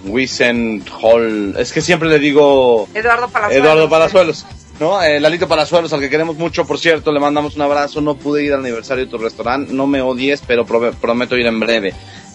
Hall. 1.00 1.54
Es 1.58 1.72
que 1.72 1.80
siempre 1.80 2.08
le 2.08 2.18
digo 2.18 2.88
Eduardo 2.94 3.28
Palazuelos. 3.28 3.64
Eduardo 3.64 3.88
Palazuelos. 3.88 4.46
¿No? 4.80 5.02
Eh, 5.02 5.20
Lalito 5.20 5.46
Palazuelos, 5.46 5.92
al 5.92 6.00
que 6.00 6.10
queremos 6.10 6.36
mucho, 6.36 6.66
por 6.66 6.78
cierto, 6.78 7.12
le 7.12 7.20
mandamos 7.20 7.54
un 7.54 7.62
abrazo. 7.62 8.00
No 8.00 8.16
pude 8.16 8.44
ir 8.44 8.52
al 8.52 8.60
aniversario 8.60 9.04
de 9.04 9.10
tu 9.10 9.18
restaurante, 9.18 9.72
no 9.72 9.86
me 9.86 10.00
odies, 10.00 10.42
pero 10.46 10.64
prometo 10.64 11.36
ir 11.36 11.46
en 11.46 11.60
breve. 11.60 11.94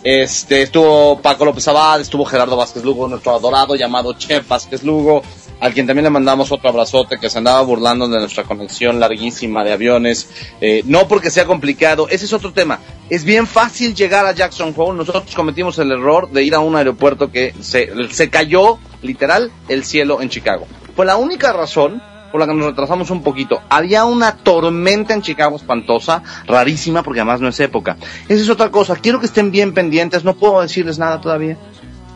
Este, 0.10 0.62
estuvo 0.62 1.22
Paco 1.22 1.44
López 1.44 1.68
Abad, 1.68 2.00
estuvo 2.00 2.24
Gerardo 2.24 2.56
Vázquez 2.56 2.82
Lugo, 2.82 3.10
nuestro 3.10 3.36
adorado 3.36 3.76
llamado 3.76 4.14
Chef 4.14 4.48
Vázquez 4.48 4.82
Lugo, 4.84 5.22
al 5.60 5.74
quien 5.74 5.86
también 5.86 6.06
le 6.06 6.10
mandamos 6.10 6.50
otro 6.50 6.70
abrazote 6.70 7.18
que 7.20 7.30
se 7.30 7.40
andaba 7.40 7.60
burlando 7.64 8.08
de 8.08 8.18
nuestra 8.18 8.46
conexión 8.46 9.02
larguísima 9.02 9.66
de 9.66 9.74
aviones. 9.74 10.30
Eh, 10.62 10.82
no 10.86 11.10
porque 11.10 11.30
sea 11.30 11.44
complicado, 11.44 12.08
ese 12.08 12.24
es 12.24 12.32
otro 12.32 12.54
tema. 12.54 12.80
Es 13.10 13.26
bien 13.26 13.48
fácil 13.48 13.94
llegar 13.96 14.26
a 14.26 14.32
Jackson 14.32 14.74
Hole. 14.78 14.98
Nosotros 14.98 15.36
cometimos 15.36 15.78
el 15.78 15.92
error 15.92 16.32
de 16.32 16.42
ir 16.42 16.56
a 16.56 16.60
un 16.60 16.78
aeropuerto 16.78 17.30
que 17.30 17.54
se, 17.60 17.92
se 18.10 18.30
cayó, 18.30 18.80
literal, 19.02 19.52
el 19.68 19.84
cielo 19.84 20.22
en 20.22 20.30
Chicago. 20.30 20.68
Fue 20.96 21.06
la 21.06 21.18
única 21.18 21.52
razón 21.52 22.02
por 22.32 22.40
la 22.40 22.48
que 22.48 22.54
nos 22.54 22.66
retrasamos 22.66 23.10
un 23.10 23.24
poquito. 23.24 23.62
Había 23.70 24.06
una 24.06 24.38
tormenta 24.38 25.14
en 25.14 25.22
Chicago 25.22 25.56
espantosa, 25.56 26.24
rarísima, 26.46 27.04
porque 27.04 27.22
además 27.22 27.42
no 27.42 27.48
es 27.48 27.60
época. 27.60 27.98
Esa 28.28 28.42
es 28.42 28.50
otra 28.50 28.70
cosa. 28.70 28.96
Quiero 28.96 29.20
que 29.20 29.26
estén 29.26 29.52
bien 29.52 29.74
pendientes. 29.74 30.24
No 30.24 30.36
puedo 30.36 30.62
decirles 30.62 31.00
nada 31.00 31.22
todavía. 31.22 31.58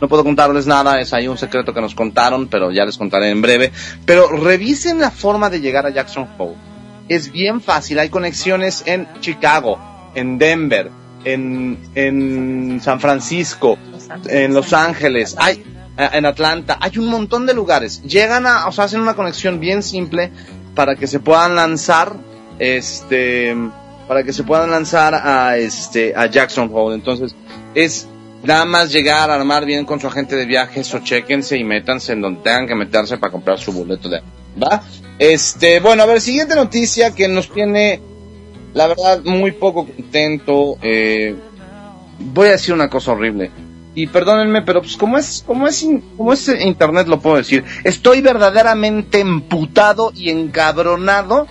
No 0.01 0.07
puedo 0.07 0.23
contarles 0.23 0.65
nada, 0.65 0.99
es 0.99 1.13
ahí 1.13 1.27
un 1.27 1.37
secreto 1.37 1.75
que 1.75 1.81
nos 1.81 1.93
contaron, 1.93 2.47
pero 2.47 2.71
ya 2.71 2.85
les 2.85 2.97
contaré 2.97 3.29
en 3.29 3.41
breve. 3.41 3.71
Pero 4.03 4.29
revisen 4.29 4.99
la 4.99 5.11
forma 5.11 5.51
de 5.51 5.61
llegar 5.61 5.85
a 5.85 5.91
Jackson 5.91 6.27
Hole. 6.39 6.55
Es 7.07 7.31
bien 7.31 7.61
fácil, 7.61 7.99
hay 7.99 8.09
conexiones 8.09 8.81
en 8.87 9.07
Chicago, 9.19 9.77
en 10.15 10.39
Denver, 10.39 10.89
en, 11.23 11.77
en 11.93 12.81
San 12.81 12.99
Francisco, 12.99 13.77
en 14.27 14.55
Los 14.55 14.73
Ángeles, 14.73 15.35
hay 15.37 15.63
en 16.13 16.25
Atlanta, 16.25 16.77
hay 16.79 16.97
un 16.97 17.07
montón 17.07 17.45
de 17.45 17.53
lugares. 17.53 18.01
Llegan 18.03 18.47
a, 18.47 18.67
o 18.67 18.71
sea, 18.71 18.85
hacen 18.85 19.01
una 19.01 19.15
conexión 19.15 19.59
bien 19.59 19.83
simple 19.83 20.31
para 20.75 20.95
que 20.95 21.07
se 21.07 21.19
puedan 21.19 21.55
lanzar, 21.55 22.15
este, 22.59 23.55
para 24.07 24.23
que 24.23 24.33
se 24.33 24.43
puedan 24.43 24.71
lanzar 24.71 25.15
a 25.15 25.57
este, 25.57 26.13
a 26.15 26.27
Jackson 26.27 26.69
Hole. 26.73 26.95
Entonces, 26.95 27.35
es 27.75 28.07
nada 28.43 28.65
más 28.65 28.91
llegar, 28.91 29.29
armar 29.29 29.65
bien 29.65 29.85
con 29.85 29.99
su 29.99 30.07
agente 30.07 30.35
de 30.35 30.45
viajes 30.45 30.93
o 30.93 30.99
chequense 30.99 31.57
y 31.57 31.63
métanse 31.63 32.13
en 32.13 32.21
donde 32.21 32.41
tengan 32.41 32.67
que 32.67 32.75
meterse 32.75 33.17
para 33.17 33.31
comprar 33.31 33.59
su 33.59 33.71
boleto 33.71 34.09
de 34.09 34.21
¿va? 34.61 34.83
Este, 35.19 35.79
bueno, 35.79 36.03
a 36.03 36.05
ver, 36.05 36.21
siguiente 36.21 36.55
noticia 36.55 37.13
que 37.13 37.27
nos 37.27 37.51
tiene, 37.51 38.01
la 38.73 38.87
verdad, 38.87 39.21
muy 39.23 39.51
poco 39.51 39.85
contento. 39.85 40.77
Eh, 40.81 41.35
voy 42.19 42.47
a 42.47 42.51
decir 42.51 42.73
una 42.73 42.89
cosa 42.89 43.11
horrible. 43.11 43.51
Y 43.93 44.07
perdónenme, 44.07 44.61
pero 44.61 44.81
pues 44.81 44.95
como 44.95 45.17
es, 45.17 45.43
como 45.45 45.67
es, 45.67 45.85
como 46.15 46.31
es 46.31 46.47
internet 46.47 47.07
lo 47.07 47.19
puedo 47.19 47.37
decir. 47.37 47.65
Estoy 47.83 48.21
verdaderamente 48.21 49.19
emputado 49.19 50.13
y 50.15 50.29
encabronado 50.29 51.45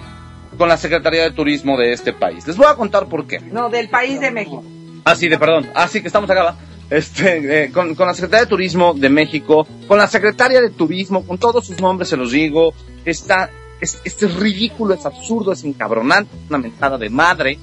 con 0.57 0.69
la 0.69 0.79
Secretaría 0.79 1.23
de 1.23 1.33
Turismo 1.33 1.77
de 1.77 1.93
este 1.93 2.13
país. 2.13 2.47
Les 2.47 2.57
voy 2.57 2.67
a 2.67 2.75
contar 2.75 3.07
por 3.07 3.27
qué. 3.27 3.41
No, 3.41 3.69
del 3.69 3.91
país 3.91 4.21
de 4.21 4.31
México. 4.31 4.65
Ah, 5.05 5.15
sí, 5.15 5.29
de 5.29 5.39
perdón. 5.39 5.69
Ah, 5.75 5.87
sí, 5.89 6.01
que 6.01 6.07
estamos 6.07 6.31
acá. 6.31 6.57
Este, 6.89 7.65
eh, 7.65 7.71
con, 7.71 7.95
con 7.95 8.07
la 8.07 8.15
Secretaría 8.15 8.45
de 8.45 8.51
Turismo 8.51 8.95
de 8.95 9.09
México, 9.09 9.67
con 9.87 9.99
la 9.99 10.09
Secretaria 10.09 10.61
de 10.61 10.71
Turismo, 10.71 11.25
con 11.25 11.39
todos 11.39 11.67
sus 11.67 11.81
nombres 11.81 12.09
se 12.09 12.17
los 12.17 12.33
digo. 12.33 12.75
Está, 13.05 13.51
es, 13.81 14.01
este 14.05 14.27
es 14.27 14.35
ridículo, 14.35 14.95
es 14.95 15.07
absurdo, 15.07 15.53
es 15.53 15.63
encabronante, 15.63 16.35
es 16.37 16.49
una 16.49 16.59
mentada 16.59 16.99
de 16.99 17.11
madre, 17.11 17.59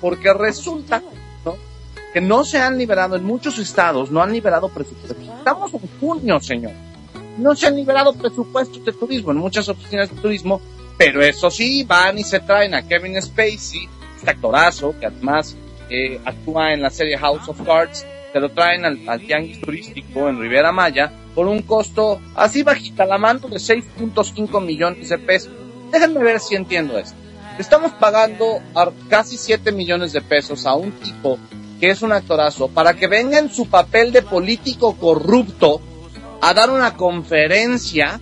porque 0.00 0.32
resulta. 0.34 1.02
Que 2.12 2.20
no 2.20 2.44
se 2.44 2.58
han 2.58 2.78
liberado, 2.78 3.16
en 3.16 3.24
muchos 3.24 3.58
estados 3.58 4.10
no 4.10 4.22
han 4.22 4.32
liberado 4.32 4.68
presupuestos. 4.68 5.16
Estamos 5.38 5.72
en 5.74 5.80
junio, 6.00 6.40
señor. 6.40 6.72
No 7.36 7.54
se 7.54 7.66
han 7.66 7.76
liberado 7.76 8.12
presupuestos 8.14 8.84
de 8.84 8.92
turismo 8.92 9.30
en 9.30 9.38
muchas 9.38 9.68
oficinas 9.68 10.10
de 10.10 10.20
turismo, 10.20 10.60
pero 10.96 11.22
eso 11.22 11.50
sí, 11.50 11.84
van 11.84 12.18
y 12.18 12.24
se 12.24 12.40
traen 12.40 12.74
a 12.74 12.86
Kevin 12.86 13.20
Spacey, 13.20 13.88
este 14.16 14.30
actorazo, 14.30 14.94
que 14.98 15.06
además 15.06 15.56
eh, 15.90 16.20
actúa 16.24 16.72
en 16.72 16.82
la 16.82 16.90
serie 16.90 17.16
House 17.16 17.48
of 17.48 17.62
Cards, 17.64 18.04
se 18.32 18.40
lo 18.40 18.50
traen 18.50 18.84
al, 18.84 19.08
al 19.08 19.20
tianguis 19.20 19.60
turístico 19.60 20.28
en 20.28 20.40
Riviera 20.40 20.72
Maya, 20.72 21.12
por 21.34 21.46
un 21.46 21.62
costo 21.62 22.20
así 22.34 22.64
bajita 22.64 23.04
la 23.04 23.16
mano 23.16 23.48
de 23.48 23.56
6.5 23.56 24.60
millones 24.64 25.08
de 25.08 25.18
pesos. 25.18 25.52
Déjenme 25.92 26.22
ver 26.22 26.40
si 26.40 26.56
entiendo 26.56 26.98
esto. 26.98 27.16
Estamos 27.58 27.92
pagando 27.92 28.60
a 28.74 28.90
casi 29.08 29.36
7 29.36 29.72
millones 29.72 30.12
de 30.12 30.20
pesos 30.20 30.66
a 30.66 30.74
un 30.74 30.92
tipo 30.92 31.38
que 31.80 31.90
es 31.90 32.02
un 32.02 32.12
actorazo 32.12 32.68
para 32.68 32.94
que 32.94 33.06
venga 33.06 33.38
en 33.38 33.50
su 33.50 33.68
papel 33.68 34.12
de 34.12 34.22
político 34.22 34.96
corrupto 34.96 35.80
a 36.40 36.54
dar 36.54 36.70
una 36.70 36.94
conferencia 36.94 38.20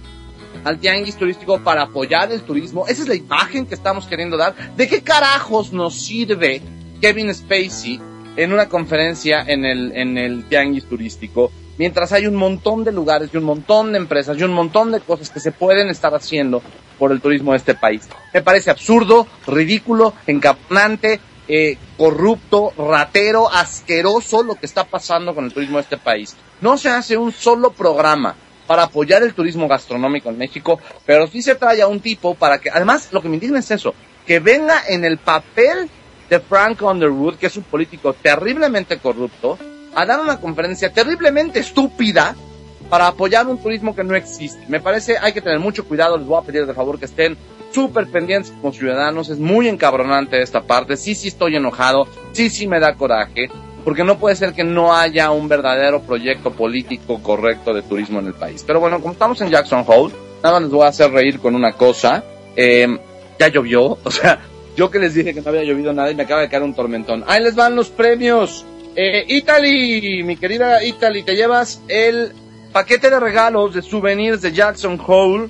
al 0.65 0.79
tianguis 0.79 1.17
turístico 1.17 1.63
para 1.63 1.83
apoyar 1.83 2.33
el 2.33 2.43
turismo. 2.43 2.87
Esa 2.87 3.03
es 3.03 3.09
la 3.09 3.15
imagen 3.15 3.67
que 3.67 3.75
estamos 3.75 4.07
queriendo 4.07 4.37
dar. 4.37 4.55
¿De 4.77 4.89
qué 4.89 5.03
carajos 5.03 5.73
nos 5.73 5.95
sirve 5.95 6.61
Kevin 7.01 7.33
Spacey 7.33 8.01
en 8.37 8.53
una 8.53 8.69
conferencia 8.69 9.43
en 9.47 9.65
el, 9.65 9.93
en 9.95 10.19
el 10.19 10.45
tianguis 10.49 10.87
turístico? 10.87 11.53
Mientras 11.79 12.13
hay 12.13 12.27
un 12.27 12.35
montón 12.35 12.85
de 12.85 12.93
lugares 12.93 13.31
y 13.33 13.37
un 13.37 13.45
montón 13.45 13.93
de 13.93 13.99
empresas 13.99 14.39
y 14.39 14.43
un 14.43 14.53
montón 14.53 14.93
de 14.93 15.01
cosas 15.01 15.29
que 15.31 15.41
se 15.41 15.53
pueden 15.53 15.89
estar 15.89 16.15
haciendo 16.15 16.63
por 16.99 17.13
el 17.13 17.21
turismo 17.21 17.53
de 17.53 17.59
este 17.59 17.75
país. 17.75 18.09
Me 18.33 18.41
parece 18.41 18.71
absurdo, 18.71 19.27
ridículo, 19.47 20.15
encaponante, 20.27 21.21
eh, 21.49 21.79
corrupto, 21.97 22.73
ratero, 22.77 23.51
asqueroso 23.51 24.43
lo 24.43 24.57
que 24.57 24.67
está 24.67 24.85
pasando 24.85 25.35
con 25.35 25.45
el 25.45 25.53
turismo 25.53 25.77
de 25.77 25.83
este 25.83 25.97
país. 25.97 26.37
No 26.61 26.77
se 26.77 26.89
hace 26.89 27.17
un 27.17 27.33
solo 27.33 27.71
programa 27.71 28.35
para 28.67 28.85
apoyar 28.85 29.23
el 29.23 29.35
turismo 29.35 29.69
gastronómico 29.69 30.29
en 30.29 30.39
México, 30.39 30.81
pero 31.05 31.27
sí 31.27 31.43
se 31.43 31.55
trae 31.55 31.83
a 31.83 31.87
un 31.87 32.01
tipo 32.01 32.35
para 32.35 32.59
que, 32.59 32.71
además, 32.71 33.09
lo 33.13 33.23
que 33.23 33.29
me 33.29 33.37
indigna 33.37 33.61
es 33.61 33.71
eso, 33.71 33.95
que 34.27 34.41
venga 34.41 34.83
en 34.89 35.05
el 35.05 35.19
papel 35.19 35.89
de 36.29 36.41
Frank 36.41 36.83
Underwood, 36.83 37.37
que 37.37 37.47
es 37.47 37.57
un 37.57 37.63
político 37.63 38.13
terriblemente 38.15 38.99
corrupto, 38.99 39.59
a 39.95 40.05
dar 40.05 40.21
una 40.21 40.41
conferencia 40.41 40.93
terriblemente 40.93 41.61
estúpida 41.61 42.35
para 42.91 43.07
apoyar 43.09 43.47
un 43.47 43.59
turismo 43.59 43.95
que 43.95 44.05
no 44.05 44.15
existe. 44.15 44.65
Me 44.69 44.81
parece, 44.81 45.17
hay 45.19 45.33
que 45.33 45.41
tener 45.41 45.59
mucho 45.59 45.87
cuidado, 45.87 46.17
les 46.17 46.27
voy 46.27 46.39
a 46.39 46.45
pedir 46.45 46.67
de 46.67 46.75
favor 46.75 46.99
que 46.99 47.07
estén 47.07 47.37
súper 47.73 48.07
pendientes 48.07 48.53
como 48.61 48.73
ciudadanos, 48.73 49.29
es 49.29 49.39
muy 49.39 49.69
encabronante 49.69 50.41
esta 50.41 50.63
parte, 50.63 50.97
sí, 50.97 51.15
sí 51.15 51.29
estoy 51.29 51.57
enojado, 51.57 52.07
sí, 52.33 52.51
sí 52.51 52.67
me 52.67 52.81
da 52.81 52.95
coraje, 52.95 53.49
porque 53.85 54.05
no 54.05 54.19
puede 54.19 54.37
ser 54.37 54.53
que 54.53 54.65
no 54.65 54.95
haya 54.95 55.31
un 55.31 55.49
verdadero 55.49 56.03
proyecto 56.03 56.53
político 56.53 57.23
correcto 57.23 57.73
de 57.73 57.83
turismo 57.83 58.19
en 58.19 58.27
el 58.27 58.35
país. 58.35 58.65
Pero 58.67 58.81
bueno, 58.81 59.01
como 59.01 59.13
estamos 59.13 59.41
en 59.41 59.51
Jackson 59.51 59.85
Hole, 59.87 60.13
nada 60.43 60.57
más 60.57 60.63
les 60.63 60.73
voy 60.73 60.85
a 60.85 60.89
hacer 60.89 61.11
reír 61.11 61.39
con 61.39 61.55
una 61.55 61.73
cosa, 61.73 62.25
eh, 62.57 62.99
ya 63.39 63.49
llovió, 63.49 63.99
o 64.05 64.11
sea, 64.11 64.41
yo 64.77 64.91
que 64.91 64.99
les 64.99 65.15
dije 65.15 65.33
que 65.33 65.41
no 65.41 65.49
había 65.49 65.63
llovido 65.65 65.93
nada 65.93 66.11
y 66.11 66.15
me 66.15 66.25
acaba 66.25 66.43
de 66.43 66.49
caer 66.49 66.63
un 66.63 66.75
tormentón. 66.75 67.25
Ahí 67.27 67.43
les 67.43 67.55
van 67.55 67.75
los 67.75 67.89
premios. 67.89 68.65
Eh, 68.95 69.25
Italy, 69.29 70.23
mi 70.23 70.37
querida 70.37 70.83
Italy, 70.85 71.23
te 71.23 71.35
llevas 71.35 71.83
el 71.89 72.33
paquete 72.73 73.09
de 73.09 73.21
regalos 73.21 73.75
de 73.75 73.83
souvenirs 73.83 74.43
de 74.43 74.53
Jackson 74.53 75.01
Hole. 75.07 75.49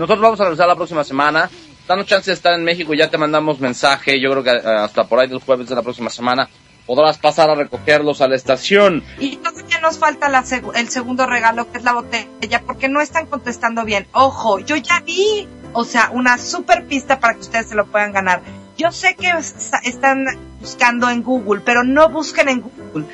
Nosotros 0.00 0.22
vamos 0.22 0.40
a 0.40 0.44
regresar 0.44 0.66
la 0.66 0.76
próxima 0.76 1.04
semana. 1.04 1.50
Danos 1.86 2.06
chance 2.06 2.30
de 2.30 2.34
estar 2.34 2.54
en 2.54 2.64
México, 2.64 2.94
ya 2.94 3.10
te 3.10 3.18
mandamos 3.18 3.60
mensaje. 3.60 4.18
Yo 4.18 4.30
creo 4.30 4.42
que 4.42 4.50
eh, 4.50 4.62
hasta 4.64 5.04
por 5.04 5.20
ahí 5.20 5.28
del 5.28 5.40
jueves 5.40 5.68
de 5.68 5.74
la 5.74 5.82
próxima 5.82 6.08
semana 6.08 6.48
podrás 6.86 7.18
pasar 7.18 7.50
a 7.50 7.54
recogerlos 7.54 8.22
a 8.22 8.26
la 8.28 8.34
estación. 8.34 9.04
Y 9.18 9.36
todavía 9.36 9.78
nos 9.80 9.98
falta 9.98 10.30
la 10.30 10.42
el 10.74 10.88
segundo 10.88 11.26
regalo, 11.26 11.70
que 11.70 11.76
es 11.78 11.84
la 11.84 11.92
botella, 11.92 12.62
porque 12.64 12.88
no 12.88 13.02
están 13.02 13.26
contestando 13.26 13.84
bien. 13.84 14.06
Ojo, 14.12 14.58
yo 14.60 14.74
ya 14.76 15.00
vi, 15.00 15.46
o 15.74 15.84
sea, 15.84 16.08
una 16.14 16.38
super 16.38 16.86
pista 16.86 17.20
para 17.20 17.34
que 17.34 17.40
ustedes 17.40 17.68
se 17.68 17.74
lo 17.74 17.84
puedan 17.86 18.12
ganar. 18.14 18.40
Yo 18.78 18.92
sé 18.92 19.14
que 19.16 19.28
es- 19.28 19.70
están 19.84 20.24
buscando 20.60 21.10
en 21.10 21.22
Google, 21.22 21.60
pero 21.62 21.84
no 21.84 22.08
busquen 22.08 22.48
en 22.48 22.60
Google. 22.62 23.04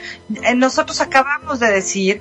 Eh, 0.45 0.55
Nosotros 0.55 1.01
acabamos 1.01 1.59
de 1.59 1.67
decir 1.73 2.21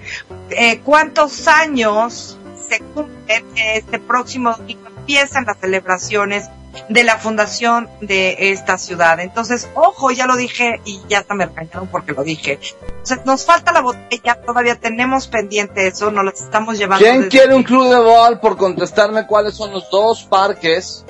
eh, 0.50 0.80
cuántos 0.84 1.48
años 1.48 2.40
se 2.70 2.80
cumplen 2.80 3.46
este 3.56 4.00
próximo 4.00 4.52
domingo. 4.52 4.88
Empiezan 4.88 5.46
las 5.46 5.58
celebraciones 5.58 6.50
de 6.90 7.04
la 7.04 7.18
fundación 7.18 7.90
de 8.02 8.52
esta 8.52 8.78
ciudad. 8.78 9.20
Entonces, 9.20 9.70
ojo, 9.76 10.12
ya 10.12 10.26
lo 10.26 10.36
dije 10.36 10.82
y 10.86 11.02
ya 11.08 11.20
hasta 11.20 11.34
me 11.34 11.46
regañaron 11.46 11.88
porque 11.88 12.14
lo 12.14 12.24
dije. 12.24 12.60
O 13.02 13.06
sea, 13.06 13.22
nos 13.26 13.46
falta 13.46 13.72
la 13.72 13.82
botella, 13.82 14.42
todavía 14.42 14.76
tenemos 14.76 15.28
pendiente 15.28 15.88
eso, 15.88 16.12
nos 16.12 16.26
las 16.26 16.42
estamos 16.42 16.78
llevando. 16.78 17.04
¿Quién 17.04 17.30
quiere 17.30 17.56
un 17.56 17.64
club 17.64 17.90
de 17.90 18.00
ball 18.00 18.40
por 18.40 18.58
contestarme 18.58 19.26
cuáles 19.26 19.56
son 19.56 19.72
los 19.72 19.90
dos 19.90 20.24
parques 20.24 21.06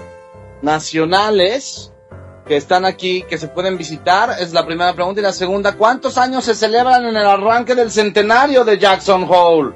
nacionales 0.62 1.92
que 2.48 2.58
están 2.58 2.86
aquí, 2.86 3.24
que 3.24 3.38
se 3.38 3.48
pueden 3.48 3.78
visitar? 3.78 4.36
Es 4.40 4.54
la 4.54 4.66
primera 4.66 4.94
pregunta. 4.94 5.20
Y 5.20 5.24
la 5.24 5.34
segunda, 5.34 5.74
¿cuántos 5.74 6.18
años 6.18 6.46
se 6.46 6.56
celebran 6.56 7.06
en 7.06 7.16
el 7.16 7.26
arranque 7.26 7.76
del 7.76 7.92
centenario 7.92 8.64
de 8.64 8.78
Jackson 8.78 9.26
Hole? 9.28 9.74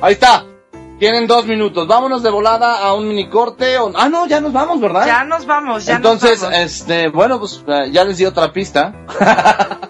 Ahí 0.00 0.14
está. 0.14 0.44
Tienen 1.00 1.26
dos 1.26 1.46
minutos. 1.46 1.88
Vámonos 1.88 2.22
de 2.22 2.30
volada 2.30 2.78
a 2.78 2.94
un 2.94 3.08
mini 3.08 3.28
corte. 3.28 3.76
o- 3.78 3.90
Ah, 3.96 4.08
no, 4.08 4.26
ya 4.28 4.40
nos 4.40 4.52
vamos, 4.52 4.80
¿verdad? 4.80 5.06
Ya 5.06 5.24
nos 5.24 5.44
vamos, 5.46 5.84
ya 5.86 5.96
Entonces, 5.96 6.42
nos 6.42 6.50
vamos. 6.52 6.58
este, 6.58 7.08
bueno, 7.08 7.38
pues 7.40 7.64
eh, 7.66 7.88
ya 7.90 8.04
les 8.04 8.18
di 8.18 8.26
otra 8.26 8.52
pista. 8.52 8.94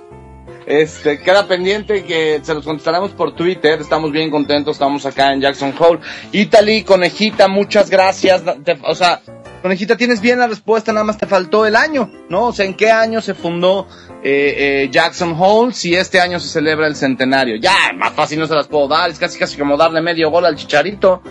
Este, 0.66 1.18
queda 1.18 1.48
pendiente 1.48 2.04
que 2.04 2.38
se 2.44 2.54
los 2.54 2.64
contestaremos 2.64 3.10
por 3.10 3.34
Twitter. 3.34 3.80
Estamos 3.80 4.12
bien 4.12 4.30
contentos, 4.30 4.76
estamos 4.76 5.04
acá 5.04 5.32
en 5.32 5.40
Jackson 5.40 5.74
Hole. 5.76 5.98
Italy, 6.30 6.84
conejita, 6.84 7.48
muchas 7.48 7.90
gracias. 7.90 8.44
Te- 8.64 8.78
o 8.84 8.94
sea, 8.94 9.20
conejita, 9.60 9.96
tienes 9.96 10.20
bien 10.20 10.38
la 10.38 10.46
respuesta, 10.46 10.92
nada 10.92 11.04
más 11.04 11.18
te 11.18 11.26
faltó 11.26 11.66
el 11.66 11.76
año, 11.76 12.10
¿no? 12.28 12.46
O 12.46 12.52
sea, 12.52 12.64
¿en 12.66 12.74
qué 12.74 12.90
año 12.90 13.20
se 13.20 13.34
fundó 13.34 13.86
eh, 14.22 14.54
eh, 14.84 14.88
Jackson 14.90 15.34
Hole 15.38 15.72
si 15.72 15.94
este 15.94 16.20
año 16.20 16.40
se 16.40 16.48
celebra 16.48 16.86
el 16.86 16.96
centenario? 16.96 17.56
Ya, 17.56 17.74
más 17.94 18.12
fácil 18.12 18.38
no 18.38 18.46
se 18.46 18.54
las 18.54 18.66
puedo 18.68 18.88
dar, 18.88 19.10
es 19.10 19.18
casi 19.18 19.38
casi 19.38 19.56
como 19.58 19.76
darle 19.76 20.00
medio 20.02 20.30
gol 20.30 20.46
al 20.46 20.56
chicharito. 20.56 21.22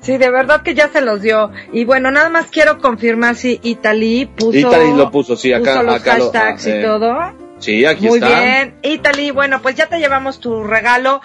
Sí, 0.00 0.16
de 0.16 0.30
verdad 0.30 0.62
que 0.62 0.74
ya 0.74 0.88
se 0.88 1.00
los 1.00 1.20
dio. 1.22 1.50
Y 1.72 1.84
bueno, 1.84 2.10
nada 2.12 2.28
más 2.28 2.46
quiero 2.46 2.78
confirmar 2.78 3.34
si 3.34 3.58
Italy 3.64 4.26
puso, 4.26 4.56
Italy 4.56 4.92
lo 4.96 5.10
puso, 5.10 5.34
sí, 5.36 5.52
acá- 5.52 5.72
puso 5.72 5.82
los 5.82 5.94
acá 5.96 6.18
lo- 6.18 6.24
hashtags 6.26 6.66
ah, 6.66 6.68
y 6.68 6.72
eh, 6.72 6.82
todo. 6.82 7.47
Sí, 7.58 7.84
aquí 7.84 8.06
Muy 8.06 8.18
está. 8.18 8.40
bien, 8.40 8.74
Italy, 8.82 9.30
bueno, 9.32 9.60
pues 9.60 9.74
ya 9.74 9.86
te 9.86 9.98
llevamos 9.98 10.38
tu 10.38 10.62
regalo. 10.62 11.20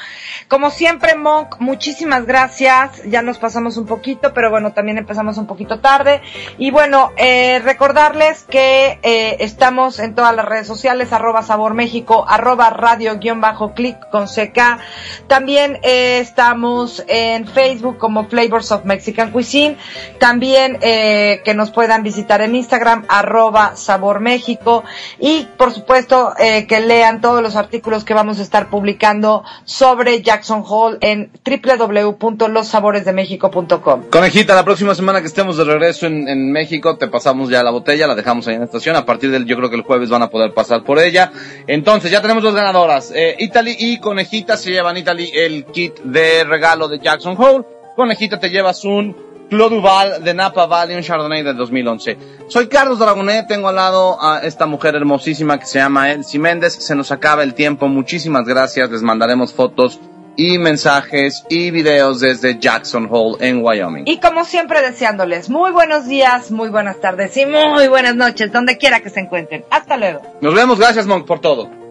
Como 0.48 0.72
siempre, 0.72 1.16
Monk, 1.16 1.58
muchísimas 1.60 2.26
gracias. 2.26 3.04
Ya 3.06 3.22
nos 3.22 3.38
pasamos 3.38 3.78
un 3.78 3.86
poquito, 3.86 4.34
pero 4.34 4.50
bueno, 4.50 4.74
también 4.74 4.98
empezamos 4.98 5.38
un 5.38 5.46
poquito 5.46 5.80
tarde. 5.80 6.22
Y 6.58 6.72
bueno, 6.72 7.12
eh, 7.18 7.62
recordarles 7.64 8.44
que 8.44 9.00
eh, 9.04 9.38
estamos 9.40 10.00
en 10.00 10.16
todas 10.16 10.36
las 10.36 10.46
redes 10.46 10.66
sociales, 10.66 11.14
arroba 11.14 11.44
Sabor 11.44 11.76
México, 11.76 12.26
arroba 12.28 12.70
radio 12.72 13.18
guion 13.20 13.40
bajo 13.40 13.74
clic 13.74 13.98
con 14.10 14.26
CK. 14.26 14.80
También 15.28 15.80
eh, 15.84 16.20
estamos 16.20 17.04
en 17.08 17.48
Facebook 17.48 17.98
como 17.98 18.28
Flavors 18.28 18.72
of 18.72 18.86
Mexican 18.86 19.32
Cuisine. 19.32 19.78
También 20.20 20.80
eh, 20.82 21.42
que 21.46 21.54
nos 21.54 21.72
puedan 21.72 22.02
visitar 22.02 22.42
en 22.42 22.56
Instagram, 22.56 23.06
arroba 23.08 23.76
Sabor 23.76 24.20
México. 24.20 24.84
Y 25.20 25.48
por 25.58 25.72
supuesto, 25.72 26.23
eh, 26.38 26.68
que 26.68 26.80
lean 26.80 27.22
todos 27.22 27.42
los 27.42 27.56
artículos 27.56 28.04
que 28.04 28.14
vamos 28.14 28.40
a 28.40 28.42
estar 28.42 28.70
publicando 28.70 29.44
sobre 29.66 30.22
Jackson 30.22 30.64
Hole 30.68 30.98
en 31.02 31.32
www.lossaboresdemexico.com. 31.46 34.04
Conejita, 34.10 34.56
la 34.56 34.64
próxima 34.64 34.96
semana 34.96 35.22
que 35.22 35.28
estemos 35.28 35.58
de 35.58 35.64
regreso 35.64 36.08
en, 36.08 36.28
en 36.28 36.52
México, 36.52 36.98
te 36.98 37.08
pasamos 37.08 37.50
ya 37.50 37.64
la 37.64 37.72
botella, 37.72 38.08
la 38.08 38.16
dejamos 38.16 38.48
ahí 38.48 38.56
en 38.56 38.62
la 38.62 38.66
estación. 38.66 38.96
A 38.96 39.06
partir 39.06 39.32
del, 39.32 39.46
yo 39.46 39.58
creo 39.58 39.70
que 39.70 39.76
el 39.76 39.84
jueves 39.84 40.10
van 40.10 40.22
a 40.22 40.30
poder 40.30 40.54
pasar 40.54 40.84
por 40.84 41.00
ella. 41.00 41.32
Entonces, 41.68 42.12
ya 42.12 42.22
tenemos 42.22 42.44
dos 42.44 42.56
ganadoras. 42.56 43.12
Eh, 43.16 43.36
Italy 43.40 43.76
y 43.78 44.00
Conejita 44.00 44.58
se 44.58 44.72
llevan 44.72 44.98
Italy 44.98 45.32
el 45.34 45.66
kit 45.66 46.00
de 46.04 46.44
regalo 46.44 46.88
de 46.88 47.00
Jackson 47.00 47.36
Hole. 47.38 47.66
Conejita 47.96 48.40
te 48.40 48.50
llevas 48.50 48.84
un 48.86 49.33
Clos 49.54 49.70
Duval 49.70 50.24
de 50.24 50.34
Napa 50.34 50.66
Valley, 50.66 50.96
un 50.96 51.04
Chardonnay 51.04 51.44
del 51.44 51.56
2011. 51.56 52.18
Soy 52.48 52.68
Carlos 52.68 52.98
Dragonet, 52.98 53.48
tengo 53.48 53.68
al 53.68 53.76
lado 53.76 54.18
a 54.20 54.40
esta 54.40 54.66
mujer 54.66 54.96
hermosísima 54.96 55.60
que 55.60 55.68
se 55.68 55.78
llama 55.78 56.12
Elsie 56.12 56.40
Méndez. 56.40 56.74
Se 56.74 56.96
nos 56.96 57.12
acaba 57.12 57.44
el 57.44 57.54
tiempo, 57.54 57.88
muchísimas 57.88 58.46
gracias. 58.48 58.90
Les 58.90 59.04
mandaremos 59.04 59.54
fotos 59.54 60.00
y 60.36 60.58
mensajes 60.58 61.46
y 61.50 61.70
videos 61.70 62.20
desde 62.20 62.58
Jackson 62.58 63.08
Hole 63.12 63.48
en 63.48 63.64
Wyoming. 63.64 64.06
Y 64.08 64.20
como 64.20 64.44
siempre 64.44 64.82
deseándoles 64.82 65.52
muy 65.52 65.70
buenos 65.70 66.08
días, 66.08 66.50
muy 66.50 66.70
buenas 66.70 67.00
tardes 67.00 67.38
y 67.38 67.46
muy 67.46 67.88
buenas 67.88 68.16
noches, 68.16 68.52
donde 68.52 68.80
quiera 68.80 69.02
que 69.02 69.12
se 69.12 69.20
encuentren. 69.20 69.66
Hasta 69.70 69.98
luego. 69.98 70.22
Nos 70.42 70.56
vemos, 70.56 70.80
gracias 70.80 71.06
Monk 71.06 71.28
por 71.28 71.42
todo. 71.42 71.83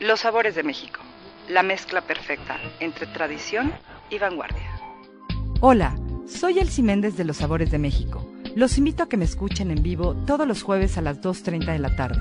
Los 0.00 0.20
sabores 0.20 0.56
de 0.56 0.64
México, 0.64 1.00
la 1.48 1.62
mezcla 1.62 2.00
perfecta 2.00 2.58
entre 2.80 3.06
tradición 3.06 3.72
y 4.10 4.18
vanguardia. 4.18 4.68
Hola, 5.60 5.96
soy 6.26 6.58
Elsie 6.58 6.82
Méndez 6.82 7.16
de 7.16 7.24
Los 7.24 7.36
Sabores 7.36 7.70
de 7.70 7.78
México. 7.78 8.26
Los 8.56 8.76
invito 8.76 9.04
a 9.04 9.08
que 9.08 9.16
me 9.16 9.24
escuchen 9.24 9.70
en 9.70 9.82
vivo 9.82 10.16
todos 10.26 10.48
los 10.48 10.62
jueves 10.62 10.98
a 10.98 11.02
las 11.02 11.20
2.30 11.20 11.72
de 11.72 11.78
la 11.78 11.94
tarde, 11.94 12.20